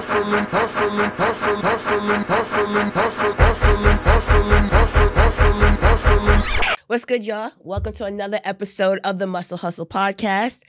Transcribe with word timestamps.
hustling, 0.00 0.44
hustling, 0.46 1.10
hustling, 1.10 1.56
hustling, 1.60 2.22
hustling, 2.22 2.90
hustling, 2.90 3.34
hustling, 3.34 3.98
hustling, 3.98 4.68
hustling, 4.68 5.12
hustling, 5.12 5.76
hustling. 5.76 6.74
What's 6.86 7.04
good, 7.04 7.22
y'all? 7.26 7.52
Welcome 7.58 7.92
to 7.92 8.06
another 8.06 8.40
episode 8.42 9.00
of 9.04 9.18
the 9.18 9.26
Muscle 9.26 9.58
Hustle 9.58 9.84
Podcast. 9.84 10.62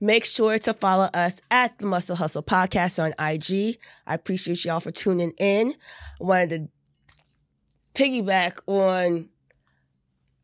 Make 0.00 0.24
sure 0.24 0.58
to 0.60 0.72
follow 0.72 1.10
us 1.12 1.42
at 1.50 1.76
the 1.78 1.84
Muscle 1.84 2.16
Hustle 2.16 2.42
Podcast 2.42 2.98
on 2.98 3.12
IG. 3.22 3.76
I 4.06 4.14
appreciate 4.14 4.64
y'all 4.64 4.80
for 4.80 4.92
tuning 4.92 5.34
in. 5.38 5.74
I 6.18 6.24
wanted 6.24 6.48
to 6.48 8.02
piggyback 8.02 8.60
on 8.66 9.28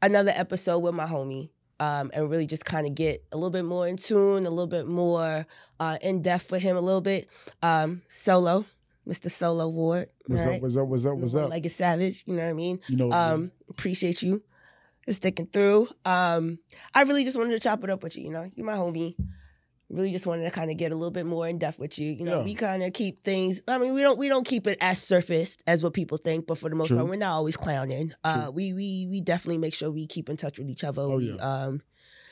another 0.03 0.32
episode 0.37 0.80
with 0.80 0.95
my 0.95 1.07
homie 1.07 1.48
um, 1.81 2.11
and 2.15 2.31
really 2.31 2.47
just 2.47 2.65
kind 2.65 2.87
of 2.87 2.95
get 2.95 3.25
a 3.33 3.37
little 3.37 3.51
bit 3.51 3.65
more 3.65 3.87
in 3.87 3.97
tune, 3.97 4.47
a 4.47 4.51
little 4.51 4.67
bit 4.67 4.87
more 4.87 5.47
uh, 5.81 5.99
in 6.03 6.23
depth 6.23 6.51
with 6.51 6.63
him 6.63 6.77
a 6.77 6.81
little 6.81 7.01
bit. 7.01 7.29
Um, 7.63 8.03
Solo, 8.09 8.65
Mr. 9.09 9.31
Solo 9.31 9.69
Ward. 9.69 10.09
What's 10.27 10.43
all 10.43 10.55
up? 10.55 10.62
What's 10.62 10.77
up? 10.77 10.87
What's 10.89 11.07
up? 11.07 11.17
What's 11.17 11.34
up? 11.34 11.51
Like 11.51 11.67
a 11.67 11.70
savage, 11.70 12.25
you 12.27 12.34
know 12.34 12.43
what 12.43 12.48
I 12.51 12.55
mean? 12.55 12.81
You 12.89 12.97
know, 12.97 13.12
Um, 13.12 13.53
appreciate 13.69 14.23
you 14.23 14.43
sticking 15.09 15.47
through. 15.47 15.89
Um, 16.05 16.59
I 16.95 17.03
really 17.03 17.25
just 17.25 17.37
wanted 17.39 17.53
to 17.53 17.61
chop 17.61 17.84
it 17.84 17.91
up 17.91 18.03
with 18.03 18.17
you. 18.17 18.25
You 18.25 18.31
know, 18.31 18.51
you're 18.55 18.67
my 18.67 18.75
homie. 18.75 19.15
Really 19.89 20.11
just 20.11 20.27
wanted 20.27 20.43
to 20.43 20.51
kind 20.51 20.71
of 20.71 20.77
get 20.77 20.91
a 20.91 20.97
little 20.97 21.13
bit 21.13 21.27
more 21.27 21.47
in 21.47 21.59
depth 21.59 21.79
with 21.79 21.97
you. 21.99 22.11
You 22.11 22.25
know, 22.25 22.39
Yeah. 22.39 22.45
we 22.45 22.55
kind 22.55 22.83
of 22.83 22.93
keep 22.93 23.23
things. 23.23 23.63
I 23.69 23.79
mean, 23.79 23.95
we 23.95 24.03
don't 24.03 24.19
we 24.19 24.29
don't 24.29 24.45
keep 24.47 24.67
it 24.67 24.79
as 24.81 25.01
surfaced 25.01 25.62
as 25.67 25.83
what 25.83 25.93
people 25.93 26.19
think, 26.19 26.47
but 26.49 26.59
for 26.59 26.69
the 26.69 26.75
most 26.75 26.89
True. 26.89 26.97
part, 26.97 27.09
we're 27.09 27.17
not 27.17 27.33
always 27.35 27.57
clowning. 27.57 28.12
Uh, 28.25 28.51
we 28.53 28.73
we 28.73 29.07
we 29.09 29.21
definitely 29.21 29.59
make 29.59 29.75
sure 29.75 29.91
we 29.91 30.07
keep 30.09 30.29
in 30.29 30.37
touch 30.37 30.59
with 30.59 30.69
each 30.69 30.83
other. 30.83 31.03
Oh, 31.03 31.19
we, 31.19 31.31
yeah. 31.33 31.37
um, 31.37 31.83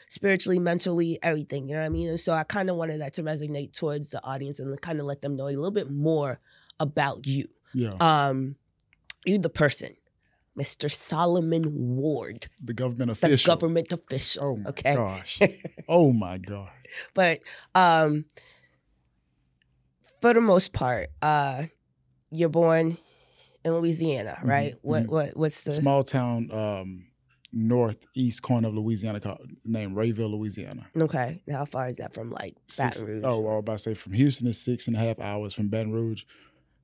spiritually, 0.09 0.59
mentally, 0.59 1.19
everything. 1.23 1.69
You 1.69 1.75
know 1.75 1.81
what 1.81 1.87
I 1.87 1.91
mean? 1.91 2.09
And 2.09 2.19
so 2.21 2.33
I 2.33 2.43
kind 2.45 2.69
of 2.71 2.77
wanted 2.77 3.01
that 3.01 3.15
to 3.15 3.23
resonate 3.23 3.73
towards 3.73 4.11
the 4.11 4.23
audience 4.25 4.59
and 4.59 4.81
kind 4.81 4.99
of 4.99 5.07
let 5.07 5.23
them 5.23 5.37
know 5.37 5.45
a 5.45 5.55
little 5.55 5.71
bit 5.71 5.91
more 5.91 6.41
about 6.81 7.25
you 7.27 7.47
yeah, 7.73 7.95
um 8.01 8.57
you 9.25 9.39
the 9.39 9.49
person 9.49 9.95
mr 10.59 10.91
solomon 10.93 11.65
ward 11.97 12.47
the 12.63 12.73
government 12.75 13.11
official. 13.11 13.37
the 13.37 13.57
government 13.57 13.93
official 13.93 14.45
Oh 14.45 14.57
my 14.57 14.69
okay 14.71 14.95
gosh. 14.95 15.41
oh 15.89 16.13
my 16.13 16.39
god. 16.39 16.71
but 17.15 17.41
um 17.75 18.25
for 20.21 20.33
the 20.35 20.41
most 20.41 20.73
part 20.73 21.09
uh 21.23 21.65
you're 22.31 22.49
born 22.49 22.97
in 23.65 23.73
louisiana 23.75 24.37
Mhm, 24.43 24.49
right 24.49 24.75
what 24.83 25.03
mhm. 25.05 25.11
what 25.11 25.37
what's 25.37 25.63
the 25.65 25.75
Small 25.75 26.03
town, 26.03 26.51
um, 26.53 27.07
northeast 27.57 28.43
corner 28.43 28.67
of 28.69 28.75
Louisiana, 28.75 29.21
called, 29.21 29.49
named 29.65 29.97
Rayville, 29.97 30.31
Louisiana. 30.37 30.87
okay 30.97 31.41
now 31.47 31.59
how 31.59 31.65
far 31.65 31.89
is 31.89 31.99
that 31.99 32.13
from 32.15 32.31
like 32.31 32.55
baton 32.77 33.05
rouge 33.07 33.23
Oh, 33.25 33.39
well, 33.41 33.53
I 33.53 33.57
was 33.57 33.61
about 33.61 33.73
to 33.73 33.79
say 33.79 33.95
from 33.95 34.13
Houston 34.13 34.49
is 34.49 34.61
six 34.61 34.87
and 34.89 34.97
a 34.97 34.99
half 34.99 35.19
hours. 35.21 35.55
From 35.55 35.69
Baton 35.69 35.93
Rouge, 35.93 36.25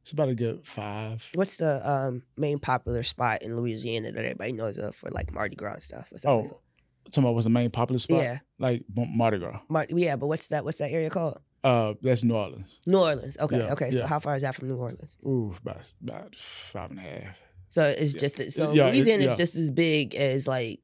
it's 0.03 0.13
about 0.13 0.29
a 0.29 0.35
good 0.35 0.67
five. 0.67 1.25
what's 1.35 1.57
the 1.57 1.89
um 1.89 2.23
main 2.37 2.59
popular 2.59 3.03
spot 3.03 3.43
in 3.43 3.57
louisiana 3.57 4.13
that 4.13 4.25
everybody 4.25 4.53
knows 4.53 4.79
of 4.79 4.95
for 4.95 5.09
like 5.11 5.33
mardi 5.33 5.57
gras 5.57 5.75
and 5.75 5.83
stuff 5.83 6.07
What's 6.11 6.23
that 6.25 6.31
Oh, 6.31 6.41
place? 6.41 6.53
talking 7.11 7.25
about 7.25 7.35
what's 7.35 7.45
the 7.45 7.51
main 7.51 7.71
popular 7.71 7.99
spot? 7.99 8.23
yeah 8.23 8.39
Like 8.59 8.85
Mardi 8.95 9.39
Gras. 9.39 9.61
Mar- 9.69 9.87
yeah 9.89 10.17
but 10.17 10.27
what's 10.29 10.49
that 10.49 10.65
what's 10.65 10.79
that 10.79 10.91
area 10.91 11.11
called 11.11 11.41
Uh, 11.65 11.95
that's 12.03 12.23
New 12.25 12.35
Orleans. 12.35 12.79
new 12.87 12.99
orleans 12.99 13.37
okay 13.39 13.59
Yeah, 13.59 13.73
okay 13.73 13.91
so 13.91 14.07
how 14.07 14.19
far 14.21 14.37
is 14.37 14.43
that 14.43 14.55
from 14.55 14.69
new 14.69 14.77
orleans 14.77 15.17
Ooh, 15.27 15.55
about 15.63 15.93
about 16.03 16.35
five 16.37 16.91
and 16.91 16.99
a 16.99 17.03
half. 17.03 17.39
So 17.69 17.85
it's 17.87 18.15
Yeah. 18.15 18.21
just 18.21 18.53
so 18.53 18.73
Yeah, 18.73 18.89
it- 18.89 18.95
Louisiana 18.95 19.25
yeah. 19.25 19.31
is 19.33 19.37
just 19.39 19.55
as 19.57 19.71
big 19.71 20.15
as 20.15 20.47
like 20.47 20.81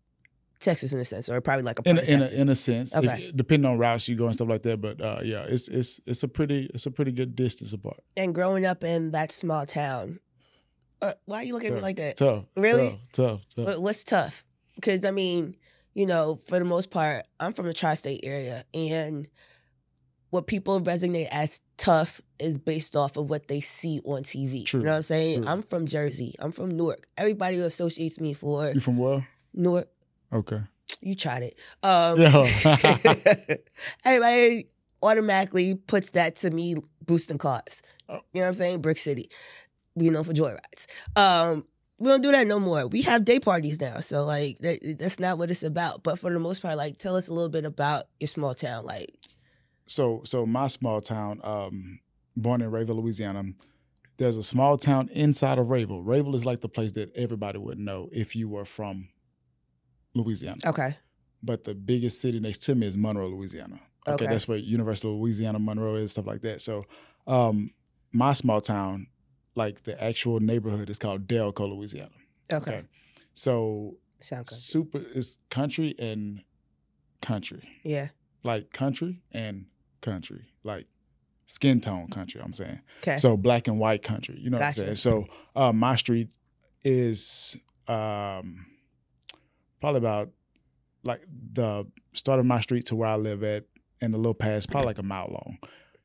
Texas 0.60 0.92
in 0.92 0.98
a 0.98 1.04
sense, 1.04 1.28
or 1.28 1.40
probably 1.40 1.62
like 1.64 1.78
a 1.78 1.88
in 1.88 1.96
part 1.96 2.08
a, 2.08 2.14
of 2.14 2.20
in 2.32 2.38
a, 2.38 2.40
in 2.42 2.48
a 2.48 2.54
sense, 2.54 2.94
if- 2.94 3.04
Okay. 3.04 3.32
depending 3.34 3.70
on 3.70 3.78
routes 3.78 4.08
you 4.08 4.16
go 4.16 4.26
and 4.26 4.34
stuff 4.34 4.48
like 4.48 4.62
that. 4.62 4.80
But 4.80 5.00
uh, 5.00 5.20
yeah, 5.22 5.42
it's 5.48 5.68
it's 5.68 6.00
it's 6.06 6.22
a 6.22 6.28
pretty 6.28 6.70
it's 6.72 6.86
a 6.86 6.90
pretty 6.90 7.12
good 7.12 7.36
distance 7.36 7.72
apart. 7.72 8.00
and 8.16 8.34
growing 8.34 8.64
up 8.66 8.82
in 8.84 9.10
that 9.12 9.32
small 9.32 9.66
town, 9.66 10.18
uh, 11.02 11.12
why 11.26 11.38
are 11.40 11.44
you 11.44 11.52
looking 11.52 11.68
at 11.70 11.74
me 11.74 11.80
like 11.82 11.96
that? 11.96 12.16
Tough, 12.16 12.44
Really? 12.56 13.00
tough, 13.12 13.40
tough. 13.54 13.66
tough. 13.66 13.78
What's 13.78 14.02
tough? 14.04 14.44
Because 14.76 15.04
I 15.04 15.10
mean, 15.10 15.56
you 15.94 16.06
know, 16.06 16.38
for 16.48 16.58
the 16.58 16.64
most 16.64 16.90
part, 16.90 17.26
I'm 17.40 17.52
from 17.52 17.66
the 17.66 17.74
tri-state 17.74 18.20
area, 18.24 18.64
and 18.74 19.28
what 20.30 20.46
people 20.46 20.80
resonate 20.80 21.28
as 21.30 21.60
tough 21.76 22.20
is 22.38 22.58
based 22.58 22.96
off 22.96 23.16
of 23.16 23.30
what 23.30 23.46
they 23.48 23.60
see 23.60 24.00
on 24.04 24.22
TV. 24.22 24.64
True, 24.66 24.80
You 24.80 24.86
know 24.86 24.92
what 24.92 24.96
I'm 24.98 25.02
saying? 25.04 25.42
true. 25.42 25.50
I'm 25.50 25.62
from 25.62 25.86
Jersey. 25.86 26.34
I'm 26.40 26.50
from 26.52 26.70
Newark. 26.70 27.06
Everybody 27.16 27.58
associates 27.58 28.18
me 28.20 28.32
for 28.34 28.70
You 28.72 28.80
from 28.80 28.98
where? 28.98 29.26
Newark. 29.54 29.88
Okay. 30.32 30.60
You 31.00 31.14
tried 31.14 31.42
it. 31.42 31.58
Um, 31.82 32.20
Yeah. 32.20 32.46
everybody 34.04 34.68
automatically 35.02 35.74
puts 35.74 36.10
that 36.10 36.36
to 36.36 36.50
me 36.50 36.76
boosting 37.04 37.38
cars. 37.38 37.82
Oh. 38.08 38.14
You 38.32 38.40
know 38.40 38.40
what 38.42 38.46
I'm 38.48 38.54
saying? 38.54 38.80
Brick 38.80 38.98
City. 38.98 39.30
We 39.94 40.10
know 40.10 40.22
for 40.24 40.32
joyrides. 40.32 40.86
Um, 41.16 41.64
we 41.98 42.08
don't 42.08 42.20
do 42.20 42.30
that 42.32 42.46
no 42.46 42.60
more. 42.60 42.86
We 42.86 43.02
have 43.02 43.24
day 43.24 43.40
parties 43.40 43.80
now, 43.80 44.00
so 44.00 44.24
like 44.24 44.58
that, 44.58 44.96
that's 44.98 45.18
not 45.18 45.38
what 45.38 45.50
it's 45.50 45.62
about. 45.62 46.02
But 46.02 46.18
for 46.18 46.30
the 46.30 46.38
most 46.38 46.60
part, 46.60 46.76
like 46.76 46.98
tell 46.98 47.16
us 47.16 47.28
a 47.28 47.32
little 47.32 47.48
bit 47.48 47.64
about 47.64 48.04
your 48.20 48.28
small 48.28 48.54
town. 48.54 48.84
Like, 48.84 49.14
So 49.86 50.20
so 50.24 50.44
my 50.44 50.66
small 50.66 51.00
town, 51.00 51.40
um, 51.42 52.00
born 52.36 52.60
in 52.60 52.70
Rayville, 52.70 52.96
Louisiana. 52.96 53.44
There's 54.18 54.36
a 54.36 54.42
small 54.42 54.78
town 54.78 55.10
inside 55.12 55.58
of 55.58 55.66
Rayville. 55.66 56.04
Rayville 56.04 56.34
is 56.34 56.44
like 56.46 56.60
the 56.60 56.68
place 56.68 56.92
that 56.92 57.14
everybody 57.14 57.58
would 57.58 57.78
know 57.78 58.08
if 58.12 58.34
you 58.36 58.48
were 58.48 58.64
from 58.64 59.08
Louisiana. 60.16 60.60
okay, 60.66 60.96
But 61.42 61.64
the 61.64 61.74
biggest 61.74 62.20
city 62.20 62.40
next 62.40 62.58
to 62.66 62.74
me 62.74 62.86
is 62.86 62.96
Monroe, 62.96 63.28
Louisiana. 63.28 63.78
Okay, 64.08 64.24
Okay. 64.24 64.26
that's 64.32 64.46
where 64.48 64.58
University 64.58 65.08
of 65.08 65.14
Louisiana 65.14 65.58
Monroe 65.58 65.96
is, 65.96 66.12
stuff 66.12 66.26
like 66.26 66.40
that. 66.42 66.60
So, 66.60 66.84
um, 67.26 67.70
my 68.12 68.32
small 68.32 68.60
town, 68.60 69.08
like 69.54 69.82
the 69.84 70.02
actual 70.02 70.40
neighborhood, 70.40 70.88
is 70.90 70.98
called 70.98 71.26
Delco, 71.26 71.68
Louisiana. 71.68 72.10
okay, 72.52 72.84
So 73.34 73.96
sound 74.20 74.46
good. 74.46 74.56
super 74.56 74.98
is 74.98 75.38
country 75.50 75.94
and 75.98 76.42
country, 77.20 77.68
Yeah, 77.84 78.08
like 78.44 78.72
country 78.72 79.20
and 79.32 79.66
country, 80.00 80.44
like 80.62 80.86
skin 81.46 81.80
tone 81.80 82.08
country. 82.08 82.40
I'm 82.42 82.52
saying 82.52 82.80
okay, 83.02 83.18
so 83.18 83.36
black 83.36 83.66
and 83.68 83.78
white 83.78 84.02
country. 84.02 84.38
You 84.38 84.50
know 84.50 84.58
Gotcha. 84.58 84.82
what 84.82 84.88
I'm 84.90 84.96
saying? 84.96 85.24
So 85.24 85.26
uh, 85.54 85.72
my 85.72 85.96
street 85.96 86.28
is 86.84 87.56
um, 87.88 88.66
probably 89.80 89.98
about 89.98 90.30
like 91.02 91.22
the 91.52 91.86
start 92.12 92.40
of 92.40 92.46
my 92.46 92.60
street 92.60 92.86
to 92.86 92.96
where 92.96 93.08
I 93.08 93.16
live 93.16 93.42
at, 93.44 93.64
and 94.00 94.12
the 94.12 94.18
little 94.18 94.34
pass 94.34 94.66
probably 94.66 94.88
like 94.88 94.98
a 94.98 95.02
mile 95.02 95.28
long. 95.30 95.58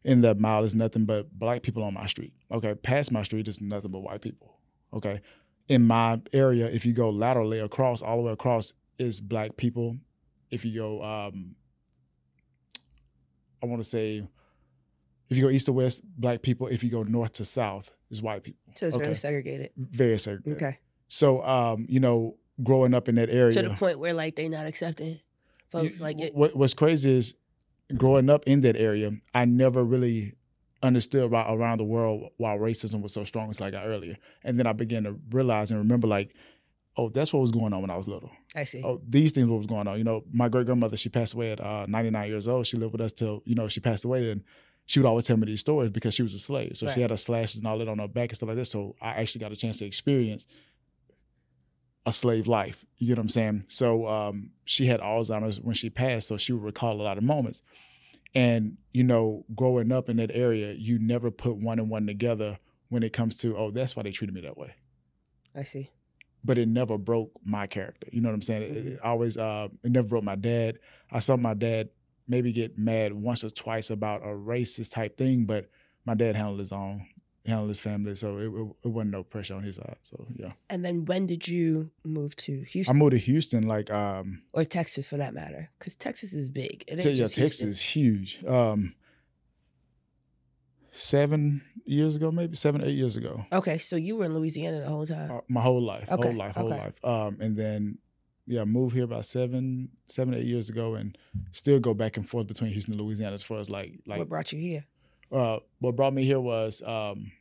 In 0.04 0.22
that 0.22 0.40
mile 0.40 0.64
is 0.64 0.74
nothing 0.74 1.06
but 1.06 1.30
black 1.38 1.62
people 1.62 1.84
on 1.84 1.94
my 1.94 2.08
street. 2.08 2.34
Okay, 2.52 2.74
past 2.76 3.12
my 3.12 3.24
street 3.24 3.48
is 3.48 3.62
nothing 3.62 3.92
but 3.92 4.00
white 4.00 4.22
people. 4.22 4.58
Okay, 4.94 5.22
in 5.68 5.86
my 5.86 6.22
area, 6.34 6.68
if 6.68 6.86
you 6.86 6.94
go 6.94 7.10
laterally 7.10 7.60
across, 7.60 8.02
all 8.02 8.18
the 8.18 8.24
way 8.24 8.32
across, 8.32 8.74
is 8.98 9.22
black 9.22 9.58
people. 9.58 9.98
If 10.50 10.66
you 10.66 10.80
go, 10.80 11.04
um, 11.04 11.56
I 13.64 13.68
want 13.68 13.82
to 13.82 13.88
say, 13.88 14.24
if 15.30 15.38
you 15.38 15.44
go 15.44 15.50
east 15.50 15.68
to 15.68 15.74
west, 15.74 16.02
black 16.18 16.42
people. 16.42 16.68
If 16.68 16.84
you 16.84 16.90
go 16.90 17.04
north 17.04 17.34
to 17.34 17.46
south, 17.46 17.94
is 18.10 18.22
white 18.22 18.44
people. 18.44 18.60
so 18.76 18.88
it's 18.88 18.96
really 18.96 19.08
okay. 19.08 19.16
segregated. 19.16 19.72
Very 19.78 20.18
segregated. 20.18 20.62
Okay, 20.62 20.80
So, 21.08 21.42
um, 21.44 21.86
you 21.88 22.00
know, 22.00 22.36
growing 22.64 22.94
up 22.94 23.10
in 23.10 23.16
that 23.16 23.30
area, 23.30 23.54
to 23.54 23.62
the 23.70 23.76
point 23.76 24.00
where 24.00 24.14
like 24.14 24.36
they 24.36 24.50
not 24.50 24.66
accepting 24.66 25.20
folks. 25.72 25.98
you- 26.00 26.04
like 26.04 26.20
it, 26.22 26.34
what, 26.36 26.56
what's 26.56 26.74
crazy 26.74 27.12
is 27.12 27.36
growing 27.98 28.30
up 28.30 28.46
in 28.48 28.62
that 28.62 28.76
area, 28.76 29.12
I 29.34 29.46
never 29.46 29.84
really 29.84 30.34
understood 30.84 31.24
about 31.24 31.56
around 31.56 31.78
the 31.78 31.84
world 31.84 32.30
why 32.38 32.58
racism 32.58 33.02
was 33.02 33.14
so 33.14 33.24
strong 33.24 33.50
as 33.50 33.60
like 33.60 33.74
I 33.74 33.84
earlier, 33.86 34.18
and 34.44 34.58
then 34.58 34.66
I 34.68 34.74
began 34.74 35.04
to 35.04 35.16
realize 35.32 35.72
and 35.72 35.80
remember 35.80 36.08
like, 36.08 36.34
oh, 36.98 37.10
that's 37.10 37.32
what 37.32 37.40
was 37.40 37.52
going 37.52 37.74
on 37.74 37.82
when 37.82 37.90
I 37.92 37.96
was 37.98 38.08
little. 38.08 38.32
I 38.56 38.64
see. 38.64 38.82
Oh, 38.84 39.02
these 39.08 39.32
things 39.32 39.48
what 39.48 39.58
was 39.58 39.68
going 39.68 39.88
on. 39.88 39.98
You 39.98 40.04
know, 40.04 40.24
my 40.32 40.50
great 40.50 40.66
grandmother, 40.66 40.98
she 40.98 41.10
passed 41.10 41.34
away 41.34 41.52
at 41.52 41.60
uh, 41.62 41.86
99 41.88 42.28
years 42.30 42.48
old. 42.48 42.66
She 42.68 42.78
lived 42.78 42.92
with 42.94 43.02
us 43.02 43.12
till 43.12 43.42
you 43.46 43.56
know 43.56 43.68
she 43.68 43.80
passed 43.80 44.06
away, 44.06 44.32
and 44.32 44.44
she 44.88 45.00
would 45.00 45.08
always 45.08 45.26
tell 45.26 45.38
me 45.38 45.46
these 45.46 45.60
stories 45.62 45.92
because 45.92 46.14
she 46.14 46.24
was 46.24 46.34
a 46.34 46.40
slave. 46.40 46.72
So 46.76 46.86
Right. 46.88 46.96
she 46.96 47.02
had 47.02 47.12
her 47.12 47.18
slashes 47.18 47.58
and 47.58 47.68
all 47.68 47.78
that 47.78 47.88
on 47.88 48.00
her 48.00 48.08
back 48.08 48.30
and 48.30 48.36
stuff 48.38 48.48
like 48.48 48.58
that. 48.58 48.66
So 48.66 48.96
I 49.02 49.10
actually 49.12 49.40
got 49.42 49.52
a 49.52 49.56
chance 49.56 49.78
to 49.78 49.86
experience 49.86 50.48
a 52.06 52.14
slave 52.14 52.48
life. 52.48 52.86
You 52.98 53.08
get 53.08 53.18
what 53.18 53.24
I'm 53.24 53.30
saying? 53.30 53.66
So 53.68 54.08
um, 54.08 54.52
she 54.66 54.86
had 54.86 55.00
Alzheimer's 55.02 55.62
when 55.62 55.76
she 55.76 55.90
passed, 55.90 56.28
so 56.28 56.38
she 56.38 56.54
would 56.54 56.64
recall 56.64 57.00
a 57.00 57.04
lot 57.04 57.18
of 57.18 57.24
moments. 57.24 57.64
And 58.34 58.78
you 58.92 59.04
know, 59.04 59.46
growing 59.56 59.92
up 59.92 60.10
in 60.10 60.18
that 60.18 60.32
area, 60.34 60.74
you 60.74 61.00
never 61.00 61.32
put 61.32 61.58
one 61.58 61.80
and 61.80 61.90
one 61.90 62.08
together 62.08 62.58
when 62.90 63.04
it 63.04 63.14
comes 63.14 63.38
to, 63.38 63.56
oh, 63.56 63.72
that's 63.72 63.96
why 63.96 64.04
they 64.04 64.12
treated 64.12 64.36
me 64.36 64.42
that 64.42 64.58
way. 64.58 64.74
I 65.56 65.64
see. 65.64 65.90
But 66.44 66.58
it 66.58 66.68
never 66.68 66.98
broke 66.98 67.32
my 67.46 67.66
character. 67.68 68.08
You 68.12 68.20
know 68.20 68.30
what 68.30 68.36
I'm 68.36 68.42
saying? 68.42 68.64
It, 68.64 68.78
it 68.86 69.00
always, 69.02 69.38
uh, 69.38 69.70
it 69.84 69.92
never 69.92 70.08
broke 70.08 70.26
my 70.26 70.36
dad. 70.36 70.80
I 71.10 71.20
saw 71.20 71.38
my 71.38 71.54
dad 71.54 71.90
maybe 72.28 72.52
get 72.52 72.78
mad 72.78 73.14
once 73.14 73.44
or 73.44 73.50
twice 73.50 73.92
about 73.92 74.24
a 74.24 74.28
racist 74.28 74.92
type 74.92 75.18
thing, 75.18 75.46
but 75.46 75.70
my 76.06 76.16
dad 76.16 76.36
handled 76.36 76.60
his 76.60 76.72
own, 76.72 77.06
handled 77.46 77.70
his 77.70 77.80
family, 77.80 78.14
so 78.16 78.38
it, 78.38 78.48
it, 78.48 78.76
it 78.84 78.88
wasn't 78.88 79.12
no 79.12 79.24
pressure 79.24 79.56
on 79.56 79.64
his 79.64 79.78
side. 79.78 79.98
So 80.02 80.26
yeah, 80.36 80.52
And 80.70 80.86
then 80.86 81.06
when 81.06 81.26
did 81.26 81.48
you 81.48 81.90
move 82.04 82.36
to 82.38 82.62
Houston? 82.62 82.96
I 82.96 83.00
moved 83.00 83.12
to 83.12 83.18
Houston 83.18 83.68
like 83.68 83.92
um, 83.92 84.42
or 84.54 84.64
Texas 84.64 85.08
for 85.08 85.18
that 85.18 85.34
matter? 85.34 85.70
Because 85.80 85.96
Texas 85.96 86.34
is 86.34 86.50
big. 86.50 86.84
It 86.88 87.04
yeah, 87.04 87.28
Texas 87.28 87.62
is 87.62 87.82
huge. 87.82 88.44
Um, 88.46 88.94
seven 90.92 91.62
years 91.86 92.16
ago, 92.16 92.32
maybe 92.32 92.56
seven, 92.56 92.84
eight 92.84 92.96
years 92.96 93.18
ago. 93.18 93.46
Okay, 93.52 93.78
so 93.78 93.96
you 93.96 94.18
were 94.18 94.26
in 94.26 94.36
Louisiana 94.36 94.82
the 94.82 94.88
whole 94.88 95.06
time. 95.06 95.32
Uh, 95.32 95.40
my 95.48 95.62
whole 95.62 95.82
life, 95.82 96.08
Okay, 96.12 96.28
whole 96.28 96.38
life, 96.38 96.56
whole 96.56 96.72
okay. 96.72 96.82
life. 96.82 97.06
Um, 97.06 97.38
and 97.40 97.56
then 97.56 97.98
yeah, 98.46 98.66
moved 98.66 98.96
here 98.96 99.06
about 99.06 99.26
seven, 99.26 99.90
seven, 100.08 100.34
eight 100.34 100.46
years 100.46 100.70
ago, 100.70 100.96
and 100.96 101.18
still 101.52 101.80
go 101.80 101.94
back 101.94 102.18
and 102.18 102.28
forth 102.28 102.48
between 102.48 102.72
Houston 102.72 102.94
and 102.94 103.02
Louisiana 103.02 103.34
as 103.34 103.44
far 103.44 103.60
as 103.60 103.70
like 103.70 104.00
like 104.06 104.20
what 104.20 104.30
brought 104.30 104.52
you 104.52 104.60
here? 104.60 104.86
Uh, 105.32 105.60
what 105.80 105.96
brought 105.96 106.14
me 106.14 106.24
here 106.24 106.40
was 106.40 106.82
um, 106.82 107.32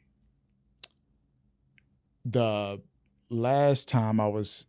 the 2.25 2.81
last 3.29 3.89
time 3.89 4.21
I 4.21 4.29
was 4.29 4.67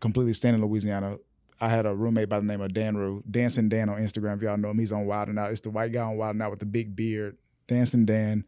completely 0.00 0.32
staying 0.32 0.54
in 0.54 0.60
Louisiana. 0.60 1.18
I 1.60 1.68
had 1.68 1.84
a 1.84 1.94
roommate 1.94 2.28
by 2.28 2.40
the 2.40 2.46
name 2.46 2.60
of 2.62 2.72
Dan 2.72 2.96
Rue, 2.96 3.22
Dancing 3.30 3.68
Dan 3.68 3.90
on 3.90 3.98
Instagram. 3.98 4.36
If 4.36 4.42
y'all 4.42 4.56
know 4.56 4.70
him, 4.70 4.78
he's 4.78 4.92
on 4.92 5.06
Wild 5.06 5.28
and 5.28 5.38
Out. 5.38 5.50
It's 5.50 5.60
the 5.60 5.70
white 5.70 5.92
guy 5.92 6.00
on 6.02 6.16
Wild 6.16 6.34
and 6.34 6.42
Out 6.42 6.50
with 6.50 6.60
the 6.60 6.66
big 6.66 6.96
beard, 6.96 7.36
Dancing 7.68 8.06
Dan. 8.06 8.44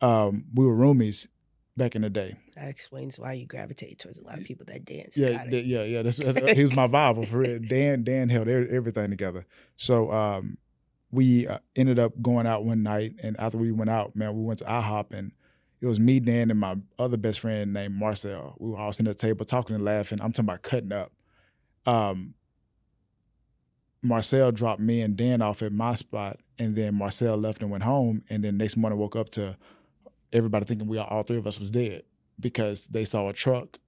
Um, 0.00 0.46
we 0.54 0.64
were 0.64 0.74
roomies 0.74 1.28
back 1.76 1.96
in 1.96 2.02
the 2.02 2.08
day. 2.08 2.36
That 2.56 2.68
explains 2.68 3.18
why 3.18 3.34
you 3.34 3.46
gravitate 3.46 3.98
towards 3.98 4.18
a 4.18 4.24
lot 4.24 4.38
of 4.38 4.44
people 4.44 4.64
that 4.68 4.86
dance. 4.86 5.18
Yeah, 5.18 5.44
yeah, 5.48 5.82
yeah. 5.82 6.02
That's, 6.02 6.16
that's 6.16 6.52
he 6.56 6.62
was 6.62 6.74
my 6.74 6.86
Bible 6.86 7.24
for 7.26 7.38
real. 7.38 7.58
Dan, 7.58 8.04
Dan 8.04 8.30
held 8.30 8.48
everything 8.48 9.10
together. 9.10 9.44
So 9.76 10.10
um, 10.10 10.56
we 11.12 11.46
uh, 11.46 11.58
ended 11.76 11.98
up 11.98 12.20
going 12.22 12.46
out 12.46 12.64
one 12.64 12.82
night, 12.82 13.14
and 13.22 13.38
after 13.38 13.58
we 13.58 13.72
went 13.72 13.90
out, 13.90 14.14
man, 14.14 14.36
we 14.36 14.42
went 14.42 14.60
to 14.60 14.64
IHOP, 14.64 15.12
and 15.12 15.32
it 15.80 15.86
was 15.86 15.98
me, 15.98 16.20
Dan, 16.20 16.50
and 16.50 16.60
my 16.60 16.76
other 16.98 17.16
best 17.16 17.40
friend 17.40 17.72
named 17.72 17.94
Marcel. 17.94 18.54
We 18.58 18.70
were 18.70 18.76
all 18.76 18.92
sitting 18.92 19.10
at 19.10 19.18
the 19.18 19.26
table 19.26 19.44
talking 19.44 19.74
and 19.74 19.84
laughing. 19.84 20.20
I'm 20.20 20.32
talking 20.32 20.48
about 20.48 20.62
cutting 20.62 20.92
up. 20.92 21.12
Um, 21.86 22.34
Marcel 24.02 24.52
dropped 24.52 24.80
me 24.80 25.02
and 25.02 25.16
Dan 25.16 25.42
off 25.42 25.62
at 25.62 25.72
my 25.72 25.94
spot, 25.94 26.38
and 26.58 26.76
then 26.76 26.94
Marcel 26.94 27.36
left 27.36 27.62
and 27.62 27.70
went 27.70 27.82
home. 27.82 28.22
And 28.30 28.44
then 28.44 28.56
next 28.56 28.76
morning 28.76 28.98
woke 28.98 29.16
up 29.16 29.30
to 29.30 29.56
everybody 30.32 30.64
thinking 30.64 30.86
we 30.86 30.98
all, 30.98 31.22
three 31.22 31.38
of 31.38 31.46
us 31.46 31.58
was 31.58 31.70
dead 31.70 32.04
because 32.38 32.86
they 32.86 33.04
saw 33.04 33.28
a 33.28 33.32
truck 33.32 33.78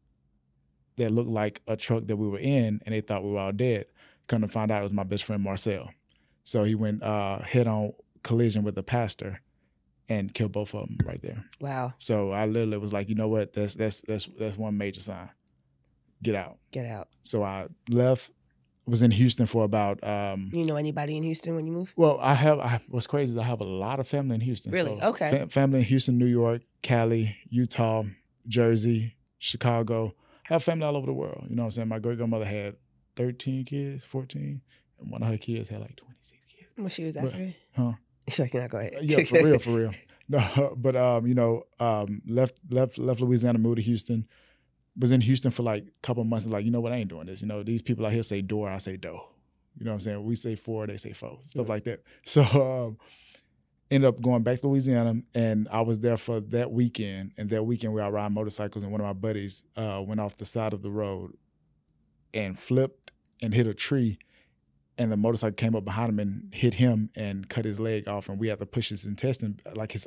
that 0.97 1.11
looked 1.11 1.31
like 1.31 1.63
a 1.67 1.77
truck 1.77 2.07
that 2.07 2.17
we 2.17 2.29
were 2.29 2.39
in, 2.39 2.81
and 2.85 2.95
they 2.95 3.01
thought 3.01 3.25
we 3.25 3.31
were 3.31 3.39
all 3.39 3.53
dead. 3.53 3.87
Come 4.27 4.43
to 4.43 4.49
find 4.49 4.71
out, 4.71 4.81
it 4.81 4.85
was 4.85 4.93
my 4.93 5.05
best 5.05 5.25
friend 5.25 5.43
Marcel. 5.43 5.91
So 6.45 6.65
he 6.65 6.75
went 6.75 7.03
uh, 7.03 7.39
head 7.41 7.67
on 7.67 7.93
collision 8.23 8.63
with 8.65 8.75
the 8.75 8.83
pastor 8.83 9.41
and 10.09 10.33
killed 10.35 10.53
both 10.53 10.75
of 10.75 10.87
them 10.87 10.99
right 11.05 11.21
there. 11.23 11.45
Wow, 11.61 11.95
So 11.99 12.33
I 12.33 12.47
literally 12.47 12.79
was 12.79 12.93
like, 12.93 13.09
you 13.09 13.15
know 13.15 13.29
what? 13.29 13.53
That's 13.53 13.75
that's 13.75 14.03
that's 14.03 14.29
that's 14.39 14.57
one 14.57 14.77
major 14.77 15.01
sign. 15.01 15.31
Get 16.23 16.35
out. 16.35 16.59
get 16.71 16.87
out. 16.87 17.09
So 17.23 17.43
I 17.43 17.69
left. 17.89 18.31
Was 18.85 19.03
in 19.05 19.13
Houston 19.13 19.47
for 19.47 19.63
about. 19.63 20.03
Um, 20.03 20.51
You 20.53 20.65
know 20.67 20.75
anybody 20.75 21.17
in 21.17 21.23
Houston 21.23 21.55
when 21.55 21.67
you 21.69 21.73
move? 21.73 21.93
well, 21.97 22.19
I 22.21 22.35
have. 22.35 22.59
I, 22.59 22.81
what's 22.89 23.07
crazy 23.07 23.31
is 23.31 23.39
I 23.39 23.45
have 23.45 23.61
a 23.61 23.65
lot 23.65 24.01
of 24.01 24.09
family 24.09 24.35
in 24.35 24.41
Houston. 24.41 24.73
Really? 24.73 24.99
So 24.99 25.07
Okay. 25.11 25.31
fa- 25.31 25.49
family 25.49 25.79
in 25.79 25.85
Houston, 25.85 26.19
New 26.19 26.27
York, 26.27 26.63
Cali, 26.83 27.37
Utah, 27.49 28.03
Jersey, 28.49 29.15
Chicago. 29.39 30.15
I 30.51 30.55
have 30.55 30.65
family 30.65 30.85
all 30.85 30.97
over 30.97 31.07
the 31.07 31.13
world. 31.13 31.47
You 31.49 31.55
know 31.55 31.63
what 31.63 31.67
I'm 31.67 31.71
saying? 31.71 31.89
My 31.89 32.01
great 32.01 32.17
grandmother 32.17 32.45
had 32.45 32.75
13 33.15 33.65
kids, 33.67 34.03
14, 34.05 34.43
and 34.43 34.61
one 35.09 35.23
of 35.23 35.29
her 35.29 35.39
kids 35.39 35.69
had 35.69 35.81
like 35.81 35.97
26 35.97 36.39
kids. 36.49 36.69
Well, 36.79 36.89
she 36.89 37.05
was 37.05 37.15
But- 37.15 37.25
African. 37.27 37.55
Huh? 37.77 37.93
So 38.29 38.45
I 38.45 38.49
cannot 38.49 38.71
go 38.71 38.79
ahead. 38.79 38.99
Yeah, 39.03 39.25
for 39.25 39.43
real, 39.43 39.59
for 39.59 39.71
real. 39.71 39.93
No, 40.29 40.75
but 40.79 40.95
um, 40.97 41.27
you 41.27 41.35
know, 41.35 41.65
um, 41.81 42.23
left 42.27 42.55
left 42.71 42.97
left 42.97 43.21
Louisiana, 43.21 43.59
moved 43.59 43.77
to 43.77 43.83
Houston. 43.83 44.27
Was 44.97 45.11
in 45.11 45.21
Houston 45.21 45.51
for 45.51 45.63
like 45.65 45.83
a 45.85 46.07
couple 46.07 46.23
of 46.23 46.29
months. 46.29 46.47
Like, 46.47 46.65
you 46.65 46.71
know 46.71 46.81
what? 46.81 46.93
I 46.93 46.97
ain't 46.97 47.09
doing 47.11 47.27
this. 47.27 47.43
You 47.43 47.49
know, 47.49 47.63
these 47.63 47.83
people 47.83 48.07
out 48.07 48.13
here 48.13 48.23
say 48.23 48.41
door, 48.41 48.69
I 48.71 48.79
say 48.79 48.97
dough. 48.97 49.29
You 49.79 49.85
know 49.85 49.91
what 49.91 49.95
I'm 49.95 50.01
saying? 50.01 50.25
We 50.25 50.35
say 50.37 50.55
four, 50.55 50.87
they 50.87 50.97
say 50.97 51.13
four, 51.13 51.39
stuff 51.43 51.69
like 51.69 51.85
that. 51.85 52.03
So 52.25 52.43
um, 52.43 52.99
ended 53.91 54.09
up 54.09 54.21
going 54.23 54.43
back 54.43 54.61
to 54.61 54.69
Louisiana, 54.69 55.17
and 55.35 55.67
I 55.71 55.81
was 55.81 55.99
there 55.99 56.17
for 56.17 56.41
that 56.41 56.71
weekend. 56.71 57.33
And 57.37 57.51
that 57.51 57.65
weekend, 57.65 57.93
we 57.93 58.01
were 58.01 58.11
ride 58.11 58.33
motorcycles, 58.33 58.85
and 58.85 58.93
one 58.93 59.01
of 59.01 59.07
my 59.07 59.13
buddies 59.15 59.65
uh, 59.77 60.03
went 60.07 60.21
off 60.21 60.37
the 60.37 60.45
side 60.47 60.73
of 60.73 60.83
the 60.83 60.91
road 60.91 61.33
and 62.33 62.59
flipped 62.59 63.11
and 63.43 63.53
hit 63.53 63.67
a 63.67 63.75
tree 63.75 64.19
and 64.99 65.11
the 65.11 65.17
motorcycle 65.17 65.55
came 65.55 65.75
up 65.75 65.85
behind 65.85 66.11
him 66.11 66.19
and 66.19 66.49
hit 66.55 66.75
him 66.75 67.11
and 67.17 67.49
cut 67.49 67.65
his 67.65 67.81
leg 67.81 68.09
off, 68.09 68.29
and 68.29 68.39
we 68.39 68.49
had 68.49 68.59
to 68.59 68.67
push 68.67 68.89
his 68.91 69.07
intestine, 69.07 69.59
like 69.75 69.93
his 69.93 70.07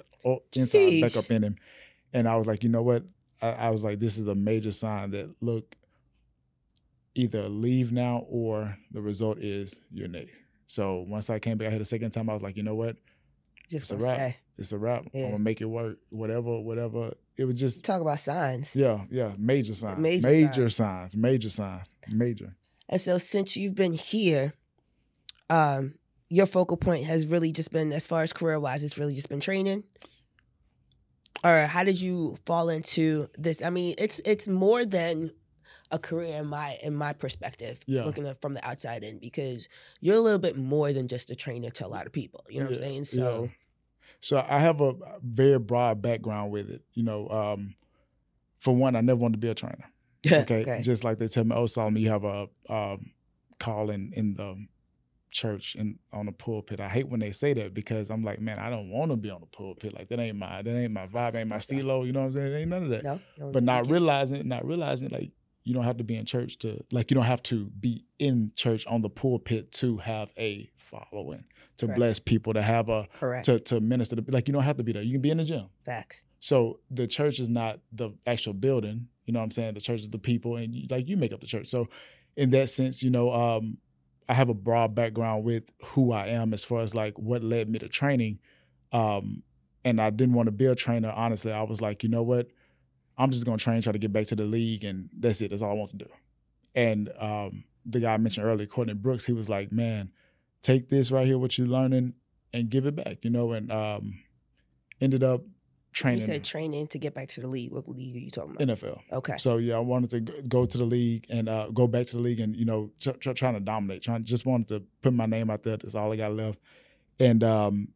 inside, 0.53 1.01
back 1.01 1.17
up 1.17 1.29
in 1.31 1.43
him. 1.43 1.55
And 2.13 2.27
I 2.27 2.35
was 2.35 2.47
like, 2.47 2.63
you 2.63 2.69
know 2.69 2.83
what? 2.83 3.03
I, 3.41 3.49
I 3.49 3.69
was 3.71 3.83
like, 3.83 3.99
this 3.99 4.17
is 4.17 4.27
a 4.27 4.35
major 4.35 4.71
sign 4.71 5.11
that 5.11 5.29
look, 5.41 5.75
either 7.15 7.47
leave 7.49 7.91
now 7.91 8.25
or 8.29 8.77
the 8.91 9.01
result 9.01 9.39
is 9.39 9.81
you're 9.91 10.07
next. 10.07 10.41
So 10.67 11.05
once 11.07 11.29
I 11.29 11.39
came 11.39 11.57
back, 11.57 11.67
I 11.67 11.71
hit 11.71 11.81
a 11.81 11.85
second 11.85 12.11
time. 12.11 12.29
I 12.29 12.33
was 12.33 12.41
like, 12.41 12.57
you 12.57 12.63
know 12.63 12.75
what? 12.75 12.95
Just 13.69 13.91
It's 13.91 14.01
a 14.01 14.05
wrap. 14.05 14.33
It's 14.57 14.71
a 14.71 14.77
wrap. 14.77 15.05
Yeah. 15.13 15.25
I'm 15.25 15.31
gonna 15.31 15.43
make 15.43 15.61
it 15.61 15.65
work. 15.65 15.97
Whatever, 16.09 16.59
whatever. 16.59 17.13
It 17.37 17.45
was 17.45 17.59
just, 17.59 17.83
Talk 17.83 18.01
about 18.01 18.19
signs. 18.19 18.75
yeah, 18.75 19.01
yeah. 19.11 19.33
Major 19.37 19.73
signs. 19.73 19.97
Major 19.99 20.27
Major, 20.27 20.69
signs. 20.69 21.15
Major 21.15 21.49
signs. 21.49 21.87
Major. 22.07 22.55
And 22.87 23.01
so 23.01 23.17
since 23.17 23.57
you've 23.57 23.75
been 23.75 23.93
here, 23.93 24.53
um, 25.49 25.95
your 26.29 26.45
focal 26.45 26.77
point 26.77 27.05
has 27.05 27.27
really 27.27 27.51
just 27.51 27.71
been 27.71 27.91
as 27.93 28.07
far 28.07 28.23
as 28.23 28.33
career 28.33 28.59
wise, 28.59 28.83
it's 28.83 28.97
really 28.97 29.15
just 29.15 29.29
been 29.29 29.39
training. 29.39 29.83
Or 31.43 31.61
how 31.67 31.83
did 31.83 32.01
you 32.01 32.37
fall 32.45 32.69
into 32.69 33.27
this? 33.37 33.61
I 33.61 33.69
mean, 33.69 33.95
it's 33.99 34.19
it's 34.25 34.47
more 34.47 34.83
than 34.85 35.31
a 35.91 35.99
career 35.99 36.37
in 36.37 36.47
my 36.47 36.77
in 36.81 36.95
my 36.95 37.13
perspective, 37.13 37.77
Yeah. 37.85 38.03
looking 38.03 38.25
at 38.25 38.41
from 38.41 38.55
the 38.55 38.67
outside 38.67 39.03
in, 39.03 39.19
because 39.19 39.67
you're 40.01 40.15
a 40.15 40.19
little 40.19 40.39
bit 40.39 40.57
more 40.57 40.91
than 40.91 41.07
just 41.07 41.29
a 41.29 41.35
trainer 41.35 41.69
to 41.71 41.85
a 41.85 41.89
lot 41.89 42.07
of 42.07 42.11
people. 42.11 42.43
You 42.49 42.61
know 42.61 42.65
what 42.65 42.77
I'm 42.77 42.81
saying? 42.81 43.03
So 43.03 43.49
So 44.21 44.43
I 44.49 44.59
have 44.59 44.81
a 44.81 44.95
very 45.23 45.59
broad 45.59 46.01
background 46.01 46.51
with 46.51 46.71
it. 46.71 46.81
You 46.93 47.03
know, 47.03 47.29
um, 47.29 47.75
for 48.57 48.75
one, 48.75 48.95
I 48.95 49.01
never 49.01 49.19
wanted 49.19 49.33
to 49.33 49.45
be 49.45 49.49
a 49.49 49.55
trainer. 49.55 49.85
Okay, 50.25 50.61
okay. 50.61 50.81
just 50.81 51.03
like 51.03 51.19
they 51.19 51.27
tell 51.27 51.43
me, 51.43 51.55
oh 51.55 51.67
Solomon, 51.67 52.01
you 52.01 52.09
have 52.09 52.23
a 52.23 52.47
um, 52.67 53.11
call 53.59 53.91
in 53.91 54.11
in 54.15 54.33
the 54.33 54.65
church 55.35 55.75
and 55.75 55.99
on 56.13 56.25
the 56.25 56.31
pulpit. 56.31 56.79
I 56.79 56.87
hate 56.87 57.07
when 57.09 57.19
they 57.19 57.31
say 57.31 57.53
that 57.53 57.73
because 57.73 58.09
I'm 58.09 58.23
like, 58.23 58.39
man, 58.39 58.57
I 58.57 58.69
don't 58.69 58.89
want 58.89 59.11
to 59.11 59.17
be 59.17 59.29
on 59.29 59.41
the 59.41 59.47
pulpit. 59.47 59.93
Like 59.93 60.07
that 60.09 60.19
ain't 60.19 60.37
my 60.37 60.61
that 60.61 60.75
ain't 60.75 60.93
my 60.93 61.07
vibe, 61.07 61.35
ain't 61.35 61.49
my 61.49 61.59
stilo. 61.59 62.03
You 62.03 62.13
know 62.13 62.21
what 62.21 62.27
I'm 62.27 62.31
saying? 62.33 62.55
Ain't 62.55 62.69
none 62.69 62.83
of 62.83 62.89
that. 62.89 63.03
no, 63.03 63.19
no, 63.37 63.51
But 63.51 63.63
not 63.63 63.89
realizing, 63.89 64.47
not 64.47 64.65
realizing, 64.65 65.09
like 65.09 65.31
you 65.65 65.73
don't 65.73 65.83
have 65.83 65.97
to 65.97 66.03
be 66.03 66.15
in 66.15 66.25
church 66.25 66.57
to 66.59 66.83
like 66.91 67.11
you 67.11 67.15
don't 67.15 67.25
have 67.25 67.43
to 67.43 67.65
be 67.79 68.05
in 68.19 68.51
church 68.55 68.85
on 68.87 69.01
the 69.01 69.09
pulpit 69.09 69.71
to 69.73 69.97
have 69.97 70.29
a 70.37 70.69
following, 70.77 71.43
to 71.77 71.87
Correct. 71.87 71.97
bless 71.97 72.19
people, 72.19 72.53
to 72.53 72.61
have 72.61 72.87
a 72.89 73.07
correct 73.19 73.45
to 73.45 73.59
to 73.59 73.81
minister. 73.81 74.15
To, 74.15 74.23
like 74.29 74.47
you 74.47 74.53
don't 74.53 74.63
have 74.63 74.77
to 74.77 74.83
be 74.83 74.93
there. 74.93 75.03
You 75.03 75.13
can 75.13 75.21
be 75.21 75.31
in 75.31 75.37
the 75.37 75.43
gym. 75.43 75.65
facts. 75.85 76.23
So 76.39 76.79
the 76.91 77.07
church 77.07 77.39
is 77.39 77.49
not 77.49 77.79
the 77.91 78.11
actual 78.27 78.53
building. 78.53 79.07
You 79.25 79.33
know 79.33 79.39
what 79.39 79.45
I'm 79.45 79.51
saying? 79.51 79.73
The 79.73 79.81
church 79.81 80.01
is 80.01 80.09
the 80.11 80.19
people, 80.19 80.57
and 80.57 80.73
you, 80.75 80.85
like 80.89 81.07
you 81.09 81.17
make 81.17 81.33
up 81.33 81.41
the 81.41 81.47
church. 81.47 81.65
So 81.65 81.87
in 82.37 82.51
that 82.51 82.69
sense, 82.69 83.01
you 83.01 83.09
know, 83.09 83.33
um, 83.33 83.77
I 84.27 84.33
have 84.33 84.49
a 84.49 84.53
broad 84.53 84.95
background 84.95 85.43
with 85.43 85.63
who 85.83 86.11
I 86.11 86.27
am 86.27 86.53
as 86.53 86.65
far 86.65 86.81
as 86.81 86.95
like 86.95 87.17
what 87.19 87.43
led 87.43 87.69
me 87.69 87.79
to 87.79 87.87
training. 87.87 88.39
Um, 88.91 89.43
and 89.83 90.01
I 90.01 90.09
didn't 90.09 90.33
want 90.33 90.47
to 90.47 90.51
be 90.51 90.65
a 90.65 90.75
trainer. 90.75 91.13
Honestly, 91.15 91.51
I 91.51 91.61
was 91.61 91.79
like, 91.79 92.01
you 92.03 92.09
know 92.09 92.23
what? 92.23 92.47
I'm 93.17 93.29
just 93.31 93.45
gonna 93.45 93.57
train, 93.57 93.81
try 93.81 93.93
to 93.93 93.99
get 93.99 94.11
back 94.11 94.25
to 94.27 94.35
the 94.35 94.43
league, 94.43 94.83
and 94.83 95.09
that's 95.17 95.41
it. 95.41 95.51
That's 95.51 95.61
all 95.61 95.71
I 95.71 95.75
want 95.75 95.91
to 95.91 95.97
do. 95.97 96.07
And 96.73 97.09
um, 97.19 97.63
the 97.85 97.99
guy 97.99 98.13
I 98.13 98.17
mentioned 98.17 98.45
earlier, 98.45 98.67
Courtney 98.67 98.93
Brooks, 98.93 99.25
he 99.25 99.31
was 99.31 99.47
like, 99.47 99.71
man, 99.71 100.11
take 100.61 100.89
this 100.89 101.11
right 101.11 101.25
here, 101.25 101.37
what 101.37 101.57
you're 101.57 101.67
learning, 101.67 102.13
and 102.51 102.69
give 102.69 102.85
it 102.85 102.95
back. 102.95 103.23
You 103.23 103.29
know, 103.29 103.53
and 103.53 103.71
um, 103.71 104.19
ended 104.99 105.23
up 105.23 105.43
training 105.95 106.21
You 106.21 106.25
said 106.27 106.43
training 106.43 106.87
to 106.87 106.99
get 106.99 107.13
back 107.15 107.29
to 107.29 107.41
the 107.41 107.47
league. 107.47 107.71
What 107.71 107.87
league 107.87 108.15
are 108.15 108.19
you 108.19 108.29
talking 108.29 108.55
about? 108.55 108.67
NFL. 108.67 108.99
okay. 109.13 109.37
So 109.37 109.57
yeah, 109.57 109.75
I 109.77 109.79
wanted 109.79 110.09
to 110.11 110.19
go 110.43 110.65
to 110.65 110.77
the 110.77 110.83
league 110.85 111.25
and 111.29 111.47
uh, 111.49 111.69
go 111.73 111.87
back 111.87 112.05
to 112.07 112.17
the 112.17 112.21
league 112.21 112.39
and 112.41 112.55
you 112.55 112.65
know 112.65 112.91
tr- 112.99 113.11
tr- 113.11 113.31
trying 113.31 113.53
to 113.55 113.59
dominate. 113.61 114.01
Trying 114.01 114.23
just 114.23 114.45
wanted 114.45 114.67
to 114.67 114.83
put 115.01 115.13
my 115.13 115.25
name 115.25 115.49
out 115.49 115.63
there. 115.63 115.77
That's 115.77 115.95
all 115.95 116.11
I 116.11 116.17
got 116.17 116.33
left. 116.33 116.59
And 117.19 117.43
um, 117.43 117.87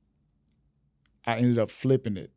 I 1.26 1.38
ended 1.38 1.60
up 1.60 1.70
flipping 1.70 2.18
it 2.18 2.32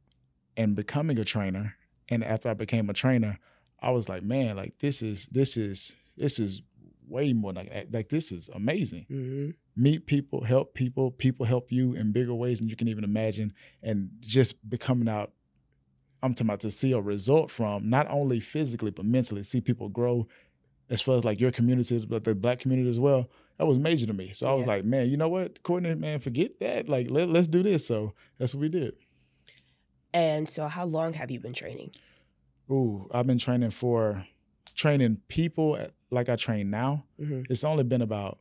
and 0.56 0.74
becoming 0.74 1.18
a 1.18 1.24
trainer. 1.24 1.76
And 2.08 2.24
after 2.24 2.48
I 2.50 2.54
became 2.54 2.90
a 2.90 2.92
trainer, 2.92 3.38
I 3.80 3.90
was 3.92 4.08
like, 4.08 4.22
man, 4.22 4.56
like 4.56 4.78
this 4.80 5.00
is 5.00 5.26
this 5.26 5.56
is 5.56 5.96
this 6.16 6.38
is 6.38 6.60
way 7.08 7.32
more 7.32 7.52
like 7.52 7.86
like 7.92 8.08
this 8.08 8.32
is 8.32 8.50
amazing. 8.54 9.06
hmm 9.08 9.50
Meet 9.74 10.06
people, 10.06 10.44
help 10.44 10.74
people, 10.74 11.10
people 11.10 11.46
help 11.46 11.72
you 11.72 11.94
in 11.94 12.12
bigger 12.12 12.34
ways 12.34 12.58
than 12.58 12.68
you 12.68 12.76
can 12.76 12.88
even 12.88 13.04
imagine, 13.04 13.54
and 13.82 14.10
just 14.20 14.68
becoming 14.68 15.08
out 15.08 15.32
I'm 16.22 16.34
talking 16.34 16.46
about 16.48 16.60
to 16.60 16.70
see 16.70 16.92
a 16.92 17.00
result 17.00 17.50
from 17.50 17.90
not 17.90 18.06
only 18.10 18.38
physically 18.40 18.90
but 18.90 19.04
mentally, 19.04 19.42
see 19.42 19.60
people 19.60 19.88
grow 19.88 20.28
as 20.90 21.00
far 21.02 21.16
as 21.16 21.24
like 21.24 21.40
your 21.40 21.50
community, 21.50 22.04
but 22.08 22.24
the 22.24 22.34
black 22.34 22.60
community 22.60 22.88
as 22.90 23.00
well. 23.00 23.28
That 23.58 23.66
was 23.66 23.78
major 23.78 24.06
to 24.06 24.12
me. 24.12 24.32
So 24.32 24.48
I 24.48 24.54
was 24.54 24.66
like, 24.66 24.84
man, 24.84 25.08
you 25.10 25.16
know 25.16 25.28
what, 25.28 25.62
Courtney, 25.62 25.94
man, 25.94 26.20
forget 26.20 26.58
that. 26.60 26.88
Like, 26.88 27.10
let, 27.10 27.28
let's 27.28 27.46
do 27.48 27.62
this. 27.62 27.86
So 27.86 28.14
that's 28.38 28.54
what 28.54 28.60
we 28.60 28.68
did. 28.68 28.94
And 30.14 30.48
so, 30.48 30.66
how 30.66 30.84
long 30.84 31.12
have 31.14 31.30
you 31.30 31.40
been 31.40 31.54
training? 31.54 31.90
Ooh, 32.70 33.08
I've 33.12 33.26
been 33.26 33.38
training 33.38 33.70
for 33.70 34.26
training 34.74 35.20
people 35.28 35.76
at- 35.76 35.92
like 36.10 36.28
I 36.28 36.36
train 36.36 36.70
now. 36.70 37.04
hmm 37.18 37.42
It's 37.48 37.64
only 37.64 37.84
been 37.84 38.02
about 38.02 38.38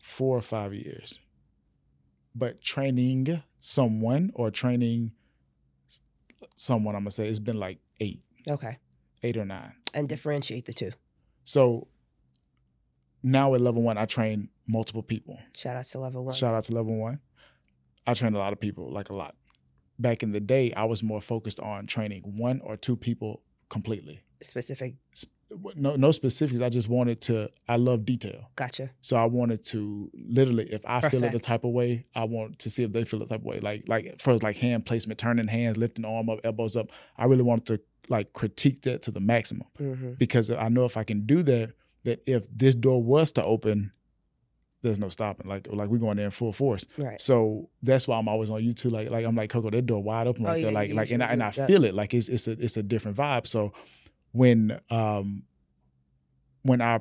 four 0.00 0.36
or 0.36 0.42
five 0.42 0.74
years. 0.74 1.20
But 2.34 2.60
training 2.60 3.42
someone 3.58 4.30
or 4.34 4.50
training 4.50 5.12
someone, 6.56 6.94
I'm 6.94 7.02
gonna 7.02 7.10
say 7.10 7.28
it's 7.28 7.38
been 7.38 7.58
like 7.58 7.78
eight, 8.00 8.22
Okay. 8.48 8.78
eight 9.22 9.36
or 9.36 9.44
nine. 9.44 9.72
And 9.94 10.08
differentiate 10.08 10.66
the 10.66 10.72
two. 10.72 10.90
So 11.44 11.88
now 13.22 13.54
at 13.54 13.60
level 13.60 13.82
one, 13.82 13.98
I 13.98 14.06
train 14.06 14.48
multiple 14.66 15.02
people. 15.02 15.38
Shout 15.56 15.76
out 15.76 15.84
to 15.86 15.98
level 15.98 16.24
one. 16.24 16.34
Shout 16.34 16.54
out 16.54 16.64
to 16.64 16.72
level 16.74 16.96
one. 16.98 17.20
I 18.06 18.14
train 18.14 18.34
a 18.34 18.38
lot 18.38 18.52
of 18.52 18.60
people, 18.60 18.90
like 18.92 19.10
a 19.10 19.14
lot. 19.14 19.34
Back 19.98 20.22
in 20.22 20.32
the 20.32 20.40
day, 20.40 20.72
I 20.72 20.84
was 20.84 21.02
more 21.02 21.20
focused 21.20 21.58
on 21.60 21.86
training 21.86 22.22
one 22.36 22.60
or 22.62 22.76
two 22.76 22.96
people 22.96 23.42
completely. 23.68 24.20
Specific. 24.40 24.94
No, 25.76 25.96
no 25.96 26.10
specifics. 26.10 26.60
I 26.60 26.68
just 26.68 26.88
wanted 26.88 27.20
to. 27.22 27.48
I 27.68 27.76
love 27.76 28.04
detail, 28.04 28.50
Gotcha. 28.56 28.90
so 29.00 29.16
I 29.16 29.24
wanted 29.24 29.62
to 29.66 30.10
literally, 30.14 30.70
if 30.70 30.82
I 30.84 31.00
feel 31.08 31.24
it 31.24 31.32
the 31.32 31.38
type 31.38 31.64
of 31.64 31.70
way, 31.70 32.04
I 32.14 32.24
want 32.24 32.58
to 32.60 32.70
see 32.70 32.82
if 32.82 32.92
they 32.92 33.04
feel 33.04 33.20
the 33.20 33.26
type 33.26 33.40
of 33.40 33.46
way. 33.46 33.58
Like, 33.60 33.84
like 33.88 34.20
first, 34.20 34.42
like 34.42 34.58
hand 34.58 34.84
placement, 34.84 35.18
turning 35.18 35.48
hands, 35.48 35.78
lifting 35.78 36.04
arm 36.04 36.28
up, 36.28 36.40
elbows 36.44 36.76
up. 36.76 36.90
I 37.16 37.24
really 37.24 37.42
wanted 37.42 37.64
to 37.66 37.80
like 38.10 38.32
critique 38.34 38.82
that 38.82 39.02
to 39.02 39.10
the 39.10 39.20
maximum 39.20 39.66
hmm 39.76 40.12
because 40.18 40.50
I 40.50 40.68
know 40.68 40.84
if 40.84 40.96
I 40.96 41.04
can 41.04 41.26
do 41.26 41.42
that, 41.42 41.72
that 42.04 42.22
if 42.26 42.42
this 42.50 42.74
door 42.74 43.02
was 43.02 43.32
to 43.32 43.44
open, 43.44 43.92
there's 44.82 44.98
no 44.98 45.08
stopping. 45.08 45.48
Like, 45.48 45.66
like 45.70 45.88
we're 45.88 45.98
going 45.98 46.16
there 46.18 46.26
in 46.26 46.30
full 46.30 46.52
force. 46.52 46.84
Right. 46.96 47.20
So 47.20 47.68
that's 47.82 48.06
why 48.06 48.18
I'm 48.18 48.28
always 48.28 48.50
on 48.50 48.60
YouTube. 48.60 48.92
Like, 48.92 49.10
like 49.10 49.24
I'm 49.24 49.34
like 49.34 49.50
Coco, 49.50 49.70
that 49.70 49.86
door 49.86 50.02
wide 50.02 50.26
open 50.26 50.44
Oh, 50.46 50.50
right 50.50 50.56
yeah, 50.58 50.64
there. 50.66 50.72
Like, 50.72 50.92
like, 50.92 51.10
and 51.10 51.22
I, 51.22 51.26
and 51.28 51.42
I 51.42 51.50
feel 51.50 51.84
it. 51.84 51.94
Like 51.94 52.14
it's 52.14 52.28
it's 52.28 52.46
a 52.48 52.52
it's 52.52 52.76
a 52.76 52.82
different 52.82 53.16
vibe. 53.16 53.46
So 53.46 53.72
when 54.32 54.80
um 54.90 55.42
when 56.62 56.80
I 56.80 57.00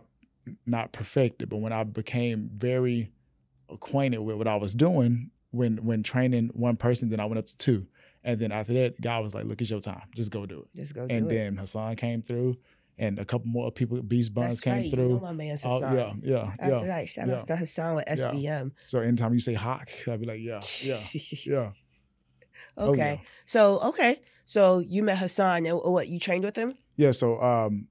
not 0.65 0.91
perfected, 0.93 1.50
but 1.50 1.57
when 1.57 1.74
I 1.74 1.84
became 1.84 2.50
very 2.53 3.12
acquainted 3.69 4.19
with 4.19 4.38
what 4.38 4.48
I 4.48 4.55
was 4.55 4.74
doing, 4.74 5.31
when 5.51 5.77
when 5.86 6.03
training 6.03 6.51
one 6.53 6.77
person, 6.77 7.10
then 7.10 7.19
I 7.19 7.25
went 7.25 7.39
up 7.39 7.46
to 7.48 7.57
two, 7.57 7.86
and 8.24 8.39
then 8.39 8.51
after 8.51 8.74
that, 8.74 9.01
God 9.01 9.24
was 9.24 9.34
like, 9.36 9.46
"Look, 9.46 9.62
it's 9.62 9.69
your 9.69 9.81
time. 9.81 10.03
Just 10.15 10.31
go 10.31 10.46
do 10.46 10.60
it." 10.62 10.77
Just 10.77 10.93
go 10.96 11.05
do 11.07 11.13
it. 11.13 11.17
and 11.17 11.29
it. 11.31 11.36
then 11.36 11.57
Hassan 11.57 11.96
came 11.98 12.22
through, 12.22 12.55
and 12.98 13.19
a 13.19 13.25
couple 13.25 13.48
more 13.48 13.69
people, 13.72 14.01
Beast 14.01 14.34
Buns 14.34 14.50
That's 14.50 14.62
came 14.62 14.74
right. 14.74 14.86
You 14.86 14.91
through. 14.91 15.10
know 15.10 15.19
my 15.19 15.34
man's 15.34 15.65
Oh, 15.65 15.81
Hassan. 15.81 15.96
yeah, 15.98 16.13
yeah, 16.24 16.51
That's 16.60 16.86
yeah. 16.86 16.89
right. 16.89 17.10
Shout 17.10 17.27
yeah. 17.27 17.36
out 17.36 17.48
to 17.48 17.55
Hassan 17.57 17.96
with 17.96 18.05
Yeah. 18.07 18.15
SBM. 18.15 18.72
So 18.86 19.00
anytime 19.01 19.34
you 19.34 19.39
say 19.41 19.53
hawk, 19.53 19.89
I'll 20.07 20.17
be 20.17 20.25
like, 20.25 20.39
yeah, 20.39 20.62
yeah, 20.81 21.00
yeah. 21.46 21.72
Oh, 22.78 22.92
okay. 22.92 23.20
yeah. 23.22 23.28
So 23.46 23.80
okay. 23.82 24.20
So 24.46 24.80
you 24.80 25.04
met 25.04 25.18
Hassan 25.18 25.66
and 25.66 25.78
what 25.78 26.08
you 26.08 26.20
trained 26.20 26.44
with 26.44 26.56
him? 26.56 26.78
Yeah, 26.96 27.12
so 27.12 27.42
um 27.42 27.88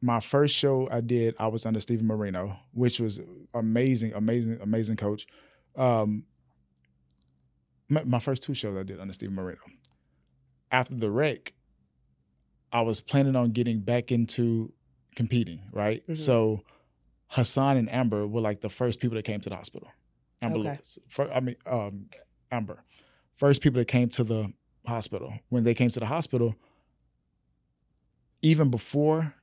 my 0.00 0.20
first 0.20 0.54
show 0.54 0.88
I 0.90 1.00
did, 1.00 1.34
I 1.38 1.46
was 1.48 1.64
under 1.66 1.78
Stephen 1.80 2.06
Marino, 2.06 2.56
which 2.72 2.98
was 3.00 3.20
amazing, 3.54 4.12
amazing, 4.14 4.58
amazing 4.62 4.96
coach. 4.96 5.26
Um 5.76 6.24
my, 7.88 8.02
my 8.04 8.18
first 8.18 8.42
two 8.42 8.54
shows 8.54 8.76
I 8.76 8.82
did 8.84 9.00
under 9.00 9.12
Stephen 9.12 9.34
Marino. 9.34 9.60
After 10.70 10.94
the 10.94 11.10
wreck, 11.10 11.52
I 12.72 12.80
was 12.80 13.00
planning 13.00 13.36
on 13.36 13.50
getting 13.50 13.80
back 13.80 14.10
into 14.10 14.72
competing, 15.14 15.60
right? 15.72 16.02
Mhm. 16.08 16.16
So 16.16 16.62
Hassan 17.28 17.76
and 17.76 17.90
Amber 17.90 18.26
were 18.26 18.40
like 18.40 18.60
the 18.60 18.70
first 18.70 18.98
people 19.00 19.16
that 19.16 19.24
came 19.24 19.40
to 19.40 19.50
the 19.50 19.56
hospital. 19.56 19.88
Amber 20.42 20.58
Okay. 20.58 20.68
Lewis. 20.70 20.98
Fir- 21.08 21.30
I 21.32 21.40
mean, 21.40 21.56
um, 21.66 22.06
Amber. 22.50 22.82
First 23.36 23.62
people 23.62 23.78
that 23.80 23.88
came 23.88 24.08
to 24.10 24.24
the 24.24 24.52
hospital. 24.86 25.32
When 25.48 25.64
they 25.64 25.74
came 25.74 25.90
to 25.90 26.00
the 26.00 26.06
hospital, 26.06 26.54
even 28.42 28.70
before 28.70 29.34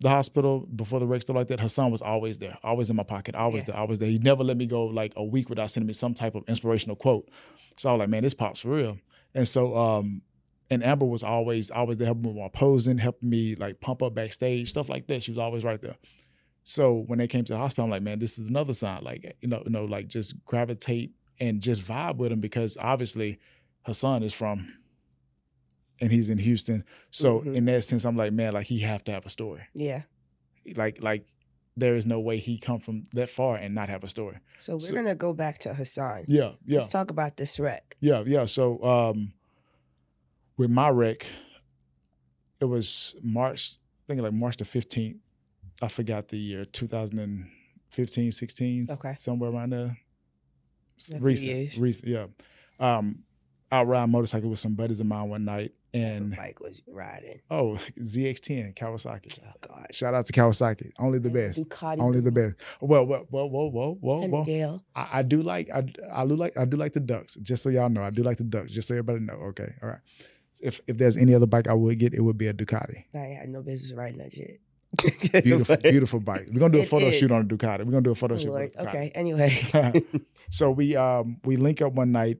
the 0.00 0.08
hospital, 0.08 0.60
before 0.76 1.00
the 1.00 1.06
wreck, 1.06 1.22
stuff 1.22 1.36
like 1.36 1.48
that, 1.48 1.58
Hassan 1.60 1.90
was 1.90 2.02
always 2.02 2.38
there, 2.38 2.56
always 2.62 2.88
in 2.90 2.96
my 2.96 3.02
pocket, 3.02 3.34
always 3.34 3.62
Yeah. 3.64 3.72
there, 3.72 3.76
always 3.80 3.98
there. 3.98 4.08
He 4.08 4.18
never 4.18 4.44
let 4.44 4.56
me 4.56 4.66
go 4.66 4.84
like 4.86 5.12
a 5.16 5.24
week 5.24 5.48
without 5.48 5.70
sending 5.70 5.86
me 5.88 5.92
some 5.92 6.14
type 6.14 6.34
of 6.34 6.44
inspirational 6.48 6.94
quote. 6.96 7.28
So 7.76 7.88
I 7.88 7.92
was 7.92 7.98
like, 8.00 8.08
man, 8.08 8.22
this 8.22 8.34
pops 8.34 8.60
for 8.60 8.70
real. 8.70 8.98
And 9.34 9.46
so, 9.46 9.76
um, 9.76 10.22
and 10.70 10.84
Amber 10.84 11.06
was 11.06 11.22
always, 11.22 11.70
always 11.70 11.96
there 11.96 12.06
helping 12.06 12.22
me 12.22 12.28
with 12.28 12.36
my 12.42 12.48
posing, 12.48 12.98
helping 12.98 13.28
me 13.30 13.54
like 13.56 13.80
pump 13.80 14.02
up 14.02 14.14
backstage, 14.14 14.68
stuff 14.70 14.88
like 14.88 15.06
that. 15.08 15.22
She 15.22 15.30
was 15.30 15.38
always 15.38 15.64
right 15.64 15.80
there. 15.80 15.96
So 16.62 17.04
when 17.06 17.18
they 17.18 17.26
came 17.26 17.44
to 17.44 17.52
the 17.54 17.58
hospital, 17.58 17.84
I'm 17.84 17.90
like, 17.90 18.02
man, 18.02 18.18
this 18.18 18.38
is 18.38 18.50
another 18.50 18.74
sign. 18.74 19.02
Like, 19.02 19.36
you 19.40 19.48
know, 19.48 19.62
you 19.64 19.70
know, 19.72 19.84
like 19.84 20.08
just 20.08 20.44
gravitate 20.44 21.12
and 21.40 21.60
just 21.60 21.82
vibe 21.82 22.16
with 22.16 22.32
him 22.32 22.40
because 22.40 22.76
obviously 22.80 23.38
Hassan 23.82 24.22
is 24.22 24.32
from 24.34 24.72
and 26.00 26.10
he's 26.12 26.30
in 26.30 26.38
Houston. 26.38 26.84
So 27.10 27.40
Mhm. 27.40 27.54
in 27.56 27.64
that 27.66 27.84
sense, 27.84 28.04
I'm 28.04 28.16
like, 28.16 28.32
man, 28.32 28.52
like 28.52 28.66
he 28.66 28.80
have 28.80 29.04
to 29.04 29.12
have 29.12 29.26
a 29.26 29.30
story. 29.30 29.62
Yeah. 29.74 30.02
Like, 30.76 31.02
like 31.02 31.26
there 31.76 31.94
is 31.96 32.06
no 32.06 32.18
way 32.20 32.38
he 32.38 32.58
come 32.58 32.80
from 32.80 33.04
that 33.14 33.28
far 33.30 33.56
and 33.56 33.74
not 33.74 33.88
have 33.88 34.02
a 34.04 34.08
story. 34.08 34.38
So 34.58 34.74
we're 34.74 34.80
So- 34.80 34.94
gonna 34.94 35.14
go 35.14 35.32
back 35.32 35.58
to 35.60 35.74
Hassan. 35.74 36.24
Yeah, 36.28 36.52
yeah, 36.66 36.78
Let's 36.80 36.90
talk 36.92 37.10
about 37.10 37.36
this 37.36 37.58
wreck. 37.60 37.96
yeah, 38.00 38.22
yeah. 38.26 38.44
So 38.46 38.82
um 38.84 39.32
with 40.56 40.70
my 40.70 40.88
wreck, 40.88 41.24
it 42.60 42.64
was 42.64 43.14
March, 43.22 43.76
I 43.76 44.06
think 44.08 44.20
like 44.22 44.32
March 44.32 44.56
the 44.56 44.64
15th. 44.64 45.18
I 45.80 45.86
forgot 45.86 46.26
the 46.28 46.36
year, 46.38 46.64
2015, 46.64 48.32
16, 48.32 48.86
Okay. 48.90 49.14
somewhere 49.18 49.50
around 49.50 49.70
there. 49.70 49.96
Recent, 51.20 51.76
recent, 51.78 52.08
yeah. 52.08 52.26
Um, 52.80 53.20
out 53.70 53.86
riding 53.86 54.10
motorcycle 54.12 54.48
with 54.50 54.58
some 54.58 54.74
buddies 54.74 55.00
of 55.00 55.06
mine 55.06 55.28
one 55.28 55.44
night, 55.44 55.72
and 55.92 56.34
bike 56.36 56.60
was 56.60 56.82
riding? 56.86 57.40
oh, 57.50 57.78
ZX10 57.98 58.74
Kawasaki. 58.74 59.38
Oh 59.46 59.52
God. 59.60 59.86
Shout 59.90 60.14
out 60.14 60.26
to 60.26 60.32
Kawasaki, 60.32 60.90
only 60.98 61.18
the 61.18 61.28
best, 61.30 61.58
Ducati. 61.68 62.00
only 62.00 62.20
the 62.20 62.30
best. 62.32 62.56
Well, 62.80 63.04
well, 63.06 63.26
well, 63.30 63.48
whoa, 63.48 63.68
whoa, 63.70 63.98
whoa, 64.00 64.22
And 64.22 64.32
whoa. 64.32 64.44
Gale. 64.44 64.82
I, 64.94 65.08
I 65.12 65.22
do 65.22 65.42
like 65.42 65.68
I, 65.70 65.84
I 66.12 66.26
do 66.26 66.36
like 66.36 66.56
I 66.56 66.64
do 66.64 66.76
like 66.76 66.92
the 66.94 67.00
ducks. 67.00 67.34
Just 67.36 67.62
so 67.62 67.68
y'all 67.68 67.88
know, 67.90 68.02
I 68.02 68.10
do 68.10 68.22
like 68.22 68.38
the 68.38 68.44
ducks. 68.44 68.72
Just 68.72 68.88
so 68.88 68.94
everybody 68.94 69.20
know. 69.20 69.34
Okay, 69.34 69.72
all 69.82 69.88
right. 69.90 69.98
If 70.60 70.80
if 70.86 70.96
there's 70.98 71.16
any 71.16 71.34
other 71.34 71.46
bike 71.46 71.68
I 71.68 71.74
would 71.74 71.98
get, 71.98 72.14
it 72.14 72.20
would 72.20 72.38
be 72.38 72.48
a 72.48 72.54
Ducati. 72.54 73.04
I 73.14 73.18
had 73.18 73.48
no 73.48 73.62
business 73.62 73.92
riding 73.92 74.18
that 74.18 74.32
shit. 74.32 74.60
Beautiful, 75.42 75.76
beautiful 75.82 76.20
bike. 76.20 76.46
We're 76.52 76.60
gonna 76.60 76.72
do 76.72 76.78
a 76.78 76.82
It 76.82 76.88
photo 76.88 77.06
is. 77.06 77.16
shoot 77.16 77.30
on 77.30 77.42
a 77.42 77.44
Ducati. 77.44 77.80
We're 77.84 77.92
gonna 77.92 78.00
do 78.00 78.10
a 78.12 78.14
photo 78.14 78.34
Oh, 78.36 78.38
shoot. 78.38 78.48
Lord. 78.50 78.62
with 78.74 78.80
a 78.80 78.84
Ducati. 78.84 78.88
Okay. 78.88 79.12
Anyway. 79.14 80.02
So 80.50 80.70
we 80.70 80.96
um 80.96 81.40
we 81.44 81.56
link 81.56 81.82
up 81.82 81.92
one 81.92 82.10
night, 82.10 82.38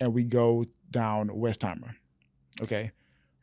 and 0.00 0.12
we 0.12 0.24
go 0.24 0.64
down 0.90 1.28
Westheimer. 1.28 1.94
Okay, 2.60 2.90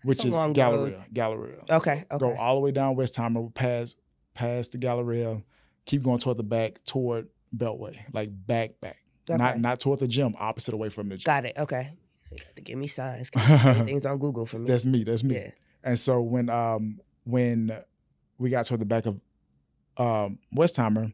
which 0.04 0.26
is 0.26 0.34
Galleria. 0.34 1.06
Galleria. 1.14 1.62
okay. 1.70 2.04
Okay. 2.12 2.18
Go 2.20 2.36
all 2.38 2.56
the 2.56 2.60
way 2.62 2.72
down 2.72 2.98
Westheimer, 2.98 3.54
past 3.56 3.96
past 4.34 4.74
the 4.74 4.78
Galleria, 4.78 5.42
keep 5.86 6.04
going 6.04 6.18
toward 6.18 6.36
the 6.36 6.44
back, 6.44 6.84
toward 6.84 7.30
Beltway, 7.56 7.98
like 8.12 8.28
back 8.46 8.72
back. 8.82 8.98
Not 9.30 9.52
Okay. 9.54 9.60
not 9.62 9.80
toward 9.80 10.00
the 10.00 10.08
gym, 10.08 10.36
opposite 10.38 10.74
away 10.74 10.90
from 10.90 11.08
the 11.08 11.16
gym. 11.16 11.24
Got 11.26 11.46
it. 11.46 11.54
Okay. 11.58 11.94
You 12.34 12.40
have 12.46 12.56
to 12.56 12.62
give 12.62 12.78
me 12.78 12.88
signs. 12.88 13.30
Things 13.30 14.06
on 14.06 14.18
Google 14.18 14.46
for 14.46 14.60
me. 14.60 14.68
That's 14.68 14.86
me. 14.86 15.06
That's 15.06 15.24
me. 15.24 15.36
yeah. 15.36 15.52
And 15.82 15.98
so 15.98 16.20
when 16.22 16.50
um 16.50 17.00
when 17.24 17.72
we 18.38 18.50
got 18.50 18.66
toward 18.66 18.82
the 18.82 18.86
back 18.86 19.06
of 19.06 19.20
um 19.98 20.40
Westheimer, 20.56 21.14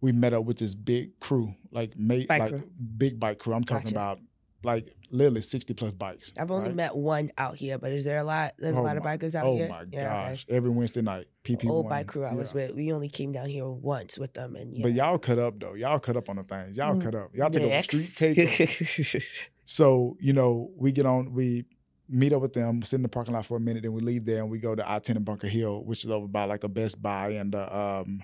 we 0.00 0.12
met 0.12 0.32
up 0.32 0.44
with 0.44 0.58
this 0.58 0.74
big 0.74 1.18
crew, 1.20 1.54
like 1.70 1.96
mate, 1.98 2.28
Bike 2.28 2.40
like 2.40 2.50
crew. 2.50 2.62
big 2.96 3.20
bike 3.20 3.38
crew. 3.38 3.54
I'm 3.54 3.64
talking 3.64 3.92
Gotcha. 3.92 3.94
about 3.96 4.18
like 4.62 4.94
literally 5.10 5.40
60 5.40 5.72
plus 5.74 5.92
bikes. 5.94 6.32
I've 6.38 6.50
only 6.50 6.68
right? 6.68 6.74
met 6.76 6.94
one 6.96 7.30
out 7.38 7.56
here, 7.56 7.78
but 7.78 7.92
is 7.92 8.04
there 8.04 8.18
a 8.18 8.24
lot? 8.24 8.52
There's 8.58 8.76
Oh 8.76 8.80
a 8.80 8.82
lot 8.82 8.96
of 8.98 9.02
bikers 9.02 9.34
out 9.34 9.44
here. 9.46 9.52
oh 9.52 9.56
here. 9.56 9.68
my 9.68 9.84
Yeah, 9.90 10.20
okay. 10.22 10.30
gosh! 10.30 10.46
Every 10.48 10.70
Wednesday 10.70 11.02
night, 11.02 11.28
PP 11.44 11.68
Old 11.68 11.88
bike 11.88 12.06
crew 12.08 12.24
I 12.24 12.34
was 12.34 12.50
yeah. 12.54 12.66
with. 12.68 12.74
We 12.74 12.92
only 12.92 13.08
came 13.08 13.32
down 13.32 13.46
here 13.48 13.66
once 13.68 14.18
with 14.18 14.34
them, 14.34 14.56
and 14.56 14.76
yeah. 14.76 14.82
But 14.82 14.92
y'all 14.92 15.18
cut 15.18 15.38
up 15.38 15.58
though. 15.58 15.74
Y'all 15.74 15.98
cut 15.98 16.16
up 16.16 16.28
on 16.28 16.36
the 16.36 16.42
things. 16.42 16.76
Y'all 16.76 16.94
Mm, 16.94 17.02
cut 17.02 17.14
up. 17.14 17.34
Y'all 17.34 17.50
take 17.50 17.62
Next. 17.68 17.88
street 18.12 18.36
take. 18.36 19.22
So, 19.64 20.16
you 20.18 20.32
know, 20.32 20.70
we 20.76 20.90
get 20.90 21.06
on, 21.06 21.32
we 21.32 21.64
meet 22.10 22.32
up 22.32 22.42
with 22.42 22.52
them, 22.52 22.82
sit 22.82 22.96
in 22.96 23.02
the 23.02 23.08
parking 23.08 23.34
lot 23.34 23.46
for 23.46 23.56
a 23.56 23.60
minute, 23.60 23.82
then 23.82 23.92
we 23.92 24.00
leave 24.00 24.24
there 24.24 24.40
and 24.42 24.50
we 24.50 24.58
go 24.58 24.74
to 24.74 24.90
I 24.90 24.98
10 24.98 25.16
in 25.16 25.22
Bunker 25.24 25.48
Hill, 25.48 25.82
which 25.84 26.04
is 26.04 26.10
over 26.10 26.26
by 26.26 26.44
like 26.44 26.64
a 26.64 26.68
Best 26.68 27.00
Buy 27.00 27.30
and 27.30 27.54
uh, 27.54 28.02
um 28.02 28.22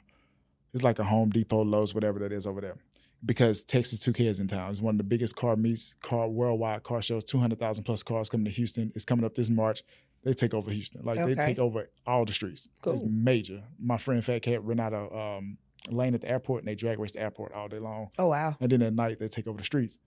it's 0.74 0.82
like 0.82 0.98
a 0.98 1.04
Home 1.04 1.30
Depot, 1.30 1.62
Lowe's, 1.64 1.94
whatever 1.94 2.18
that 2.18 2.32
is 2.32 2.46
over 2.46 2.60
there. 2.60 2.76
Because 3.24 3.64
Texas 3.64 4.00
2K 4.00 4.26
is 4.28 4.40
in 4.40 4.46
town. 4.46 4.70
It's 4.70 4.80
one 4.82 4.94
of 4.94 4.98
the 4.98 5.04
biggest 5.04 5.34
car 5.34 5.56
meets, 5.56 5.94
car 6.02 6.28
worldwide 6.28 6.82
car 6.82 7.00
shows, 7.00 7.24
200,000 7.24 7.82
plus 7.82 8.02
cars 8.02 8.28
coming 8.28 8.44
to 8.44 8.50
Houston. 8.50 8.92
It's 8.94 9.06
coming 9.06 9.24
up 9.24 9.34
this 9.34 9.48
March. 9.48 9.82
They 10.22 10.34
take 10.34 10.52
over 10.52 10.70
Houston. 10.70 11.02
Like 11.04 11.18
they 11.24 11.34
take 11.34 11.58
over 11.58 11.88
all 12.06 12.24
the 12.26 12.32
streets. 12.32 12.68
It's 12.86 13.00
Cool. 13.00 13.08
major. 13.08 13.62
My 13.78 13.96
friend 13.96 14.22
Fat 14.22 14.42
Cat 14.42 14.62
ran 14.64 14.80
out 14.80 14.92
of 14.92 15.38
um, 15.38 15.56
lane 15.88 16.14
at 16.14 16.20
the 16.20 16.28
airport 16.28 16.62
and 16.62 16.68
they 16.68 16.74
drag 16.74 16.98
race 16.98 17.12
the 17.12 17.20
airport 17.20 17.52
all 17.52 17.68
day 17.68 17.78
long 17.78 18.08
oh 18.18 18.26
wow. 18.28 18.56
and 18.60 18.70
then 18.72 18.82
at 18.82 18.92
night 18.92 19.18
they 19.18 19.28
take 19.28 19.46
over 19.46 19.56
the 19.58 19.64
streets. 19.64 19.98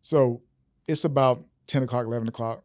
So 0.00 0.42
it's 0.86 1.04
about 1.04 1.42
10 1.66 1.82
o'clock, 1.82 2.06
11 2.06 2.28
o'clock, 2.28 2.62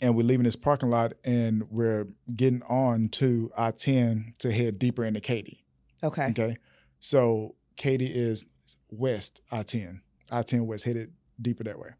and 0.00 0.14
we're 0.14 0.22
leaving 0.22 0.44
this 0.44 0.56
parking 0.56 0.90
lot 0.90 1.14
and 1.24 1.64
we're 1.70 2.06
getting 2.34 2.62
on 2.62 3.08
to 3.10 3.50
I 3.56 3.70
10 3.72 4.34
to 4.38 4.52
head 4.52 4.78
deeper 4.78 5.04
into 5.04 5.20
Katy. 5.20 5.64
Okay. 6.02 6.26
Okay. 6.30 6.56
So 7.00 7.54
Katy 7.76 8.06
is 8.06 8.46
west 8.90 9.40
I 9.50 9.62
10, 9.62 10.00
I 10.30 10.42
10 10.42 10.66
west, 10.66 10.84
headed 10.84 11.12
deeper 11.40 11.64
that 11.64 11.78
way. 11.78 11.90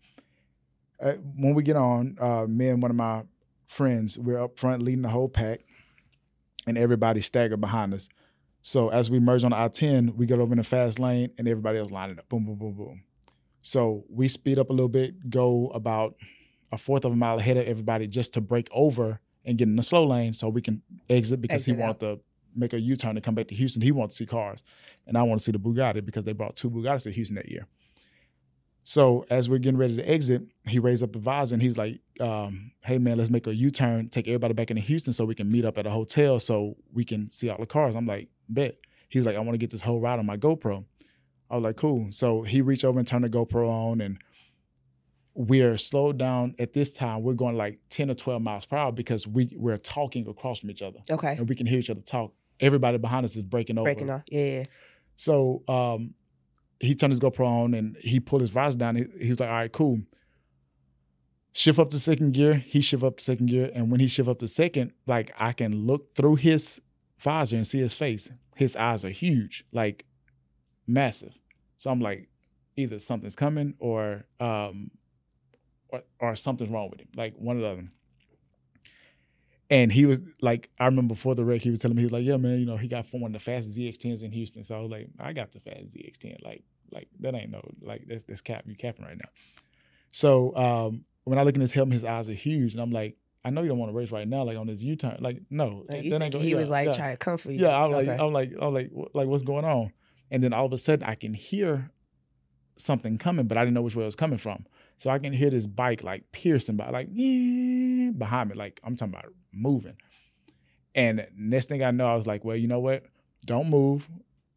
Uh, 1.01 1.13
when 1.37 1.55
we 1.55 1.63
get 1.63 1.77
on, 1.77 2.17
uh, 2.21 2.47
me 2.49 2.69
and 2.69 2.83
one 2.83 2.91
of 2.91 2.97
my 2.97 3.23
friends, 3.67 4.19
we're 4.19 4.43
up 4.43 4.59
front 4.59 4.83
leading 4.83 5.03
the 5.03 5.09
whole 5.09 5.29
pack, 5.29 5.61
and 6.67 6.77
everybody 6.77 7.21
staggered 7.21 7.61
behind 7.61 7.95
us. 7.95 8.09
So 8.63 8.89
as 8.89 9.09
we 9.09 9.21
merge 9.21 9.45
on 9.45 9.53
I 9.53 9.69
10, 9.69 10.17
we 10.17 10.27
get 10.27 10.41
over 10.41 10.53
in 10.53 10.59
the 10.59 10.65
fast 10.65 10.99
lane 10.99 11.31
and 11.39 11.47
everybody 11.47 11.79
else 11.79 11.91
lining 11.91 12.19
up. 12.19 12.29
Boom, 12.29 12.45
boom, 12.45 12.57
boom, 12.57 12.73
boom. 12.73 13.03
So 13.63 14.05
we 14.09 14.29
speed 14.29 14.59
up 14.59 14.71
a 14.71 14.73
little 14.73 14.89
bit, 14.89 15.31
go 15.31 15.69
about 15.69 16.17
a 16.73 16.79
fourth 16.79 17.05
of 17.05 17.13
a 17.13 17.17
mile 17.17 17.39
ahead 17.39 17.57
of 17.57 17.67
everybody 17.67 18.07
just 18.07 18.35
to 18.35 18.41
break 18.41 18.69
over 18.73 19.21
and 19.45 19.57
get 19.57 19.69
in 19.69 19.77
the 19.77 19.83
slow 19.83 20.07
lane 20.07 20.33
so 20.33 20.49
we 20.49 20.61
can 20.61 20.83
exit 21.09 21.41
because 21.41 21.65
he 21.65 21.73
Exit 21.73 21.83
wanted 21.83 22.01
to 22.01 22.21
make 22.55 22.73
a 22.73 22.81
U-turn 22.81 23.17
and 23.17 23.25
come 23.25 23.35
back 23.35 23.49
to 23.49 23.55
Houston. 23.55 23.81
He 23.81 23.93
wanted 23.93 24.11
to 24.11 24.17
see 24.17 24.27
cars. 24.27 24.63
And 25.07 25.17
I 25.17 25.23
want 25.23 25.41
to 25.41 25.45
see 25.45 25.53
the 25.53 25.59
Bugatti 25.59 26.05
because 26.05 26.25
they 26.25 26.33
brought 26.33 26.57
two 26.57 26.71
Bugattis 26.71 27.05
to 27.05 27.13
Houston 27.13 27.37
that 27.37 27.49
year. 27.49 27.67
So 28.83 29.25
as 29.31 29.49
we're 29.49 29.59
getting 29.59 29.79
ready 29.79 29.97
to 29.97 30.09
exit, 30.09 30.43
he 30.67 30.79
raised 30.79 31.03
up 31.03 31.13
the 31.13 31.19
visor 31.19 31.55
and 31.55 31.63
he 31.63 31.69
was 31.69 31.77
like, 31.77 32.01
um, 32.21 32.73
hey 32.81 32.99
man, 32.99 33.19
let's 33.19 33.31
make 33.31 33.47
a 33.47 33.55
U-turn, 33.55 34.09
take 34.09 34.27
everybody 34.27 34.55
back 34.55 34.71
into 34.71 34.83
Houston 34.83 35.13
so 35.13 35.25
we 35.25 35.35
can 35.35 35.51
meet 35.51 35.65
up 35.65 35.79
at 35.79 35.87
a 35.87 35.91
hotel 35.91 36.41
so 36.41 36.75
we 36.93 37.05
can 37.05 37.31
see 37.31 37.51
all 37.51 37.59
the 37.59 37.67
cars. 37.67 37.95
I'm 37.95 38.07
like, 38.07 38.29
bet. 38.49 38.77
He 39.11 39.19
was 39.19 39.27
like, 39.27 39.37
I 39.37 39.41
want 39.41 39.53
to 39.53 39.59
get 39.59 39.71
this 39.71 39.83
whole 39.83 40.01
ride 40.01 40.19
on 40.19 40.27
my 40.27 40.37
GoPro. 40.37 40.85
I 41.51 41.57
was 41.57 41.65
like, 41.65 41.77
cool. 41.77 42.09
So 42.11 42.43
he 42.43 42.61
reached 42.61 42.85
over 42.85 42.99
and 42.99 43.07
turned 43.07 43.25
the 43.25 43.29
GoPro 43.29 43.69
on 43.69 44.01
and 44.01 44.19
we're 45.41 45.77
slowed 45.77 46.19
down 46.19 46.53
at 46.59 46.73
this 46.73 46.91
time. 46.91 47.23
We're 47.23 47.35
going 47.35 47.57
like 47.57 47.79
10 47.91 48.11
or 48.11 48.15
12 48.15 48.43
miles 48.43 48.67
per 48.67 48.77
hour 48.77 48.91
because 48.91 49.25
we, 49.25 49.49
we're 49.57 49.77
talking 49.77 50.27
across 50.27 50.59
from 50.59 50.71
each 50.73 50.83
other 50.83 50.99
Okay. 51.09 51.37
and 51.39 51.49
we 51.49 51.55
can 51.55 51.65
hear 51.65 51.79
each 51.79 51.91
other 51.91 52.01
talk. 52.01 52.33
Everybody 52.59 52.99
behind 52.99 53.25
us 53.25 53.37
is 53.37 53.45
breaking 53.45 53.79
over. 53.79 53.85
Breaking 53.85 54.11
off. 54.11 54.23
Yeah, 54.27 54.45
yeah. 54.45 54.65
So 55.15 55.63
um, 55.69 56.15
he 56.81 56.97
turned 56.97 57.13
his 57.13 57.21
GoPro 57.21 57.47
on 57.47 57.75
and 57.75 57.97
he 57.99 58.19
pulled 58.19 58.41
his 58.41 58.51
visor 58.51 58.79
down. 58.79 58.97
He, 58.97 59.05
he's 59.21 59.39
like, 59.39 59.49
all 59.49 59.55
right, 59.55 59.71
cool. 59.71 60.01
Shift 61.53 61.79
up 61.79 61.91
to 61.91 62.01
second 62.01 62.33
gear. 62.35 62.55
He 62.55 62.81
shift 62.81 63.05
up 63.05 63.19
to 63.19 63.25
second 63.25 63.47
gear. 63.47 63.71
And 63.73 63.93
when 63.93 64.01
he 64.01 64.09
shift 64.09 64.29
up 64.29 64.41
to 64.41 64.49
second, 64.49 64.93
like 65.07 65.31
I 65.39 65.53
can 65.53 65.87
look 65.87 66.17
through 66.17 66.35
his 66.37 66.81
visor 67.21 67.55
and 67.57 67.67
see 67.67 67.79
his 67.79 67.95
face. 67.95 68.29
His 68.57 68.75
eyes 68.75 69.05
are 69.05 69.11
huge, 69.11 69.65
like 69.73 70.05
massive. 70.87 71.39
So 71.77 71.91
I'm 71.93 72.01
like, 72.01 72.29
either 72.77 72.99
something's 72.99 73.37
coming 73.37 73.75
or 73.79 74.25
um 74.41 74.91
or, 75.89 76.03
or 76.19 76.35
something's 76.35 76.71
wrong 76.71 76.91
with 76.91 77.01
him. 77.01 77.09
Like 77.17 77.35
one 77.37 77.57
of 77.57 77.63
the 77.63 77.69
other. 77.69 77.89
And 79.71 79.93
he 79.93 80.07
was 80.07 80.23
like, 80.41 80.71
I 80.79 80.87
remember 80.87 81.15
before 81.15 81.35
the 81.35 81.45
wreck, 81.45 81.61
he 81.61 81.69
was 81.69 81.79
telling 81.79 81.97
me, 81.97 82.01
he 82.01 82.07
was 82.07 82.13
like, 82.13 82.25
yeah, 82.25 82.39
man, 82.39 82.59
you 82.59 82.65
know, 82.65 82.79
he 82.79 82.89
got 82.89 83.07
one 83.13 83.25
of 83.25 83.33
the 83.35 83.39
fastest 83.39 83.79
ZX10s 83.79 84.23
in 84.23 84.33
Houston. 84.33 84.65
So 84.65 84.77
I 84.77 84.81
was 84.81 84.91
like, 84.91 85.09
I 85.19 85.35
got 85.35 85.53
the 85.53 85.61
fastest 85.61 85.97
ZX10. 85.97 86.43
Like, 86.43 86.65
like 86.91 87.09
that 87.21 87.35
ain't 87.35 87.51
no, 87.51 87.61
like 87.83 88.05
that's 88.09 88.25
that's 88.25 88.41
cap, 88.41 88.65
you 88.67 88.75
capping 88.75 89.05
right 89.05 89.19
now. 89.19 89.29
So 90.11 90.57
um 90.57 91.05
when 91.25 91.39
I 91.39 91.43
look 91.43 91.55
in 91.55 91.61
his 91.61 91.75
helmet, 91.75 91.93
his 91.93 92.05
eyes 92.05 92.31
are 92.31 92.35
huge. 92.35 92.73
And 92.73 92.81
I'm 92.81 92.91
like, 92.91 93.19
I 93.45 93.51
know 93.51 93.63
you 93.63 93.69
don't 93.69 93.79
want 93.79 93.93
to 93.93 93.97
race 93.97 94.11
right 94.11 94.27
now, 94.27 94.43
like 94.45 94.57
on 94.57 94.67
this 94.67 94.83
U-turn. 94.83 95.19
Like, 95.21 95.41
no. 95.51 95.85
Like, 95.89 96.03
you 96.03 96.19
think 96.19 96.35
he 96.35 96.55
was 96.55 96.71
like 96.71 96.89
yeah. 96.89 96.95
trying 96.95 97.13
to 97.13 97.19
come 97.19 97.39
for 97.39 97.53
you? 97.53 97.61
Yeah, 97.61 97.77
I'm 97.79 97.91
like, 97.91 98.09
I'm 98.09 98.33
like, 98.33 98.53
I'm 98.61 98.75
like, 98.75 98.91
like, 99.15 99.29
what's 99.29 99.43
going 99.43 99.65
on? 99.65 99.93
And 100.31 100.43
then 100.43 100.53
all 100.53 100.67
of 100.67 100.73
a 100.73 100.79
sudden, 100.79 101.09
I 101.09 101.15
can 101.15 101.35
hear 101.35 101.91
something 102.79 103.19
coming, 103.19 103.47
but 103.47 103.59
I 103.59 103.63
didn't 103.63 103.75
know 103.75 103.83
which 103.83 103.97
way 103.97 104.03
it 104.05 104.07
was 104.07 104.17
coming 104.17 104.39
from. 104.39 104.67
So 104.97 105.11
I 105.11 105.19
can 105.19 105.33
hear 105.33 105.51
this 105.51 105.67
bike 105.67 106.03
like 106.03 106.31
piercing 106.33 106.77
by, 106.77 106.91
like 106.91 107.09
"Yeah," 107.13 108.11
behind 108.11 108.51
me, 108.51 108.57
like 108.57 108.81
I'm 108.83 108.97
talking 108.97 109.15
about 109.15 109.33
moving. 109.53 109.97
And 110.95 111.27
next 111.37 111.69
thing 111.69 111.83
I 111.85 111.91
know, 111.91 112.07
I 112.07 112.17
was 112.17 112.27
like, 112.27 112.45
well, 112.45 112.57
you 112.57 112.67
know 112.67 112.81
what? 112.81 113.05
Don't 113.47 113.71
move. 113.71 114.09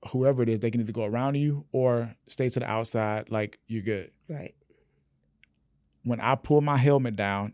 Whoever 0.10 0.42
it 0.42 0.50
is, 0.50 0.60
they 0.60 0.72
can 0.72 0.82
either 0.82 0.92
go 0.92 1.04
around 1.06 1.36
you 1.36 1.66
or 1.72 2.16
stay 2.28 2.50
to 2.50 2.60
the 2.60 2.66
outside. 2.66 3.30
Like 3.30 3.60
you're 3.68 3.84
good. 3.84 4.12
right. 4.30 4.56
When 6.04 6.20
I 6.20 6.34
pulled 6.34 6.64
my 6.64 6.78
helmet 6.78 7.16
down, 7.16 7.54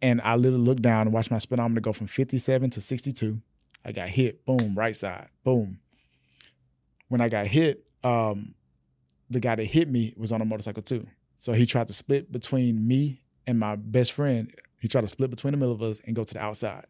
and 0.00 0.20
I 0.22 0.36
literally 0.36 0.64
looked 0.64 0.82
down 0.82 1.02
and 1.06 1.12
watched 1.12 1.30
my 1.30 1.38
speedometer 1.38 1.80
go 1.80 1.92
from 1.92 2.06
57 2.06 2.70
to 2.70 2.80
62. 2.80 3.40
I 3.84 3.92
got 3.92 4.08
hit, 4.08 4.44
boom, 4.46 4.74
right 4.74 4.96
side, 4.96 5.28
boom. 5.44 5.78
When 7.08 7.20
I 7.20 7.28
got 7.28 7.46
hit, 7.46 7.84
um, 8.02 8.54
the 9.30 9.40
guy 9.40 9.54
that 9.54 9.64
hit 9.64 9.88
me 9.88 10.14
was 10.16 10.32
on 10.32 10.40
a 10.40 10.44
motorcycle 10.44 10.82
too. 10.82 11.06
So 11.36 11.52
he 11.52 11.66
tried 11.66 11.88
to 11.88 11.92
split 11.92 12.32
between 12.32 12.86
me 12.86 13.22
and 13.46 13.58
my 13.58 13.76
best 13.76 14.12
friend. 14.12 14.52
He 14.78 14.88
tried 14.88 15.02
to 15.02 15.08
split 15.08 15.30
between 15.30 15.52
the 15.52 15.58
middle 15.58 15.74
of 15.74 15.82
us 15.82 16.00
and 16.06 16.14
go 16.16 16.24
to 16.24 16.34
the 16.34 16.40
outside. 16.40 16.86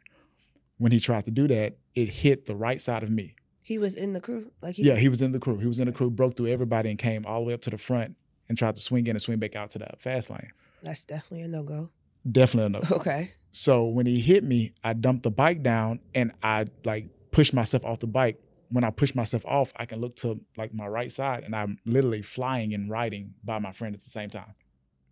When 0.79 0.93
he 0.93 1.01
tried 1.01 1.25
to 1.25 1.31
do 1.31 1.49
that, 1.49 1.77
it 1.95 2.09
hit 2.09 2.47
the 2.47 2.55
right 2.55 2.81
side 2.81 3.03
of 3.03 3.11
me. 3.11 3.35
He 3.63 3.79
was 3.79 3.95
in 3.97 4.13
the 4.13 4.21
crew. 4.21 4.53
Like 4.63 4.77
he, 4.77 4.85
Yeah, 4.85 4.97
he 4.97 5.09
was 5.09 5.23
in 5.23 5.33
the 5.33 5.41
crew. 5.41 5.59
He 5.59 5.67
was 5.67 5.81
in 5.81 5.87
the 5.87 5.93
crew, 5.93 6.11
broke 6.11 6.37
through 6.37 6.49
everybody 6.49 6.91
and 6.91 6.99
came 6.99 7.25
all 7.27 7.41
the 7.41 7.47
way 7.47 7.55
up 7.55 7.63
to 7.63 7.71
the 7.71 7.79
front 7.79 8.15
and 8.49 8.57
tried 8.57 8.77
to 8.77 8.81
swing 8.81 9.07
in 9.07 9.17
and 9.17 9.23
swing 9.23 9.39
back 9.39 9.57
out 9.57 9.71
to 9.71 9.79
the 9.79 9.89
fast 9.99 10.31
lane. 10.31 10.51
That's 10.83 11.05
definitely 11.05 11.43
a 11.43 11.49
no 11.49 11.63
go. 11.63 11.91
Definitely 12.31 12.67
a 12.67 12.69
no. 12.69 12.81
Go. 12.81 12.97
Okay. 12.97 13.33
So 13.51 13.85
when 13.87 14.07
he 14.07 14.21
hit 14.21 14.45
me, 14.45 14.75
I 14.85 14.93
dumped 14.93 15.23
the 15.23 15.31
bike 15.31 15.63
down 15.63 16.01
and 16.15 16.33
I 16.43 16.67
like 16.85 17.09
pushed 17.33 17.55
myself 17.55 17.85
off 17.85 17.99
the 17.99 18.07
bike. 18.07 18.41
When 18.71 18.85
I 18.85 18.91
push 18.91 19.15
myself 19.15 19.45
off, 19.47 19.73
I 19.77 19.87
can 19.87 20.01
look 20.01 20.17
to 20.17 20.41
like 20.57 20.75
my 20.75 20.87
right 20.87 21.11
side 21.11 21.45
and 21.45 21.55
I'm 21.55 21.79
literally 21.85 22.23
flying 22.23 22.75
and 22.75 22.91
riding 22.91 23.35
by 23.45 23.59
my 23.59 23.73
friend 23.73 23.95
at 23.95 24.03
the 24.03 24.11
same 24.11 24.31
time. 24.31 24.53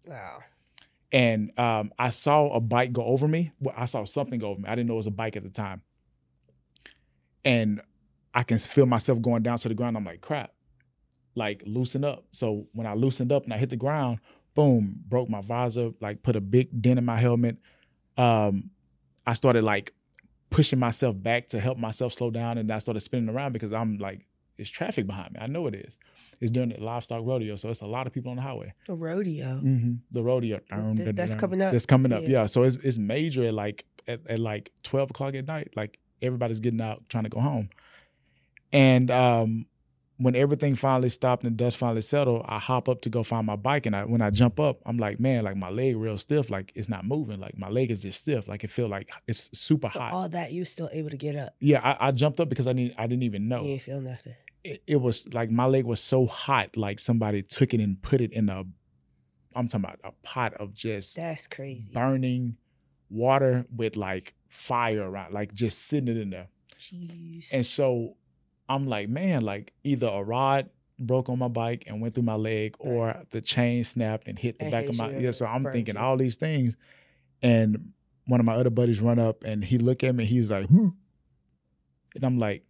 Wow. 0.06 0.42
And 1.12 1.56
um, 1.58 1.92
I 1.98 2.10
saw 2.10 2.48
a 2.48 2.60
bike 2.60 2.92
go 2.92 3.04
over 3.04 3.28
me. 3.28 3.52
Well, 3.60 3.74
I 3.76 3.84
saw 3.84 4.04
something 4.04 4.40
go 4.40 4.50
over 4.50 4.60
me. 4.60 4.68
I 4.68 4.74
didn't 4.74 4.88
know 4.88 4.94
it 4.94 4.96
was 4.96 5.06
a 5.06 5.12
bike 5.12 5.36
at 5.36 5.44
the 5.44 5.50
time. 5.50 5.82
And 7.44 7.80
I 8.34 8.42
can 8.42 8.58
feel 8.58 8.86
myself 8.86 9.22
going 9.22 9.42
down 9.42 9.58
to 9.58 9.68
the 9.68 9.74
ground. 9.74 9.96
I'm 9.96 10.04
like, 10.04 10.20
crap, 10.20 10.52
like 11.36 11.62
loosen 11.66 12.04
up. 12.04 12.24
So 12.32 12.66
when 12.72 12.86
I 12.86 12.94
loosened 12.94 13.30
up 13.30 13.44
and 13.44 13.52
I 13.52 13.58
hit 13.58 13.70
the 13.70 13.76
ground, 13.76 14.18
boom, 14.54 14.96
broke 15.08 15.28
my 15.28 15.40
visor, 15.40 15.90
like 16.00 16.22
put 16.22 16.36
a 16.36 16.40
big 16.40 16.82
dent 16.82 16.98
in 16.98 17.04
my 17.04 17.18
helmet. 17.18 17.58
Um, 18.16 18.70
I 19.26 19.34
started 19.34 19.62
like 19.62 19.92
pushing 20.54 20.78
myself 20.78 21.20
back 21.20 21.48
to 21.48 21.58
help 21.58 21.78
myself 21.78 22.12
slow 22.12 22.30
down, 22.30 22.58
and 22.58 22.70
I 22.70 22.78
started 22.78 23.00
spinning 23.00 23.28
around 23.28 23.52
because 23.52 23.72
I'm 23.72 23.98
like, 23.98 24.24
it's 24.56 24.70
traffic 24.70 25.04
behind 25.04 25.32
me. 25.32 25.40
I 25.40 25.48
know 25.48 25.66
it 25.66 25.74
is. 25.74 25.98
It's 26.40 26.52
during 26.52 26.68
the 26.68 26.80
livestock 26.80 27.22
rodeo, 27.24 27.56
so 27.56 27.70
it's 27.70 27.80
a 27.80 27.86
lot 27.86 28.06
of 28.06 28.12
people 28.12 28.30
on 28.30 28.36
the 28.36 28.42
highway. 28.42 28.72
The 28.86 28.94
rodeo. 28.94 29.46
Mm-hmm. 29.46 29.94
The 30.12 30.22
rodeo. 30.22 30.60
Th- 30.96 31.08
that's 31.16 31.34
coming 31.34 31.60
up. 31.60 31.72
That's 31.72 31.86
coming 31.86 32.12
up. 32.12 32.22
Yeah. 32.22 32.28
Yeah. 32.28 32.46
So 32.46 32.62
it's 32.62 32.76
it's 32.76 32.98
major 32.98 33.44
at 33.44 33.54
like 33.54 33.84
at, 34.06 34.20
at 34.28 34.38
like 34.38 34.70
twelve 34.84 35.10
o'clock 35.10 35.34
at 35.34 35.46
night. 35.48 35.72
Like 35.74 35.98
everybody's 36.22 36.60
getting 36.60 36.80
out 36.80 37.02
trying 37.08 37.24
to 37.24 37.30
go 37.30 37.40
home. 37.40 37.68
And 38.72 39.10
um, 39.10 39.66
when 40.18 40.36
everything 40.36 40.76
finally 40.76 41.08
stopped 41.08 41.42
and 41.42 41.52
the 41.58 41.64
dust 41.64 41.76
finally 41.76 42.00
settled, 42.00 42.44
I 42.48 42.58
hop 42.60 42.88
up 42.88 43.00
to 43.02 43.10
go 43.10 43.24
find 43.24 43.44
my 43.46 43.56
bike. 43.56 43.86
And 43.86 43.96
I 43.96 44.04
when 44.04 44.22
I 44.22 44.30
jump 44.30 44.60
up, 44.60 44.80
I'm 44.86 44.96
like, 44.96 45.18
man, 45.18 45.42
like 45.44 45.56
my 45.56 45.70
leg 45.70 45.96
real 45.96 46.16
stiff. 46.16 46.50
Like 46.50 46.70
it's 46.76 46.88
not 46.88 47.04
moving. 47.04 47.40
Like 47.40 47.58
my 47.58 47.68
leg 47.68 47.90
is 47.90 48.02
just 48.02 48.20
stiff. 48.20 48.46
Like 48.46 48.62
it 48.62 48.70
feel 48.70 48.88
like 48.88 49.10
it's 49.26 49.50
super 49.58 49.90
So 49.92 49.98
hot. 49.98 50.12
all 50.12 50.28
that 50.28 50.52
you 50.52 50.64
still 50.64 50.88
able 50.92 51.10
to 51.10 51.16
get 51.16 51.34
up. 51.34 51.54
yeah, 51.60 51.80
I, 51.80 52.08
I 52.08 52.10
jumped 52.12 52.38
up 52.38 52.48
because 52.48 52.68
I 52.68 52.72
didn't 52.72 52.94
I 52.96 53.06
didn't 53.08 53.24
even 53.24 53.48
know 53.48 53.64
You 53.64 53.72
ain't 53.72 53.82
feel 53.82 54.00
nothing. 54.00 54.34
it, 54.62 54.82
it 54.86 54.96
was 55.00 55.32
like 55.34 55.50
my 55.50 55.66
leg 55.66 55.84
was 55.84 56.00
so 56.00 56.26
hot, 56.26 56.76
like 56.76 57.00
somebody 57.00 57.42
took 57.42 57.74
it 57.74 57.80
and 57.80 58.00
put 58.00 58.20
it 58.20 58.32
in 58.32 58.48
a, 58.48 58.62
I'm 59.56 59.66
talking 59.68 59.84
about 59.84 59.98
a 60.04 60.12
pot 60.22 60.54
of 60.54 60.72
just 60.74 61.16
That's 61.16 61.48
crazy. 61.48 61.90
burning 61.92 62.56
water 63.10 63.66
with 63.74 63.96
like 63.96 64.34
fire 64.48 65.02
around, 65.10 65.34
like 65.34 65.52
just 65.52 65.86
sitting 65.86 66.08
it 66.08 66.20
in 66.20 66.30
there. 66.30 66.46
Jeez. 66.80 67.52
And 67.52 67.64
so 67.66 68.16
I'm 68.68 68.86
like, 68.86 69.08
man, 69.08 69.42
like 69.42 69.72
either 69.82 70.08
a 70.08 70.22
rod 70.22 70.70
broke 70.98 71.28
on 71.28 71.38
my 71.38 71.48
bike 71.48 71.84
and 71.86 72.00
went 72.00 72.14
through 72.14 72.24
my 72.24 72.36
leg, 72.36 72.76
or 72.78 73.22
the 73.30 73.40
chain 73.40 73.84
snapped 73.84 74.28
and 74.28 74.38
hit 74.38 74.58
the 74.58 74.70
back 74.70 74.86
of 74.86 74.96
my 74.96 75.10
yeah. 75.10 75.30
So 75.30 75.46
I'm 75.46 75.64
thinking 75.64 75.96
you. 75.96 76.00
all 76.00 76.16
these 76.16 76.36
things, 76.36 76.76
and 77.42 77.92
one 78.26 78.40
of 78.40 78.46
my 78.46 78.54
other 78.54 78.70
buddies 78.70 79.00
run 79.00 79.18
up 79.18 79.44
and 79.44 79.62
he 79.62 79.78
look 79.78 80.02
at 80.02 80.14
me, 80.14 80.24
he's 80.24 80.50
like, 80.50 80.66
hmm. 80.66 80.88
and 82.14 82.24
I'm 82.24 82.38
like, 82.38 82.64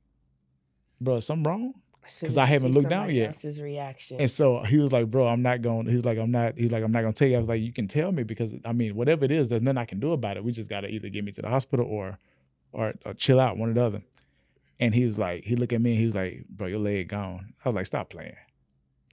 bro, 1.00 1.20
something 1.20 1.44
wrong? 1.44 1.74
because 2.04 2.22
as 2.22 2.38
I 2.38 2.44
haven't 2.44 2.72
looked 2.72 2.88
down 2.88 3.10
yet. 3.14 3.28
else's 3.28 3.60
reaction. 3.60 4.20
And 4.20 4.30
so 4.30 4.62
he 4.62 4.78
was 4.78 4.92
like, 4.92 5.10
bro, 5.10 5.26
I'm 5.26 5.42
not 5.42 5.62
going. 5.62 5.86
He 5.86 5.94
was 5.94 6.04
like, 6.04 6.18
I'm 6.18 6.30
not. 6.30 6.56
He's 6.56 6.70
like, 6.70 6.84
I'm 6.84 6.92
not 6.92 7.00
going 7.00 7.14
to 7.14 7.18
tell 7.18 7.28
you. 7.28 7.36
I 7.36 7.38
was 7.38 7.48
like, 7.48 7.62
you 7.62 7.72
can 7.72 7.88
tell 7.88 8.12
me 8.12 8.22
because 8.22 8.54
I 8.64 8.72
mean, 8.72 8.94
whatever 8.94 9.24
it 9.24 9.30
is, 9.30 9.48
there's 9.48 9.62
nothing 9.62 9.78
I 9.78 9.84
can 9.84 10.00
do 10.00 10.12
about 10.12 10.36
it. 10.36 10.44
We 10.44 10.52
just 10.52 10.68
got 10.68 10.82
to 10.82 10.88
either 10.88 11.08
get 11.08 11.24
me 11.24 11.32
to 11.32 11.42
the 11.42 11.48
hospital 11.48 11.86
or, 11.86 12.18
or, 12.72 12.94
or 13.04 13.14
chill 13.14 13.40
out, 13.40 13.56
one 13.56 13.70
or 13.70 13.74
the 13.74 13.82
other. 13.82 14.02
And 14.84 14.94
he 14.94 15.06
was 15.06 15.16
like, 15.16 15.44
he 15.44 15.56
looked 15.56 15.72
at 15.72 15.80
me 15.80 15.92
and 15.92 15.98
he 15.98 16.04
was 16.04 16.14
like, 16.14 16.44
bro, 16.50 16.66
your 16.66 16.78
leg 16.78 17.08
gone. 17.08 17.54
I 17.64 17.68
was 17.70 17.74
like, 17.74 17.86
stop 17.86 18.10
playing. 18.10 18.36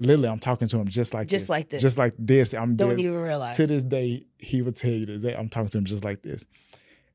Literally, 0.01 0.27
I'm 0.27 0.37
talking 0.39 0.67
to 0.67 0.77
him 0.79 0.87
just 0.89 1.13
like 1.13 1.27
Just 1.29 1.43
this. 1.43 1.49
like 1.49 1.69
this. 1.69 1.81
just 1.81 1.97
like 1.97 2.13
this. 2.19 2.53
I'm 2.53 2.75
Don't 2.75 2.99
even 2.99 3.21
realize. 3.21 3.55
to 3.55 3.67
this 3.67 3.85
day, 3.85 4.25
he 4.37 4.61
would 4.61 4.75
tell 4.75 4.91
you 4.91 5.05
this. 5.05 5.23
I'm 5.23 5.47
talking 5.47 5.69
to 5.69 5.77
him 5.77 5.85
just 5.85 6.03
like 6.03 6.23
this. 6.23 6.45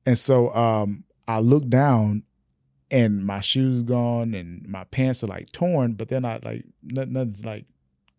And 0.06 0.18
so 0.18 0.54
um, 0.54 1.04
I 1.28 1.40
look 1.40 1.68
down 1.68 2.22
and 2.90 3.26
my 3.26 3.40
shoes 3.40 3.82
gone 3.82 4.32
and 4.32 4.66
my 4.66 4.84
pants 4.84 5.22
are 5.22 5.26
like 5.26 5.52
torn, 5.52 5.92
but 5.92 6.08
they're 6.08 6.20
not 6.20 6.42
like 6.42 6.64
nothing, 6.82 7.12
nothing's 7.12 7.44
like 7.44 7.66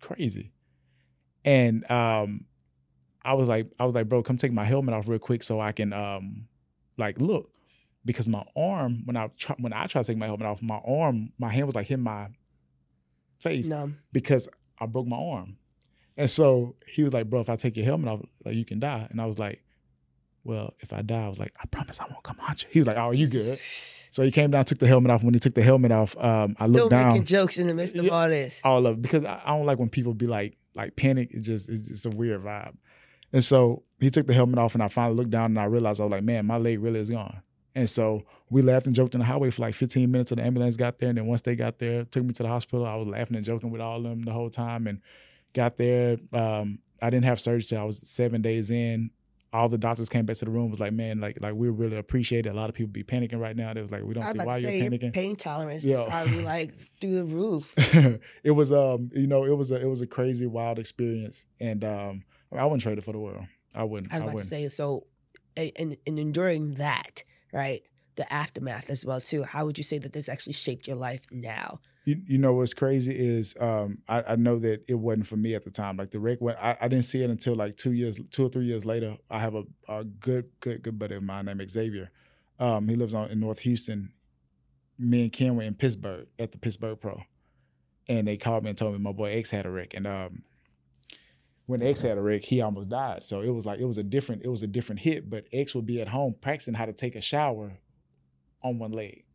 crazy. 0.02 0.52
And 1.46 1.90
um, 1.90 2.46
I 3.26 3.34
was 3.34 3.50
like, 3.50 3.72
I 3.80 3.86
was 3.86 3.96
like, 3.96 4.08
bro, 4.08 4.22
come 4.22 4.38
take 4.38 4.52
my 4.52 4.66
helmet 4.66 4.94
off 4.94 5.08
real 5.08 5.18
quick 5.18 5.42
so 5.42 5.60
I 5.60 5.72
can 5.72 5.94
um, 5.94 6.48
like 6.96 7.20
look. 7.20 7.50
Because 8.08 8.28
my 8.28 8.44
arm, 8.56 9.02
when 9.06 9.16
I 9.18 9.28
try, 9.38 9.56
when 9.60 9.74
I 9.74 9.86
tried 9.86 10.04
to 10.04 10.08
take 10.12 10.18
my 10.18 10.26
helmet 10.28 10.48
off, 10.48 10.62
my 10.62 10.80
arm, 10.88 11.32
my 11.38 11.50
hand 11.50 11.68
was 11.68 11.76
like 11.76 11.88
hitting 11.88 12.04
my 12.04 12.30
face 13.40 13.68
Numb. 13.68 14.00
because 14.12 14.48
I 14.80 14.86
broke 14.86 15.08
my 15.08 15.18
arm. 15.18 15.58
And 16.16 16.30
so 16.30 16.76
he 16.88 17.04
was 17.04 17.14
like, 17.14 17.30
bro, 17.30 17.42
if 17.42 17.50
I 17.50 17.56
take 17.58 17.76
your 17.78 17.86
helmet 17.86 18.08
off, 18.10 18.22
like 18.44 18.56
you 18.56 18.66
can 18.66 18.80
die. 18.80 19.08
And 19.12 19.22
I 19.22 19.26
was 19.26 19.38
like, 19.38 19.62
well, 20.44 20.74
if 20.80 20.94
I 20.94 21.02
die, 21.02 21.26
I 21.26 21.30
was 21.30 21.38
like, 21.38 21.54
I 21.62 21.66
promise 21.68 22.00
I 22.00 22.06
won't 22.06 22.24
come 22.24 22.38
hunt 22.40 22.64
you. 22.64 22.70
He 22.72 22.80
was 22.80 22.88
like, 22.88 22.98
oh, 22.98 23.12
you 23.12 23.28
good. 23.28 23.60
So 24.10 24.24
he 24.24 24.32
came 24.32 24.50
down, 24.52 24.64
took 24.66 24.80
the 24.80 24.88
helmet 24.88 25.12
off. 25.12 25.24
When 25.24 25.34
he 25.34 25.40
took 25.40 25.54
the 25.54 25.62
helmet 25.62 25.92
off, 25.92 26.16
um, 26.18 26.56
I 26.60 26.64
Still 26.64 26.70
looked 26.70 26.90
down. 26.92 27.02
Still 27.02 27.12
making 27.12 27.26
jokes 27.26 27.58
in 27.58 27.68
the 27.68 27.74
midst 27.76 27.98
of 27.98 28.06
Yeah. 28.06 28.12
all 28.14 28.30
this. 28.30 28.62
all 28.64 28.88
of 28.88 29.02
because 29.02 29.26
I, 29.26 29.42
I 29.46 29.50
don't 29.58 29.66
like 29.66 29.78
when 29.78 29.90
people 29.90 30.14
be 30.14 30.26
like 30.26 30.58
like 30.74 30.96
panic. 30.96 31.30
It's 31.32 31.46
just 31.46 31.70
it's 31.70 31.82
just 31.82 32.06
a 32.06 32.10
weird 32.10 32.42
vibe. 32.44 32.76
And 33.34 33.44
so 33.44 33.84
he 34.00 34.10
took 34.10 34.26
the 34.26 34.34
helmet 34.34 34.58
off, 34.58 34.74
and 34.74 34.82
I 34.82 34.88
finally 34.88 35.18
looked 35.18 35.32
down 35.32 35.46
and 35.48 35.60
I 35.60 35.66
realized 35.66 36.00
I 36.00 36.06
was 36.06 36.12
like, 36.12 36.24
man, 36.24 36.46
my 36.46 36.58
leg 36.58 36.80
really 36.82 37.00
is 37.02 37.10
gone. 37.10 37.42
And 37.78 37.90
so 37.90 38.24
we 38.50 38.62
laughed 38.62 38.88
and 38.88 38.96
joked 38.96 39.14
in 39.16 39.20
the 39.20 39.26
highway 39.26 39.52
for 39.52 39.62
like 39.62 39.76
15 39.76 40.10
minutes 40.12 40.30
till 40.30 40.36
the 40.38 40.44
ambulance 40.44 40.76
got 40.78 40.98
there. 40.98 41.10
And 41.10 41.18
then 41.18 41.28
once 41.28 41.42
they 41.42 41.56
got 41.56 41.78
there, 41.80 42.04
took 42.06 42.24
me 42.26 42.34
to 42.34 42.44
the 42.44 42.50
hospital. 42.50 42.86
I 42.86 42.96
was 42.96 43.08
laughing 43.08 43.36
and 43.36 43.46
joking 43.46 43.70
with 43.70 43.82
all 43.82 43.98
of 43.98 44.04
them 44.04 44.24
the 44.24 44.32
whole 44.34 44.50
time 44.50 44.88
and 44.88 45.00
got 45.54 45.78
there. 45.78 46.18
Um, 46.34 46.80
I 47.02 47.10
didn't 47.10 47.26
have 47.26 47.40
surgery 47.40 47.62
till 47.62 47.80
I 47.80 47.84
was 47.84 48.00
seven 48.00 48.42
days 48.42 48.72
in. 48.72 49.12
All 49.54 49.70
the 49.70 49.78
doctors 49.78 50.10
came 50.10 50.26
back 50.26 50.36
to 50.38 50.46
the 50.46 50.52
room 50.52 50.72
was 50.72 50.80
like, 50.80 50.92
man, 50.92 51.20
like 51.22 51.38
like 51.40 51.54
we 51.54 51.70
really 51.70 51.98
appreciate 51.98 52.46
it. 52.46 52.50
A 52.50 52.54
lot 52.54 52.68
of 52.70 52.76
people 52.76 52.92
be 52.92 53.04
panicking 53.04 53.40
right 53.40 53.56
now. 53.56 53.74
They 53.74 53.82
was 53.82 53.92
like, 53.92 54.04
we 54.04 54.14
don't 54.14 54.24
I 54.24 54.32
was 54.34 54.42
see 54.42 54.46
why 54.48 54.56
to 54.56 54.62
you're 54.62 54.72
say 54.72 54.90
panicking. 54.90 55.14
pain 55.14 55.36
tolerance 55.38 55.86
Yeah. 55.86 56.02
is 56.04 56.10
probably 56.10 56.42
like 56.42 56.74
through 57.02 57.14
the 57.16 57.24
roof. 57.26 57.74
it 58.44 58.52
was 58.52 58.72
um 58.74 59.10
you 59.14 59.28
know 59.28 59.46
it 59.46 59.56
was 59.56 59.72
a 59.72 59.80
it 59.82 59.86
was 59.88 60.02
a 60.02 60.08
crazy 60.08 60.48
wild 60.48 60.80
experience 60.80 61.46
and 61.60 61.84
um 61.86 62.24
I 62.52 62.64
wouldn't 62.66 62.82
trade 62.82 62.98
it 62.98 63.04
for 63.06 63.14
the 63.14 63.20
world. 63.20 63.46
I 63.76 63.84
wouldn't. 63.84 64.12
I 64.12 64.16
was 64.18 64.22
I, 64.22 64.26
about 64.26 64.32
to 64.32 64.36
wouldn't. 64.38 64.50
say 64.50 64.68
so, 64.70 65.06
a- 65.58 65.72
and 65.80 65.96
enduring 66.06 66.74
that, 66.76 67.24
right, 67.58 67.82
the 68.16 68.32
aftermath 68.32 68.90
as 68.90 69.06
well 69.06 69.22
too. 69.22 69.44
How 69.44 69.66
would 69.66 69.78
you 69.78 69.84
say 69.84 69.98
that 70.00 70.14
this 70.14 70.30
actually 70.30 70.54
shaped 70.54 70.88
your 70.88 70.98
life 70.98 71.22
now? 71.32 71.80
You, 72.06 72.22
you 72.26 72.38
know 72.38 72.54
what's 72.54 72.74
crazy 72.74 73.14
is 73.14 73.56
um 73.60 74.00
I, 74.08 74.24
I 74.30 74.36
know 74.38 74.60
that 74.60 74.86
it 74.88 74.96
wasn't 74.96 75.28
for 75.28 75.36
me 75.36 75.56
at 75.56 75.64
the 75.66 75.72
time. 75.72 75.98
Like 75.98 76.12
the 76.12 76.20
wreck 76.20 76.40
went 76.40 76.58
I, 76.58 76.78
I 76.80 76.88
didn't 76.88 77.06
see 77.06 77.22
it 77.24 77.30
until 77.30 77.56
like 77.56 77.76
two 77.76 77.92
years 77.92 78.20
two 78.32 78.46
or 78.46 78.50
three 78.50 78.66
years 78.66 78.86
later. 78.86 79.18
I 79.30 79.40
have 79.40 79.56
a, 79.56 79.64
a 79.90 80.04
good 80.06 80.50
good 80.62 80.84
good 80.84 80.98
buddy 80.98 81.16
of 81.16 81.24
mine 81.24 81.46
named 81.46 81.70
Xavier. 81.70 82.10
Um 82.60 82.88
he 82.88 82.96
lives 82.96 83.14
on 83.14 83.30
in 83.30 83.40
North 83.40 83.60
Houston. 83.60 84.14
Me 84.98 85.24
and 85.24 85.34
Ken 85.34 85.56
were 85.56 85.64
in 85.64 85.76
Pittsburgh 85.76 86.28
at 86.40 86.52
the 86.52 86.58
Pittsburgh 86.58 87.00
Pro. 87.00 87.22
And 88.08 88.26
they 88.28 88.38
called 88.38 88.64
me 88.64 88.70
and 88.70 88.78
told 88.78 88.94
me 88.94 89.00
my 89.00 89.12
boy 89.12 89.34
X 89.34 89.50
had 89.50 89.66
a 89.66 89.70
wreck. 89.70 89.94
And 89.94 90.08
um 90.08 90.44
when 91.68 91.84
X 91.84 92.02
had 92.02 92.18
a 92.18 92.22
wreck, 92.22 92.44
he 92.44 92.62
almost 92.62 92.90
died. 92.90 93.24
So 93.24 93.42
it 93.42 93.50
was 93.50 93.66
like 93.66 93.80
it 93.80 93.86
was 93.86 93.98
a 93.98 94.04
different 94.04 94.44
it 94.44 94.48
was 94.50 94.64
a 94.64 94.68
different 94.68 95.02
hit. 95.02 95.30
But 95.30 95.46
X 95.54 95.76
would 95.76 95.86
be 95.86 96.02
at 96.02 96.08
home 96.08 96.34
practicing 96.42 96.74
how 96.74 96.86
to 96.86 96.94
take 96.94 97.16
a 97.16 97.22
shower 97.22 97.74
on 98.64 98.80
one 98.80 98.92
leg. 98.92 99.26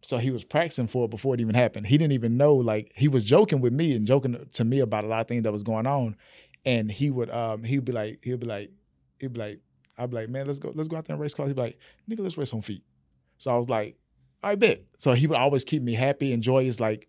So 0.00 0.18
he 0.18 0.30
was 0.30 0.44
practicing 0.44 0.86
for 0.86 1.04
it 1.04 1.10
before 1.10 1.34
it 1.34 1.40
even 1.40 1.54
happened. 1.54 1.86
He 1.86 1.98
didn't 1.98 2.12
even 2.12 2.36
know, 2.36 2.54
like 2.54 2.92
he 2.94 3.08
was 3.08 3.24
joking 3.24 3.60
with 3.60 3.72
me 3.72 3.94
and 3.94 4.06
joking 4.06 4.46
to 4.54 4.64
me 4.64 4.80
about 4.80 5.04
a 5.04 5.08
lot 5.08 5.20
of 5.20 5.28
things 5.28 5.42
that 5.42 5.52
was 5.52 5.62
going 5.62 5.86
on. 5.86 6.16
And 6.64 6.90
he 6.90 7.10
would 7.10 7.30
um 7.30 7.62
he'd 7.64 7.84
be 7.84 7.92
like, 7.92 8.20
he'd 8.22 8.40
be 8.40 8.46
like, 8.46 8.70
he'd 9.18 9.34
be 9.34 9.38
like, 9.40 9.60
I'd 9.98 10.10
be 10.10 10.16
like, 10.16 10.30
man, 10.30 10.46
let's 10.46 10.58
go, 10.58 10.72
let's 10.74 10.88
go 10.88 10.96
out 10.96 11.04
there 11.04 11.14
and 11.14 11.20
race 11.20 11.34
cars. 11.34 11.48
He'd 11.48 11.56
be 11.56 11.62
like, 11.62 11.78
nigga, 12.08 12.20
let's 12.20 12.38
race 12.38 12.54
on 12.54 12.62
feet. 12.62 12.82
So 13.36 13.54
I 13.54 13.58
was 13.58 13.68
like, 13.68 13.96
I 14.42 14.54
bet. 14.54 14.84
So 14.96 15.12
he 15.12 15.26
would 15.26 15.36
always 15.36 15.64
keep 15.64 15.82
me 15.82 15.92
happy 15.92 16.32
and 16.32 16.42
joyous. 16.42 16.80
Like 16.80 17.08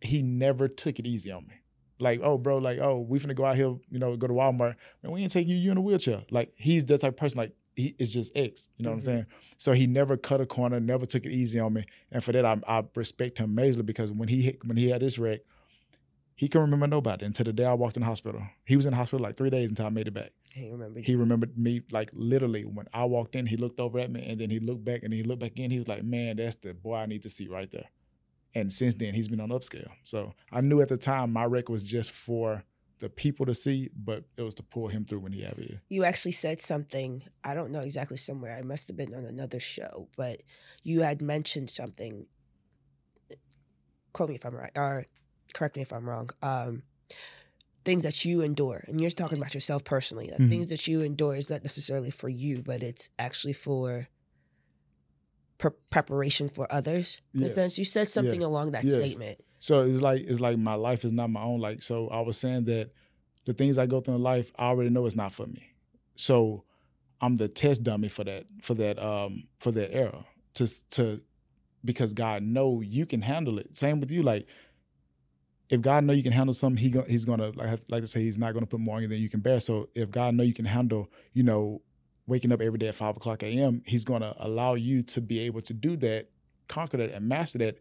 he 0.00 0.22
never 0.22 0.66
took 0.66 0.98
it 0.98 1.06
easy 1.06 1.30
on 1.30 1.46
me. 1.46 1.54
Like, 1.98 2.20
oh, 2.22 2.36
bro, 2.38 2.58
like, 2.58 2.78
oh, 2.78 3.00
we 3.00 3.18
finna 3.18 3.34
go 3.34 3.44
out 3.44 3.56
here, 3.56 3.74
you 3.90 3.98
know, 3.98 4.16
go 4.16 4.26
to 4.26 4.34
Walmart, 4.34 4.76
and 5.02 5.12
we 5.12 5.22
ain't 5.22 5.32
taking 5.32 5.50
you, 5.52 5.56
you 5.56 5.70
in 5.72 5.78
a 5.78 5.80
wheelchair. 5.80 6.22
Like, 6.30 6.52
he's 6.56 6.84
that 6.86 7.00
type 7.00 7.12
of 7.12 7.16
person, 7.16 7.38
like, 7.38 7.52
he 7.74 7.94
is 7.98 8.12
just 8.12 8.36
X, 8.36 8.68
you 8.78 8.84
know 8.84 8.90
what 8.90 8.96
Mhm. 8.96 8.98
I'm 8.98 9.04
saying? 9.04 9.26
So 9.58 9.72
he 9.72 9.86
never 9.86 10.16
cut 10.16 10.40
a 10.40 10.46
corner, 10.46 10.80
never 10.80 11.04
took 11.06 11.26
it 11.26 11.32
easy 11.32 11.58
on 11.60 11.72
me. 11.74 11.84
And 12.10 12.24
for 12.24 12.32
that, 12.32 12.44
I, 12.44 12.58
I 12.66 12.84
respect 12.94 13.38
him 13.38 13.54
majorly 13.54 13.84
because 13.84 14.10
when 14.12 14.28
he 14.28 14.40
hit, 14.42 14.64
when 14.64 14.76
he 14.78 14.88
had 14.88 15.02
this 15.02 15.18
wreck, 15.18 15.40
he 16.36 16.48
couldn't 16.48 16.66
remember 16.66 16.86
nobody 16.86 17.24
until 17.24 17.44
the 17.44 17.52
day 17.52 17.64
I 17.64 17.72
walked 17.74 17.96
in 17.96 18.00
the 18.02 18.06
hospital. 18.06 18.42
He 18.64 18.76
was 18.76 18.84
in 18.86 18.92
the 18.92 18.96
hospital 18.96 19.22
like 19.22 19.36
three 19.36 19.48
days 19.50 19.70
until 19.70 19.86
I 19.86 19.88
made 19.90 20.06
it 20.08 20.12
back. 20.12 20.32
Hey, 20.52 20.70
remember 20.70 21.00
He 21.00 21.14
remembered 21.16 21.56
me 21.56 21.82
like 21.90 22.10
literally 22.12 22.64
when 22.64 22.86
I 22.92 23.04
walked 23.04 23.36
in, 23.36 23.46
he 23.46 23.56
looked 23.56 23.80
over 23.80 23.98
at 23.98 24.10
me 24.10 24.22
and 24.26 24.38
then 24.40 24.50
he 24.50 24.58
looked 24.58 24.84
back 24.84 25.02
and 25.02 25.12
he 25.12 25.22
looked 25.22 25.40
back 25.40 25.58
in. 25.58 25.70
He 25.70 25.78
was 25.78 25.88
like, 25.88 26.02
man, 26.02 26.36
that's 26.36 26.56
the 26.56 26.74
boy 26.74 26.96
I 26.96 27.06
need 27.06 27.22
to 27.22 27.30
see 27.30 27.48
right 27.48 27.70
there. 27.70 27.86
And 28.56 28.72
since 28.72 28.94
then, 28.94 29.12
he's 29.12 29.28
been 29.28 29.40
on 29.40 29.50
upscale. 29.50 29.90
So 30.04 30.32
I 30.50 30.62
knew 30.62 30.80
at 30.80 30.88
the 30.88 30.96
time 30.96 31.30
my 31.30 31.44
record 31.44 31.72
was 31.72 31.86
just 31.86 32.10
for 32.10 32.64
the 33.00 33.10
people 33.10 33.44
to 33.44 33.52
see, 33.52 33.90
but 33.94 34.24
it 34.38 34.42
was 34.42 34.54
to 34.54 34.62
pull 34.62 34.88
him 34.88 35.04
through 35.04 35.18
when 35.18 35.32
he 35.32 35.42
had 35.42 35.58
it. 35.58 35.78
you 35.90 36.04
actually 36.04 36.32
said 36.32 36.58
something. 36.58 37.22
I 37.44 37.52
don't 37.52 37.70
know 37.70 37.80
exactly 37.80 38.16
somewhere. 38.16 38.56
I 38.56 38.62
must 38.62 38.88
have 38.88 38.96
been 38.96 39.14
on 39.14 39.26
another 39.26 39.60
show, 39.60 40.08
but 40.16 40.42
you 40.82 41.02
had 41.02 41.20
mentioned 41.20 41.68
something. 41.68 42.26
Quote 44.14 44.30
me 44.30 44.36
if 44.36 44.46
I'm 44.46 44.54
right, 44.54 44.72
or 44.74 45.04
correct 45.52 45.76
me 45.76 45.82
if 45.82 45.92
I'm 45.92 46.08
wrong. 46.08 46.30
Um, 46.40 46.82
things 47.84 48.04
that 48.04 48.24
you 48.24 48.40
endure, 48.40 48.82
and 48.88 49.02
you're 49.02 49.10
talking 49.10 49.36
about 49.36 49.52
yourself 49.52 49.84
personally. 49.84 50.30
That 50.30 50.40
Mhm. 50.40 50.48
Things 50.48 50.68
that 50.70 50.88
you 50.88 51.02
endure 51.02 51.36
is 51.36 51.50
not 51.50 51.62
necessarily 51.62 52.10
for 52.10 52.30
you, 52.30 52.62
but 52.62 52.82
it's 52.82 53.10
actually 53.18 53.52
for 53.52 54.08
pre- 55.58 55.70
preparation 55.90 56.48
for 56.48 56.66
others. 56.72 57.20
In 57.34 57.40
a 57.40 57.44
Yes. 57.44 57.54
sense, 57.54 57.78
you 57.78 57.84
said 57.84 58.08
something 58.08 58.42
along 58.42 58.72
that 58.72 58.84
Yes. 58.84 58.94
statement. 58.94 59.40
So 59.58 59.82
it's 59.82 60.00
like 60.02 60.22
it's 60.22 60.40
like 60.40 60.58
my 60.58 60.74
life 60.74 61.04
is 61.04 61.12
not 61.12 61.30
my 61.30 61.42
own. 61.42 61.60
Like 61.60 61.82
so, 61.82 62.08
I 62.08 62.20
was 62.20 62.36
saying 62.36 62.64
that 62.64 62.90
the 63.46 63.54
things 63.54 63.78
I 63.78 63.86
go 63.86 64.00
through 64.00 64.16
in 64.16 64.22
life, 64.22 64.52
I 64.58 64.66
already 64.66 64.90
know 64.90 65.06
it's 65.06 65.16
not 65.16 65.32
for 65.32 65.46
me. 65.46 65.62
So 66.16 66.64
I'm 67.20 67.36
the 67.36 67.48
test 67.48 67.82
dummy 67.82 68.08
for 68.08 68.24
that 68.24 68.44
for 68.62 68.74
that 68.74 68.98
um 69.02 69.44
for 69.58 69.72
that 69.72 69.94
era 69.94 70.24
to 70.54 70.88
to 70.90 71.20
because 71.84 72.12
God 72.12 72.42
know 72.42 72.80
you 72.80 73.06
can 73.06 73.22
handle 73.22 73.58
it. 73.58 73.74
Same 73.76 74.00
with 74.00 74.10
you, 74.10 74.22
like 74.22 74.46
if 75.68 75.80
God 75.80 76.04
know 76.04 76.12
you 76.12 76.22
can 76.22 76.32
handle 76.32 76.54
something, 76.54 76.80
he 76.80 76.90
go, 76.90 77.02
he's 77.02 77.24
gonna 77.24 77.50
like 77.54 77.80
like 77.88 78.02
to 78.02 78.06
say 78.06 78.20
he's 78.20 78.38
not 78.38 78.54
gonna 78.54 78.66
put 78.66 78.80
more 78.80 78.96
on 78.96 79.02
you 79.02 79.08
than 79.08 79.18
you 79.20 79.28
can 79.28 79.40
bear. 79.40 79.58
So 79.60 79.88
if 79.94 80.10
God 80.10 80.34
know 80.34 80.44
you 80.44 80.54
can 80.54 80.64
handle, 80.64 81.10
you 81.32 81.42
know, 81.42 81.82
waking 82.26 82.52
up 82.52 82.60
every 82.60 82.78
day 82.78 82.88
at 82.88 82.94
five 82.94 83.16
o'clock 83.16 83.42
a.m., 83.42 83.82
he's 83.86 84.04
gonna 84.04 84.34
allow 84.38 84.74
you 84.74 85.02
to 85.02 85.20
be 85.20 85.40
able 85.40 85.60
to 85.62 85.74
do 85.74 85.96
that, 85.98 86.28
conquer 86.68 86.96
that, 86.98 87.10
and 87.12 87.28
master 87.28 87.58
that 87.58 87.78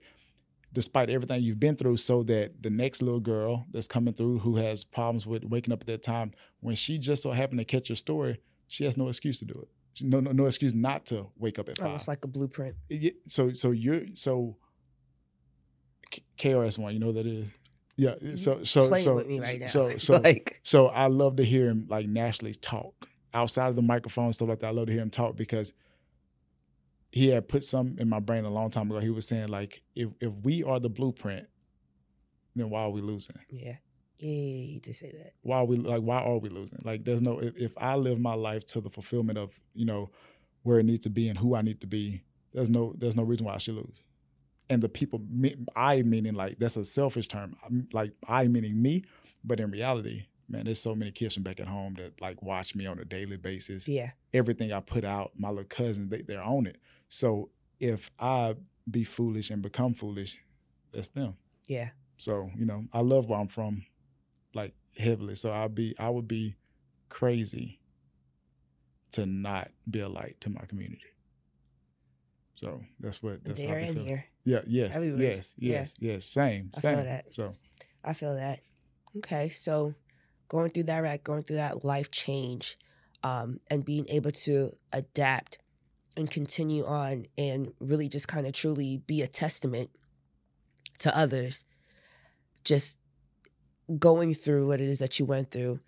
despite 0.76 1.10
everything 1.10 1.42
you've 1.42 1.60
been 1.60 1.76
through, 1.76 1.96
so 1.98 2.22
that 2.24 2.62
the 2.62 2.70
next 2.70 3.02
little 3.02 3.20
girl 3.20 3.66
that's 3.72 3.88
coming 3.88 4.14
through 4.14 4.38
who 4.40 4.58
has 4.58 4.84
problems 4.84 5.26
with 5.26 5.44
waking 5.46 5.74
up 5.74 5.80
at 5.82 5.88
that 5.88 6.04
time, 6.04 6.34
when 6.60 6.76
she 6.76 7.00
just 7.00 7.24
so 7.24 7.32
happened 7.32 7.60
to 7.60 7.66
catch 7.66 7.88
your 7.88 7.96
story, 7.96 8.40
she 8.68 8.84
has 8.84 8.98
no 8.98 9.08
excuse 9.08 9.40
to 9.40 9.46
do 9.46 9.54
it. 9.54 10.04
No, 10.04 10.20
no, 10.20 10.34
no 10.34 10.46
excuse 10.46 10.74
not 10.74 11.06
to 11.08 11.28
wake 11.38 11.58
up 11.58 11.70
at 11.70 11.80
oh, 11.80 11.84
five. 11.84 11.88
Almost 11.88 12.08
like 12.10 12.26
a 12.26 12.28
blueprint. 12.28 12.76
It- 12.90 13.16
so, 13.28 13.54
so 13.54 13.72
you're 13.72 14.02
so 14.14 14.58
KRS 16.38 16.78
One, 16.78 16.94
you 16.94 17.00
know 17.00 17.14
that 17.14 17.26
is. 17.26 17.48
Yeah. 17.96 18.16
So, 18.36 18.64
so, 18.64 18.94
so, 18.94 19.16
with 19.16 19.28
me 19.28 19.40
right 19.40 19.62
now. 19.62 19.68
so, 19.68 19.90
so, 19.98 20.18
like, 20.18 20.60
so 20.64 20.88
I 20.88 21.08
love 21.08 21.38
to 21.38 21.46
hear 21.46 21.70
him 21.70 21.88
like 21.90 22.08
nationally 22.08 22.54
talk 22.54 23.08
outside 23.36 23.68
of 23.68 23.76
the 23.76 23.82
microphone 23.84 24.34
stuff 24.34 24.50
like 24.50 24.60
that. 24.62 24.68
I 24.68 24.72
love 24.72 24.88
to 24.88 24.94
hear 24.94 25.02
him 25.02 25.10
talk 25.12 25.36
because 25.36 25.74
he 27.12 27.28
had 27.30 27.48
put 27.48 27.64
some 27.64 27.96
in 28.00 28.10
my 28.10 28.20
brain 28.20 28.46
a 28.46 28.50
long 28.50 28.70
time 28.70 28.90
ago. 28.90 29.00
He 29.00 29.10
was 29.10 29.28
saying 29.28 29.48
like, 29.50 29.82
if 29.96 30.10
if 30.20 30.32
we 30.44 30.64
are 30.64 30.80
the 30.80 30.90
blueprint, 30.90 31.48
then 32.56 32.70
why 32.70 32.82
are 32.82 32.90
we 32.90 33.02
losing? 33.02 33.36
yeah, 33.50 33.76
yeah, 34.18 34.80
to 34.80 34.94
say 34.94 35.12
that. 35.12 35.34
Why 35.42 35.58
are 35.58 35.66
we 35.66 35.78
like? 35.78 36.02
Why 36.02 36.20
are 36.20 36.38
we 36.38 36.50
losing? 36.50 36.80
Like, 36.84 37.06
there's 37.06 37.22
no. 37.22 37.40
If, 37.40 37.56
if 37.58 37.74
I 37.78 37.96
live 37.96 38.20
my 38.20 38.34
life 38.34 38.66
to 38.68 38.82
the 38.82 38.90
fulfillment 38.90 39.38
of 39.38 39.52
you 39.74 39.86
know 39.86 40.10
where 40.64 40.80
it 40.80 40.86
needs 40.86 41.04
to 41.04 41.10
be 41.10 41.30
and 41.30 41.38
who 41.38 41.56
I 41.56 41.62
need 41.62 41.80
to 41.82 41.88
be, 41.88 42.24
there's 42.54 42.70
no 42.70 42.94
there's 42.98 43.16
no 43.16 43.24
reason 43.24 43.46
why 43.46 43.54
I 43.54 43.58
should 43.60 43.76
lose. 43.76 44.04
And 44.70 44.82
the 44.82 44.90
people, 44.90 45.22
me- 45.30 45.56
I 45.76 46.02
meaning 46.02 46.34
like 46.34 46.58
that's 46.60 46.76
a 46.76 46.84
selfish 46.86 47.28
term. 47.28 47.56
I'm- 47.64 47.88
Like 47.94 48.14
I 48.28 48.48
meaning 48.48 48.82
me, 48.82 49.04
but 49.44 49.60
in 49.60 49.70
reality, 49.72 50.24
man, 50.48 50.66
there's 50.66 50.82
so 50.82 50.96
many 50.96 51.12
kids 51.12 51.34
from 51.34 51.44
back 51.44 51.60
at 51.60 51.68
home 51.68 51.96
that 51.98 52.20
like 52.22 52.42
watch 52.42 52.76
me 52.76 52.86
on 52.86 53.00
a 53.00 53.06
daily 53.06 53.38
basis. 53.38 53.88
Yeah, 53.88 54.12
Everything 54.34 54.72
I 54.74 54.80
put 54.80 55.04
out, 55.04 55.32
my 55.38 55.50
little 55.50 55.64
cousins, 55.66 56.10
they, 56.10 56.22
they're 56.22 56.42
on 56.42 56.68
it. 56.68 56.78
So 57.08 57.50
if 57.80 58.10
I 58.20 58.56
be 58.90 59.04
foolish 59.04 59.50
and 59.50 59.62
become 59.62 59.94
foolish, 59.94 60.38
that's 60.92 61.08
them. 61.10 61.36
yeah. 61.68 61.90
So 62.18 62.50
you 62.56 62.66
know, 62.66 62.86
I 62.94 63.02
love 63.02 63.28
where 63.28 63.40
I'm 63.40 63.48
from, 63.50 63.84
like 64.54 64.74
heavily. 64.98 65.36
So 65.36 65.52
I'll 65.52 65.68
be, 65.68 65.94
I 66.00 66.10
would 66.10 66.28
be 66.30 66.56
crazy 67.10 67.80
to 69.12 69.26
not 69.26 69.70
be 69.90 70.00
a 70.00 70.08
light 70.10 70.38
to 70.42 70.50
my 70.50 70.62
community. 70.68 71.02
So 72.56 72.82
that's 73.00 73.22
what 73.22 73.44
that's 73.44 73.60
how 73.62 73.68
there 73.68 73.78
I 73.78 73.80
and 73.82 73.98
here. 73.98 74.26
Yeah. 74.46 74.62
Yes. 74.66 74.96
Everywhere. 74.96 75.22
Yes. 75.22 75.56
Yeah. 75.58 75.72
Yes. 75.72 75.96
Yes. 76.00 76.26
Same. 76.26 76.70
I 76.78 76.80
feel 76.82 77.04
that. 77.04 77.34
So 77.34 77.52
I 78.04 78.14
feel 78.14 78.36
that. 78.36 78.60
Okay, 79.18 79.50
so 79.50 79.94
going 80.48 80.70
through 80.70 80.84
that, 80.84 81.04
right, 81.04 81.24
going 81.24 81.44
through 81.44 81.58
that 81.58 81.84
life 81.84 82.12
change, 82.12 82.78
um, 83.24 83.60
and 83.70 83.84
being 83.84 84.06
able 84.10 84.32
to 84.32 84.70
adapt 84.94 85.58
and 86.18 86.30
continue 86.30 86.86
on 86.86 87.26
and 87.38 87.74
really 87.80 88.08
just 88.08 88.28
kind 88.28 88.46
of 88.46 88.54
truly 88.54 89.02
be 89.06 89.22
a 89.22 89.28
testament 89.28 89.90
to 91.00 91.18
others, 91.18 91.66
just 92.64 92.98
going 94.00 94.34
through 94.34 94.68
what 94.68 94.82
it 94.82 94.88
is 94.88 95.00
that 95.00 95.20
you 95.20 95.26
went 95.26 95.52
through 95.52 95.80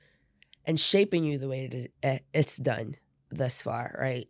and 0.66 0.80
shaping 0.80 1.24
you 1.24 1.38
the 1.38 1.48
way 1.48 1.68
that 1.68 1.92
eh, 2.04 2.20
it's 2.34 2.58
done 2.58 2.96
thus 3.30 3.62
far, 3.62 3.96
right? 4.00 4.28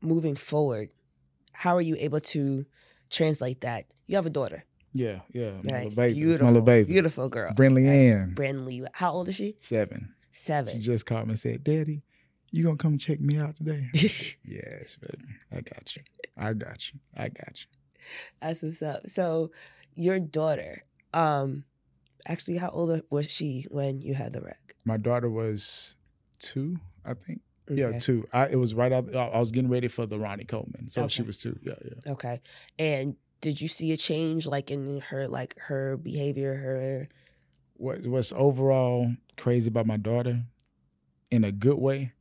Moving 0.00 0.36
forward, 0.36 0.90
how 1.52 1.76
are 1.76 1.82
you 1.82 1.96
able 1.98 2.20
to 2.20 2.64
translate 3.10 3.60
that? 3.62 3.86
You 4.06 4.16
have 4.16 4.26
a 4.26 4.30
daughter. 4.30 4.64
Yeah. 4.92 5.20
Yeah. 5.32 5.50
My 5.62 5.72
Right. 5.72 5.84
little 5.84 5.90
baby. 5.96 6.10
It's 6.12 6.18
Beautiful. 6.20 6.44
my 6.46 6.50
little 6.50 6.62
baby. 6.66 6.92
Beautiful 6.92 7.28
girl. 7.28 7.52
Brinley 7.52 7.86
Right. 7.86 7.94
Ann. 7.94 8.34
Brandley. 8.34 8.84
How 8.94 9.12
old 9.12 9.28
is 9.28 9.34
she? 9.36 9.56
Seven. 9.60 10.14
Seven. 10.30 10.74
She 10.74 10.80
just 10.80 11.06
called 11.06 11.26
me 11.26 11.32
and 11.32 11.38
said, 11.40 11.64
"Daddy, 11.64 12.02
You 12.54 12.64
gonna 12.64 12.76
come 12.76 12.98
check 12.98 13.18
me 13.20 13.38
out 13.38 13.56
today? 13.56 13.88
yes, 14.44 14.98
baby. 15.00 15.24
I 15.50 15.60
got 15.62 15.96
you. 15.96 16.02
I 16.36 16.52
got 16.52 16.92
you. 16.92 17.00
I 17.16 17.28
got 17.28 17.60
you. 17.62 17.66
That's 18.42 18.62
what's 18.62 18.82
up. 18.82 19.06
So 19.08 19.52
your 19.94 20.20
daughter, 20.20 20.82
um, 21.14 21.64
actually, 22.26 22.58
how 22.58 22.68
old 22.68 23.00
was 23.08 23.30
she 23.30 23.66
when 23.70 24.02
you 24.02 24.14
had 24.14 24.32
the 24.34 24.42
wreck? 24.42 24.74
My 24.84 24.98
daughter 24.98 25.30
was 25.30 25.96
two, 26.38 26.78
I 27.06 27.14
think. 27.14 27.40
Yeah, 27.70 27.98
two. 27.98 28.26
I 28.34 28.48
it 28.48 28.56
was 28.56 28.74
right 28.74 28.92
out. 28.92 29.14
I 29.16 29.28
I 29.28 29.38
was 29.38 29.50
getting 29.50 29.70
ready 29.70 29.88
for 29.88 30.04
the 30.04 30.18
Ronnie 30.18 30.44
Coleman, 30.44 30.88
so 30.90 31.08
she 31.08 31.22
was 31.22 31.38
two. 31.38 31.58
Yeah, 31.62 31.74
yeah. 31.82 32.12
Okay. 32.12 32.40
And 32.78 33.16
did 33.42 33.60
you 33.60 33.68
see 33.68 33.92
a 33.92 33.96
change 33.98 34.46
like 34.46 34.70
in 34.70 35.00
her 35.00 35.28
like 35.28 35.58
her 35.58 35.98
behavior, 35.98 36.54
her 36.54 37.08
What 37.74 38.06
what's 38.06 38.32
overall 38.32 39.12
crazy 39.36 39.68
about 39.68 39.86
my 39.86 39.98
daughter, 39.98 40.40
in 41.30 41.44
a 41.44 41.52
good 41.52 41.76
way. 41.78 42.12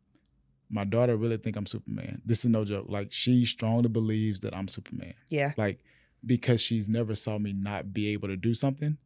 My 0.70 0.84
daughter 0.84 1.16
really 1.18 1.38
think 1.38 1.56
I'm 1.58 1.66
Superman. 1.66 2.22
This 2.26 2.40
is 2.40 2.52
no 2.52 2.66
joke. 2.66 2.88
Like 2.90 3.12
she 3.12 3.46
strongly 3.46 3.90
believes 3.90 4.42
that 4.42 4.56
I'm 4.56 4.68
Superman. 4.68 5.14
yeah. 5.30 5.54
like 5.58 5.80
because 6.26 6.62
she's 6.62 6.88
never 6.88 7.16
saw 7.16 7.38
me 7.40 7.52
not 7.54 7.94
be 7.94 8.10
able 8.10 8.28
to 8.28 8.38
do 8.38 8.54
something. 8.54 8.98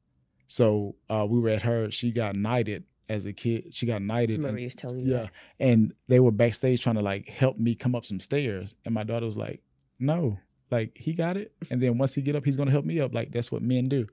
So 0.47 0.95
uh, 1.09 1.25
we 1.27 1.39
were 1.39 1.49
at 1.49 1.61
her. 1.63 1.89
She 1.89 2.11
got 2.11 2.35
knighted 2.35 2.83
as 3.09 3.25
a 3.25 3.33
kid. 3.33 3.73
She 3.73 3.85
got 3.85 4.01
knighted. 4.01 4.37
remember 4.37 4.59
and- 4.61 4.77
telling 4.77 5.05
yeah, 5.05 5.13
that. 5.23 5.31
and 5.59 5.93
they 6.07 6.19
were 6.19 6.31
backstage 6.31 6.81
trying 6.83 6.95
to 6.95 7.01
like 7.01 7.27
help 7.29 7.57
me 7.57 7.73
come 7.75 7.95
up 7.95 8.05
some 8.05 8.19
stairs, 8.19 8.75
and 8.85 8.93
my 8.93 9.03
daughter 9.03 9.25
was 9.25 9.37
like, 9.37 9.61
"No, 9.97 10.37
like 10.71 10.97
he 10.97 11.13
got 11.13 11.37
it." 11.37 11.53
And 11.69 11.81
then 11.81 11.97
once 11.97 12.13
he 12.13 12.21
get 12.21 12.35
up, 12.35 12.45
he's 12.45 12.57
gonna 12.57 12.71
help 12.71 12.85
me 12.85 12.99
up. 12.99 13.13
Like 13.13 13.31
that's 13.31 13.51
what 13.51 13.61
men 13.61 13.87
do. 13.87 14.07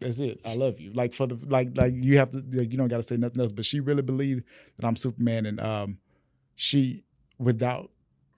That's 0.00 0.18
it. 0.18 0.40
I 0.44 0.54
love 0.54 0.78
you. 0.78 0.92
Like 0.92 1.14
for 1.14 1.26
the 1.26 1.38
like 1.46 1.76
like 1.76 1.94
you 1.96 2.18
have 2.18 2.30
to 2.30 2.44
like, 2.52 2.70
you 2.70 2.78
don't 2.78 2.88
got 2.88 2.98
to 2.98 3.02
say 3.02 3.16
nothing 3.16 3.40
else. 3.40 3.52
But 3.52 3.64
she 3.64 3.80
really 3.80 4.02
believed 4.02 4.44
that 4.76 4.86
I'm 4.86 4.96
Superman, 4.96 5.46
and 5.46 5.60
um, 5.60 5.98
she 6.54 7.04
without 7.38 7.90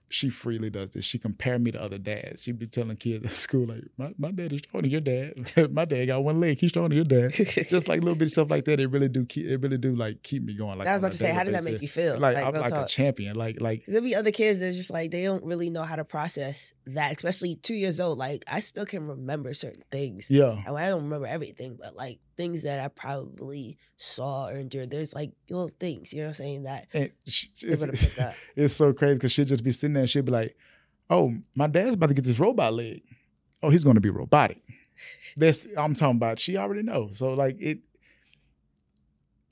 she 0.09 0.29
freely 0.29 0.69
does 0.69 0.89
this. 0.91 1.05
She 1.05 1.19
compared 1.19 1.63
me 1.63 1.71
to 1.71 1.81
other 1.81 1.97
dads. 1.97 2.43
She'd 2.43 2.57
be 2.57 2.67
telling 2.67 2.97
kids 2.97 3.23
at 3.25 3.31
school 3.31 3.67
like, 3.67 3.83
my, 3.97 4.11
my 4.17 4.31
dad 4.31 4.51
is 4.51 4.59
stronger 4.59 4.87
than 4.87 4.91
your 4.91 5.01
dad. 5.01 5.71
my 5.71 5.85
dad 5.85 6.05
got 6.05 6.23
one 6.23 6.39
leg. 6.39 6.59
He's 6.59 6.71
stronger 6.71 6.89
than 6.89 6.97
your 6.97 7.29
dad. 7.29 7.33
Just 7.69 7.87
like 7.87 8.01
little 8.01 8.15
bit 8.15 8.25
of 8.25 8.31
stuff 8.31 8.49
like 8.49 8.65
that. 8.65 8.79
It 8.79 8.87
really 8.87 9.07
do 9.07 9.25
keep 9.25 9.45
it 9.45 9.57
really 9.57 9.77
do 9.77 9.95
like 9.95 10.23
keep 10.23 10.43
me 10.43 10.55
going. 10.55 10.79
Like 10.79 10.87
I 10.87 10.93
was 10.93 10.99
about 10.99 11.11
to 11.13 11.17
say, 11.17 11.31
how 11.31 11.43
did 11.43 11.53
that 11.53 11.63
make 11.63 11.81
you 11.81 11.87
feel? 11.87 12.17
Like, 12.17 12.37
I'm 12.37 12.53
real 12.53 12.61
like 12.61 12.73
a 12.73 12.85
champion. 12.85 13.35
Like 13.35 13.61
like 13.61 13.85
there'll 13.85 14.03
be 14.03 14.15
other 14.15 14.31
kids 14.31 14.59
that's 14.59 14.75
just 14.75 14.89
like 14.89 15.11
they 15.11 15.23
don't 15.23 15.43
really 15.43 15.69
know 15.69 15.83
how 15.83 15.95
to 15.95 16.03
process 16.03 16.73
that, 16.93 17.15
especially 17.15 17.55
two 17.55 17.73
years 17.73 17.99
old. 17.99 18.17
Like 18.17 18.43
I 18.47 18.59
still 18.59 18.85
can 18.85 19.07
remember 19.07 19.53
certain 19.53 19.83
things. 19.91 20.29
yeah. 20.29 20.61
And 20.65 20.77
I 20.77 20.89
don't 20.89 21.03
remember 21.03 21.27
everything, 21.27 21.77
but 21.79 21.95
like 21.95 22.19
things 22.37 22.63
that 22.63 22.79
I 22.79 22.87
probably 22.87 23.77
saw 23.97 24.47
or 24.47 24.53
endured. 24.57 24.91
There's 24.91 25.13
like 25.13 25.31
little 25.49 25.71
things, 25.79 26.13
you 26.13 26.19
know 26.19 26.25
what 26.25 26.29
I'm 26.29 26.35
saying, 26.35 26.63
that 26.63 26.87
And 26.93 27.11
sh- 27.27 27.47
it's, 27.61 27.85
pick 27.85 28.19
up. 28.19 28.33
it's 28.55 28.73
so 28.73 28.93
crazy 28.93 29.15
because 29.15 29.31
she'll 29.31 29.45
just 29.45 29.63
be 29.63 29.71
sitting 29.71 29.93
there 29.93 30.01
and 30.01 30.09
she'll 30.09 30.23
be 30.23 30.31
like, 30.31 30.55
"Oh, 31.09 31.33
my 31.55 31.67
dad's 31.67 31.95
about 31.95 32.07
to 32.09 32.13
get 32.13 32.25
this 32.25 32.39
robot 32.39 32.73
leg. 32.73 33.01
Oh, 33.61 33.69
he's 33.69 33.83
going 33.83 33.95
to 33.95 34.01
be 34.01 34.09
robotic." 34.09 34.61
That's 35.37 35.65
I'm 35.77 35.95
talking 35.95 36.17
about. 36.17 36.39
She 36.39 36.57
already 36.57 36.83
knows. 36.83 37.17
So 37.17 37.33
like 37.33 37.57
it. 37.59 37.79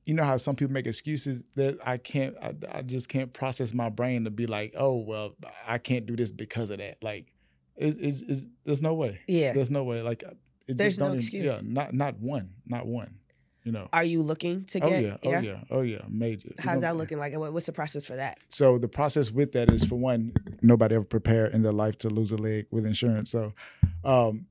You 0.07 0.13
know 0.13 0.23
how 0.23 0.37
some 0.37 0.55
people 0.55 0.73
make 0.73 0.87
excuses 0.87 1.43
that 1.55 1.77
I 1.85 1.97
can't. 1.97 2.33
I, 2.41 2.53
I 2.71 2.81
just 2.81 3.09
can't 3.09 3.33
process 3.33 3.73
my 3.73 3.89
brain 3.89 4.23
to 4.23 4.29
be 4.31 4.47
like, 4.47 4.73
"Oh, 4.77 4.95
well, 4.95 5.35
I 5.67 5.79
can't 5.79 6.05
do 6.05 6.15
this 6.15 6.31
because 6.31 6.69
of 6.69 6.77
that." 6.77 7.03
Like, 7.03 7.25
it's, 7.75 7.97
it's, 7.97 8.21
it's 8.21 8.47
there's 8.63 8.81
no 8.81 8.93
way. 8.93 9.19
Yeah. 9.27 9.51
There's 9.51 9.69
no 9.69 9.83
way. 9.83 10.01
Like, 10.01 10.23
There's 10.65 10.91
just 10.95 10.99
no 11.01 11.07
even- 11.07 11.17
excuse. 11.17 11.43
Yeah, 11.43 11.59
not 11.61 11.93
not 11.93 12.17
one, 12.21 12.51
not 12.65 12.87
one. 12.87 13.15
You 13.65 13.73
know. 13.73 13.89
Are 13.91 14.05
you 14.05 14.21
looking 14.21 14.63
to 14.67 14.79
get? 14.79 14.89
Oh 14.89 14.97
yeah, 14.97 15.17
oh 15.25 15.39
yeah, 15.41 15.59
oh 15.71 15.81
yeah, 15.81 16.01
major. 16.07 16.53
How's 16.57 16.75
gonna- 16.75 16.81
that 16.83 16.95
looking 16.95 17.17
like? 17.17 17.33
What's 17.37 17.65
the 17.65 17.73
process 17.73 18.05
for 18.05 18.15
that? 18.15 18.37
so 18.47 18.77
the 18.77 18.87
process 18.87 19.29
with 19.29 19.51
that 19.51 19.69
is 19.69 19.83
for 19.83 19.97
one, 19.97 20.31
nobody 20.61 20.95
ever 20.95 21.03
prepared 21.03 21.53
in 21.53 21.63
their 21.63 21.73
life 21.73 21.97
to 21.97 22.09
lose 22.09 22.31
a 22.31 22.37
leg 22.37 22.65
with 22.71 22.85
insurance. 22.85 23.29
So 23.29 23.51
um 24.05 24.45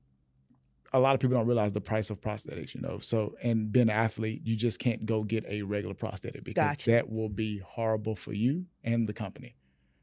a 0.93 0.99
lot 0.99 1.13
of 1.13 1.19
people 1.19 1.37
don't 1.37 1.47
realize 1.47 1.71
the 1.71 1.81
price 1.81 2.09
of 2.09 2.21
prosthetics, 2.21 2.73
you 2.73 2.81
know. 2.81 2.99
So 2.99 3.35
and 3.43 3.71
being 3.71 3.89
an 3.89 3.95
athlete, 3.95 4.41
you 4.45 4.55
just 4.55 4.79
can't 4.79 5.05
go 5.05 5.23
get 5.23 5.45
a 5.47 5.61
regular 5.61 5.93
prosthetic 5.93 6.43
because 6.43 6.63
Gotcha. 6.77 6.91
that 6.91 7.09
will 7.09 7.29
be 7.29 7.59
horrible 7.59 8.15
for 8.15 8.33
you 8.33 8.65
and 8.83 9.07
the 9.07 9.13
company. 9.13 9.55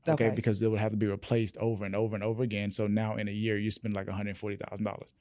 Okay, 0.06 0.26
Okay. 0.26 0.34
because 0.34 0.60
it 0.60 0.70
would 0.70 0.80
have 0.80 0.90
to 0.92 0.98
be 0.98 1.06
replaced 1.06 1.56
over 1.58 1.84
and 1.86 1.96
over 1.96 2.14
and 2.14 2.22
over 2.22 2.42
again. 2.42 2.70
So 2.70 2.86
now 2.86 3.16
in 3.16 3.28
a 3.28 3.32
year 3.32 3.58
you 3.58 3.70
spend 3.70 3.94
like 3.94 4.06
$140,000. 4.06 5.12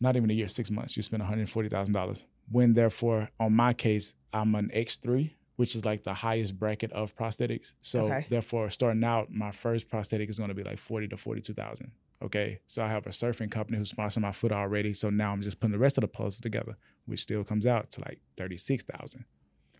Not 0.00 0.16
even 0.16 0.30
a 0.30 0.34
year, 0.34 0.48
6 0.48 0.70
months, 0.70 0.96
you 0.96 1.02
spend 1.02 1.22
$140,000. 1.22 2.24
When 2.50 2.74
therefore 2.74 3.28
on 3.38 3.54
my 3.54 3.72
case, 3.72 4.14
I'm 4.32 4.54
an 4.54 4.70
X3, 4.74 5.30
which 5.56 5.76
is 5.76 5.84
like 5.84 6.02
the 6.02 6.14
highest 6.14 6.58
bracket 6.58 6.92
of 6.92 7.14
prosthetics. 7.14 7.74
So 7.80 8.06
Okay. 8.06 8.26
therefore 8.28 8.70
starting 8.70 9.04
out, 9.04 9.30
my 9.30 9.50
first 9.52 9.88
prosthetic 9.88 10.28
is 10.28 10.38
going 10.38 10.48
to 10.48 10.54
be 10.54 10.64
like 10.64 10.78
40 10.78 11.08
to 11.08 11.16
42,000. 11.16 11.90
Okay? 12.22 12.60
So 12.66 12.84
I 12.84 12.88
have 12.88 13.06
a 13.06 13.10
surfing 13.10 13.50
company 13.50 13.78
who's 13.78 13.92
sponsoring 13.92 14.22
my 14.22 14.32
foot 14.32 14.52
already. 14.52 14.94
So 14.94 15.10
now 15.10 15.32
I'm 15.32 15.42
just 15.42 15.60
putting 15.60 15.72
the 15.72 15.78
rest 15.78 15.98
of 15.98 16.02
the 16.02 16.08
puzzle 16.08 16.42
together, 16.42 16.76
which 17.06 17.20
still 17.20 17.44
comes 17.44 17.66
out 17.66 17.90
to 17.92 18.00
like 18.02 18.20
36,000. 18.36 19.24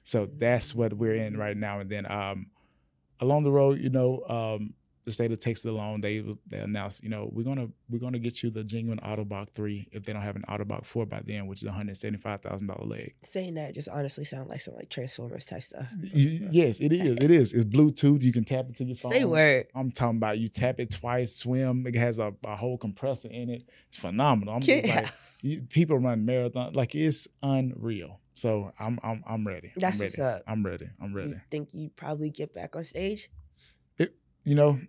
So 0.02 0.28
that's 0.36 0.74
what 0.74 0.92
we're 0.92 1.14
in 1.14 1.36
right 1.36 1.56
now. 1.56 1.80
And 1.80 1.90
then 1.90 2.10
um, 2.10 2.46
along 3.20 3.44
the 3.44 3.52
road, 3.52 3.78
you 3.78 3.90
know, 3.90 4.22
um, 4.28 4.74
the 5.04 5.10
state 5.10 5.32
of 5.32 5.38
Texas 5.40 5.64
alone, 5.64 6.00
they 6.00 6.22
they 6.46 6.58
announced, 6.58 7.02
you 7.02 7.08
know, 7.10 7.28
we're 7.32 7.42
gonna 7.42 7.66
we're 7.90 7.98
gonna 7.98 8.18
get 8.20 8.42
you 8.42 8.50
the 8.50 8.62
genuine 8.62 9.00
Ottobock 9.00 9.50
three 9.50 9.88
if 9.90 10.04
they 10.04 10.12
don't 10.12 10.22
have 10.22 10.36
an 10.36 10.44
Ottobock 10.48 10.86
four 10.86 11.06
by 11.06 11.20
then, 11.26 11.46
which 11.48 11.60
is 11.62 11.66
one 11.66 11.74
hundred 11.74 11.96
seventy 11.96 12.18
five 12.20 12.40
thousand 12.40 12.68
dollar 12.68 12.84
leg. 12.86 13.14
Saying 13.24 13.54
that 13.54 13.74
just 13.74 13.88
honestly 13.88 14.24
sounds 14.24 14.48
like 14.48 14.60
some 14.60 14.74
like 14.74 14.90
Transformers 14.90 15.44
type 15.44 15.62
stuff. 15.64 15.88
You- 16.02 16.48
yes, 16.52 16.78
it 16.80 16.92
is. 16.92 17.16
It 17.20 17.30
is. 17.30 17.52
It's 17.52 17.64
Bluetooth. 17.64 18.22
You 18.22 18.32
can 18.32 18.44
tap 18.44 18.66
it 18.68 18.76
to 18.76 18.84
your 18.84 18.94
phone. 18.96 19.12
Say 19.12 19.24
word. 19.24 19.66
I'm 19.74 19.90
talking 19.90 20.18
about 20.18 20.38
you 20.38 20.48
tap 20.48 20.78
it 20.78 20.90
twice, 20.90 21.34
swim. 21.34 21.84
It 21.86 21.96
has 21.96 22.18
a, 22.20 22.32
a 22.44 22.54
whole 22.54 22.78
compressor 22.78 23.28
in 23.28 23.50
it. 23.50 23.64
It's 23.88 23.98
phenomenal. 23.98 24.54
I'm 24.54 24.62
Yeah. 24.62 25.00
like 25.02 25.12
you, 25.42 25.62
people 25.62 25.98
run 25.98 26.24
marathon 26.24 26.74
like 26.74 26.94
it's 26.94 27.26
unreal. 27.42 28.20
So 28.34 28.72
I'm 28.78 29.00
I'm 29.02 29.24
I'm 29.26 29.44
ready. 29.46 29.72
That's 29.76 29.98
I'm 29.98 30.04
what's 30.06 30.16
ready. 30.18 30.36
up. 30.36 30.42
I'm 30.46 30.64
ready. 30.64 30.88
I'm 31.00 31.12
ready. 31.12 31.30
You 31.30 31.40
think 31.50 31.70
you 31.72 31.90
probably 31.96 32.30
get 32.30 32.54
back 32.54 32.76
on 32.76 32.84
stage? 32.84 33.28
You 34.44 34.56
know, 34.56 34.80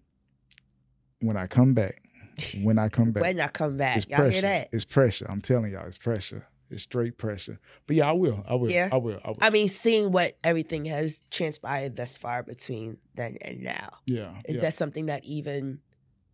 when 1.24 1.38
I 1.38 1.48
come 1.48 1.74
back, 1.74 2.02
when 2.62 2.78
I 2.78 2.90
come 2.90 3.12
back, 3.12 3.24
When 3.24 3.40
I 3.40 3.48
come 3.48 3.78
back, 3.78 3.98
it's 3.98 4.08
y'all 4.08 4.18
pressure. 4.18 4.32
hear 4.32 4.42
that? 4.42 4.70
It's 4.72 4.86
pressure. 4.86 5.26
I'm 5.30 5.42
telling 5.42 5.72
y'all, 5.72 5.88
it's 5.88 5.98
pressure. 5.98 6.46
It's 6.70 6.84
straight 6.84 7.18
pressure. 7.18 7.60
But 7.86 7.98
yeah, 7.98 8.10
I 8.10 8.14
will. 8.14 8.44
I 8.48 8.56
will. 8.56 8.72
Yeah. 8.72 8.90
I 8.92 8.98
will. 8.98 9.20
I 9.24 9.30
will. 9.30 9.38
I 9.42 9.50
mean, 9.52 9.70
seeing 9.70 10.12
what 10.12 10.38
everything 10.44 10.86
has 10.86 11.20
transpired 11.30 11.96
thus 11.96 12.18
far 12.18 12.42
between 12.42 12.98
then 13.16 13.38
and 13.42 13.62
now, 13.62 13.90
yeah. 14.06 14.34
is 14.46 14.56
yeah. 14.56 14.62
that 14.62 14.74
something 14.74 15.06
that 15.06 15.24
even 15.24 15.80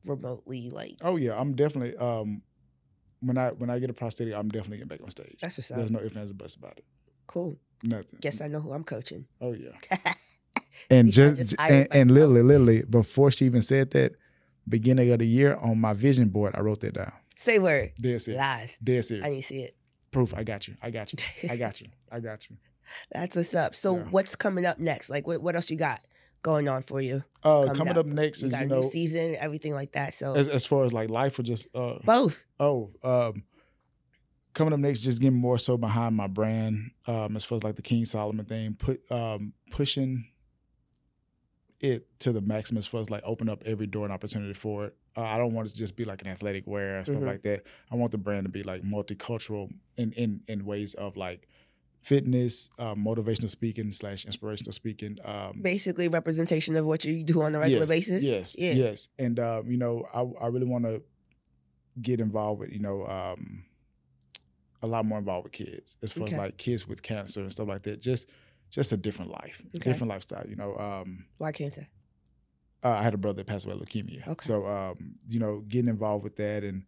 remotely 0.05 0.69
like? 0.69 0.95
Oh 1.01 1.17
yeah, 1.17 1.39
I'm 1.39 1.55
definitely. 1.55 1.97
Um, 1.97 2.41
when 3.21 3.37
I 3.37 3.49
when 3.49 3.69
I 3.69 3.79
get 3.79 3.89
a 3.89 3.93
prosthetic, 3.93 4.33
I'm 4.33 4.47
definitely 4.47 4.77
getting 4.77 4.87
back 4.87 5.01
on 5.01 5.11
stage. 5.11 5.39
That's 5.41 5.57
what's 5.57 5.71
up. 5.71 5.77
There's 5.77 5.91
no 5.91 5.99
ifs 5.99 6.15
ands 6.15 6.31
or 6.31 6.35
buts 6.35 6.55
about 6.55 6.77
it. 6.77 6.85
Cool. 7.27 7.57
Nothing. 7.83 8.19
Guess 8.21 8.39
I 8.39 8.47
know 8.47 8.61
who 8.61 8.71
I'm 8.71 8.85
coaching. 8.85 9.25
Oh 9.41 9.51
yeah. 9.53 10.13
And 10.89 11.09
See, 11.09 11.15
just, 11.15 11.39
just 11.39 11.55
and, 11.59 11.87
and 11.91 12.11
literally, 12.11 12.41
literally, 12.41 12.83
before 12.83 13.31
she 13.31 13.45
even 13.45 13.61
said 13.61 13.91
that, 13.91 14.13
beginning 14.69 15.11
of 15.11 15.19
the 15.19 15.27
year 15.27 15.55
on 15.55 15.79
my 15.79 15.93
vision 15.93 16.29
board, 16.29 16.55
I 16.55 16.61
wrote 16.61 16.79
that 16.81 16.93
down. 16.93 17.11
Say 17.35 17.59
word. 17.59 17.91
Dead 17.99 18.21
serious. 18.21 18.39
Lies. 18.39 18.77
Dead 18.83 19.03
serious. 19.05 19.25
I 19.25 19.29
need 19.29 19.41
to 19.41 19.47
see 19.47 19.61
it. 19.63 19.75
Proof. 20.11 20.33
I 20.35 20.43
got 20.43 20.67
you. 20.67 20.75
I 20.81 20.89
got 20.91 21.13
you. 21.13 21.19
I 21.49 21.55
got 21.57 21.81
you. 21.81 21.87
I 22.11 22.19
got 22.19 22.49
you. 22.49 22.57
That's 23.11 23.35
what's 23.35 23.53
up. 23.53 23.75
So 23.75 23.97
Yeah. 23.97 24.03
what's 24.09 24.35
coming 24.35 24.65
up 24.65 24.79
next? 24.79 25.09
Like 25.09 25.27
what, 25.27 25.41
what 25.41 25.55
else 25.55 25.69
you 25.69 25.77
got 25.77 26.01
going 26.41 26.67
on 26.67 26.81
for 26.83 26.99
you? 27.01 27.23
Uh, 27.43 27.61
Coming 27.65 27.75
coming 27.75 27.91
up. 27.91 27.97
up 27.97 28.05
next 28.07 28.41
You 28.41 28.47
is 28.47 28.53
you 28.53 28.59
a 28.59 28.65
know 28.65 28.81
new 28.81 28.89
season, 28.89 29.35
everything 29.39 29.73
like 29.73 29.91
that. 29.93 30.13
So 30.13 30.35
as, 30.35 30.47
as 30.47 30.65
far 30.65 30.83
as 30.85 30.91
like 30.93 31.09
life 31.09 31.37
or 31.39 31.43
just 31.43 31.67
uh 31.75 31.99
both. 32.03 32.45
oh 32.59 32.91
um 33.03 33.43
coming 34.53 34.73
up 34.73 34.79
next 34.79 35.01
just 35.01 35.21
getting 35.21 35.37
more 35.37 35.57
so 35.59 35.77
behind 35.77 36.15
my 36.15 36.27
brand 36.27 36.91
um 37.07 37.35
as 37.35 37.45
far 37.45 37.55
as 37.57 37.63
like 37.63 37.75
the 37.75 37.81
king 37.81 38.03
solomon 38.03 38.45
thing 38.45 38.73
put 38.73 38.99
um 39.11 39.53
pushing 39.71 40.25
it 41.81 42.07
to 42.19 42.31
the 42.31 42.41
maximum 42.41 42.77
as 42.79 42.87
far 42.87 42.99
as 43.01 43.09
like 43.09 43.23
open 43.25 43.47
up 43.49 43.63
every 43.65 43.87
door 43.87 44.03
and 44.03 44.13
opportunity 44.13 44.53
for 44.53 44.85
it 44.85 44.95
uh, 45.17 45.21
i 45.21 45.37
don't 45.37 45.53
want 45.53 45.67
it 45.67 45.71
to 45.71 45.77
just 45.77 45.95
be 45.95 46.03
like 46.05 46.21
an 46.21 46.27
athletic 46.27 46.67
wear 46.67 46.97
and 46.97 47.05
stuff 47.07 47.21
Mhm. 47.21 47.27
like 47.27 47.41
that 47.43 47.63
i 47.91 47.95
want 47.95 48.11
the 48.11 48.17
brand 48.17 48.43
to 48.45 48.49
be 48.49 48.63
like 48.63 48.81
multicultural 48.83 49.71
in 49.97 50.11
in 50.13 50.41
in 50.47 50.65
ways 50.65 50.93
of 50.95 51.15
like 51.17 51.47
fitness 52.01 52.69
uh, 52.79 52.95
motivational 52.95 53.49
speaking 53.49 53.91
slash 53.91 54.25
inspirational 54.25 54.71
speaking 54.71 55.17
um 55.25 55.59
Basically 55.61 56.07
representation 56.07 56.75
of 56.75 56.85
what 56.85 57.03
you 57.05 57.23
do 57.23 57.41
on 57.41 57.53
a 57.55 57.59
regular 57.59 57.81
yes, 57.85 57.89
basis. 57.89 58.23
Yes, 58.23 58.55
Yeah. 58.57 58.73
yes, 58.73 59.09
and 59.19 59.37
um, 59.39 59.69
you 59.69 59.77
know, 59.77 60.05
I 60.13 60.21
I 60.45 60.47
really 60.47 60.65
want 60.65 60.85
to 60.85 61.01
get 62.01 62.21
involved 62.21 62.61
with 62.61 62.71
you 62.71 62.79
know 62.79 63.05
um, 63.05 63.63
a 64.81 64.87
lot 64.87 65.05
more 65.05 65.17
involved 65.19 65.43
with 65.43 65.51
kids 65.53 65.97
as 66.01 66.13
far 66.13 66.23
Okay. 66.23 66.35
as 66.35 66.39
like 66.39 66.57
kids 66.57 66.87
with 66.87 67.01
cancer 67.01 67.41
and 67.41 67.51
stuff 67.51 67.67
like 67.67 67.83
that. 67.83 67.99
Just 68.01 68.29
just 68.69 68.91
a 68.91 68.97
different 68.97 69.31
life, 69.31 69.61
Okay. 69.75 69.91
different 69.91 70.09
lifestyle. 70.09 70.45
You 70.47 70.55
know, 70.55 70.77
um, 70.77 71.25
Why 71.37 71.51
cancer? 71.51 71.87
uh, 72.83 72.89
I 72.89 73.03
had 73.03 73.13
a 73.13 73.17
brother 73.17 73.37
that 73.37 73.47
passed 73.47 73.65
away 73.65 73.75
leukemia, 73.75 74.27
Okay. 74.27 74.45
so 74.45 74.65
um, 74.65 75.15
you 75.27 75.39
know, 75.39 75.61
getting 75.67 75.89
involved 75.89 76.23
with 76.23 76.35
that 76.37 76.63
and 76.63 76.85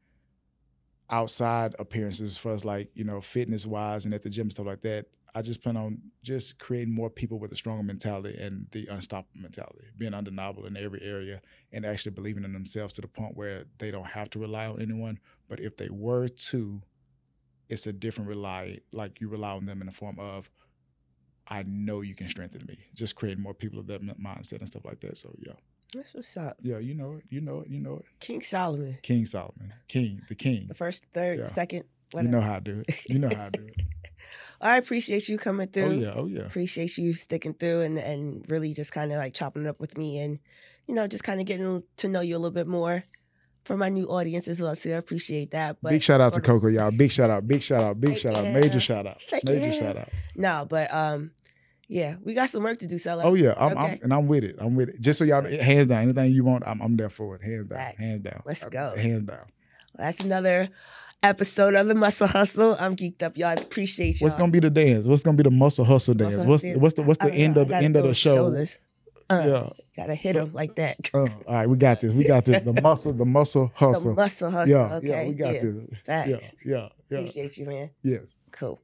outside 1.10 1.76
appearances 1.80 2.32
as 2.32 2.38
far 2.38 2.54
as 2.54 2.63
like 2.63 2.89
you 2.94 3.04
know 3.04 3.20
fitness 3.20 3.65
wise 3.65 4.06
and 4.06 4.13
at 4.13 4.24
the 4.24 4.30
gym 4.30 4.44
and 4.44 4.52
stuff 4.52 4.65
like 4.65 4.82
that 4.82 5.08
I 5.36 5.41
just 5.41 5.62
plan 5.62 5.78
on 5.78 6.02
just 6.24 6.60
creating 6.60 6.94
more 6.94 7.10
people 7.10 7.39
with 7.39 7.52
a 7.54 7.56
stronger 7.56 7.84
mentality 7.84 8.38
and 8.38 8.67
the 8.72 8.88
unstoppable 8.88 9.39
mentality, 9.41 9.86
being 9.98 10.13
undeniable 10.13 10.65
in 10.65 10.76
every 10.76 11.02
area 11.02 11.41
and 11.72 11.86
actually 11.86 12.12
believing 12.12 12.44
in 12.44 12.52
themselves 12.52 12.91
to 12.96 13.02
the 13.02 13.08
point 13.08 13.38
where 13.38 13.63
they 13.78 13.91
don't 13.91 14.08
have 14.08 14.30
to 14.32 14.39
rely 14.39 14.65
on 14.67 14.82
anyone. 14.82 15.17
But 15.48 15.62
if 15.62 15.78
they 15.78 15.88
were 15.89 16.28
to, 16.28 16.82
it's 17.70 17.88
a 17.88 17.94
different 17.94 18.28
rely, 18.28 18.80
like 18.91 19.22
you 19.22 19.30
rely 19.30 19.52
on 19.52 19.65
them 19.65 19.80
in 19.82 19.88
the 19.88 19.94
form 19.94 20.20
of, 20.20 20.52
I 21.52 21.64
know 21.68 22.00
you 22.02 22.16
can 22.16 22.28
strengthen 22.30 22.66
me. 22.66 22.78
Just 22.96 23.16
creating 23.16 23.44
more 23.44 23.54
people 23.54 23.80
of 23.80 23.88
that 23.88 24.02
mindset 24.20 24.60
and 24.60 24.68
stuff 24.68 24.86
like 24.86 25.02
that. 25.02 25.18
So 25.18 25.36
yeah, 25.38 25.54
That's 25.94 26.14
what's 26.14 26.36
up. 26.38 26.58
yeah, 26.62 26.78
you 26.80 26.94
know 26.96 27.16
it, 27.18 27.24
you 27.30 27.42
know 27.42 27.60
it, 27.60 27.68
you 27.70 27.80
know 27.80 27.98
it. 27.98 28.06
King 28.22 28.42
Solomon. 28.42 28.98
King 29.04 29.26
Solomon, 29.26 29.74
King, 29.90 30.22
the 30.30 30.36
King. 30.36 30.68
The 30.70 30.76
first, 30.76 31.06
third, 31.14 31.40
Yeah. 31.40 31.48
second, 31.48 31.84
You 32.16 32.24
know 32.24 32.42
how 32.42 32.56
I 32.56 32.60
do 32.62 32.84
it. 32.88 33.06
You 33.10 33.20
know 33.20 33.30
how 33.36 33.46
I 33.46 33.50
do 33.50 33.66
it. 33.68 33.76
I 34.62 34.78
appreciate 34.78 35.28
you 35.28 35.38
coming 35.38 35.68
through. 35.68 35.84
Oh 35.84 35.92
yeah, 35.92 36.14
oh 36.16 36.26
yeah. 36.28 36.42
Appreciate 36.42 36.98
you 36.98 37.14
sticking 37.14 37.54
through 37.56 37.82
and, 37.82 37.98
and 37.98 38.46
really 38.50 38.74
just 38.74 38.92
kind 38.94 39.12
of 39.12 39.18
like 39.18 39.34
chopping 39.34 39.64
it 39.66 39.68
up 39.68 39.80
with 39.82 39.98
me 39.98 40.20
and, 40.20 40.40
you 40.88 40.94
know, 40.96 41.08
just 41.08 41.24
kind 41.24 41.40
of 41.42 41.46
getting 41.48 41.84
to 41.98 42.08
know 42.08 42.22
you 42.22 42.36
a 42.36 42.40
little 42.40 42.52
bit 42.52 42.68
more 42.68 43.04
for 43.66 43.76
my 43.76 43.90
new 43.90 44.06
audience 44.06 44.48
as 44.48 44.62
well. 44.62 44.76
So 44.76 44.92
I 44.92 44.94
appreciate 44.94 45.52
that. 45.52 45.78
But 45.82 45.90
big 45.90 46.04
shout 46.04 46.22
out 46.22 46.34
to 46.36 46.42
Coco, 46.42 46.68
y'all. 46.68 46.92
Big 46.92 47.12
shout 47.12 47.30
out, 47.32 47.48
big 47.48 47.62
shout 47.62 47.84
out, 47.84 48.00
big 48.00 48.18
shout 48.18 48.36
out, 48.36 48.46
major 48.54 48.80
shout 48.80 49.08
out, 49.08 49.20
major 49.44 49.74
shout 49.74 49.98
out. 49.98 50.10
No, 50.36 50.66
but 50.70 50.94
um, 50.94 51.32
yeah, 51.91 52.15
we 52.23 52.34
got 52.34 52.49
some 52.49 52.63
work 52.63 52.80
to 52.80 52.88
do, 52.88 52.97
Sella. 52.97 53.23
Oh 53.25 53.34
yeah, 53.34 53.54
I'm, 53.58 53.77
I'm 53.77 53.99
and 54.01 54.13
I'm 54.13 54.25
with 54.25 54.45
it. 54.45 54.56
I'm 54.60 54.75
with 54.75 54.88
it. 54.88 55.01
Just 55.01 55.19
so 55.19 55.25
y'all, 55.25 55.43
hands 55.43 55.88
down, 55.88 56.04
anything 56.04 56.32
you 56.32 56.45
want, 56.45 56.63
I'm, 56.65 56.82
I'm 56.82 56.95
there 56.95 57.10
for 57.10 57.36
it. 57.36 57.43
Hands 57.43 57.67
down, 57.67 57.77
Facts. 57.77 57.97
hands 57.97 58.21
down. 58.21 58.41
Let's 58.45 58.63
go. 58.63 58.95
Hands 58.95 59.23
down. 59.23 59.45
That's 59.97 60.21
another 60.21 60.69
episode 61.21 61.73
of 61.73 61.89
the 61.89 61.93
Muscle 61.93 62.27
Hustle. 62.27 62.77
I'm 62.80 62.95
geeked 62.95 63.21
up, 63.23 63.36
y'all. 63.36 63.60
Appreciate 63.60 64.21
y'all. 64.21 64.27
What's 64.27 64.36
gonna 64.36 64.54
be 64.54 64.62
the 64.62 64.69
dance? 64.69 65.06
What's 65.06 65.21
gonna 65.21 65.36
be 65.36 65.43
the 65.43 65.51
muscle 65.51 65.84
hustle 65.84 66.13
dance? 66.13 66.36
Muscle 66.36 66.49
what's 66.49 66.63
dance. 66.63 66.75
the, 66.75 66.80
what's 66.80 66.93
the 66.93 67.04
what's 67.04 67.19
the 67.19 67.34
end 67.34 67.56
know. 67.56 67.63
of 67.63 67.67
the 67.67 67.75
end 67.75 67.97
of 67.97 68.04
the 68.04 68.13
show? 68.13 68.36
shoulders. 68.36 68.77
Uh, 69.30 69.43
Yeah. 69.45 69.69
Gotta 69.97 70.15
hit 70.15 70.34
them 70.36 70.54
like 70.54 70.75
that. 70.75 70.95
Uh, 71.13 71.19
all 71.19 71.56
right, 71.56 71.67
we 71.67 71.75
got 71.75 71.99
this. 71.99 72.13
We 72.13 72.23
got 72.23 72.45
this. 72.45 72.63
The 72.63 72.82
muscle, 72.82 73.12
the 73.12 73.25
muscle 73.25 73.69
hustle. 73.75 74.15
The 74.15 74.21
muscle 74.21 74.49
hustle. 74.49 74.71
yeah, 74.71 74.95
okay. 74.95 75.08
yeah, 75.08 75.27
we 75.27 75.34
got 75.34 75.54
yeah. 75.56 75.60
this. 75.62 75.99
Facts. 76.06 76.30
Yeah, 76.30 76.38
yeah, 76.65 76.89
yeah. 77.10 77.17
Appreciate 77.17 77.58
you, 77.58 77.65
man. 77.65 77.89
Yes. 78.01 78.38
Cool. 78.51 78.80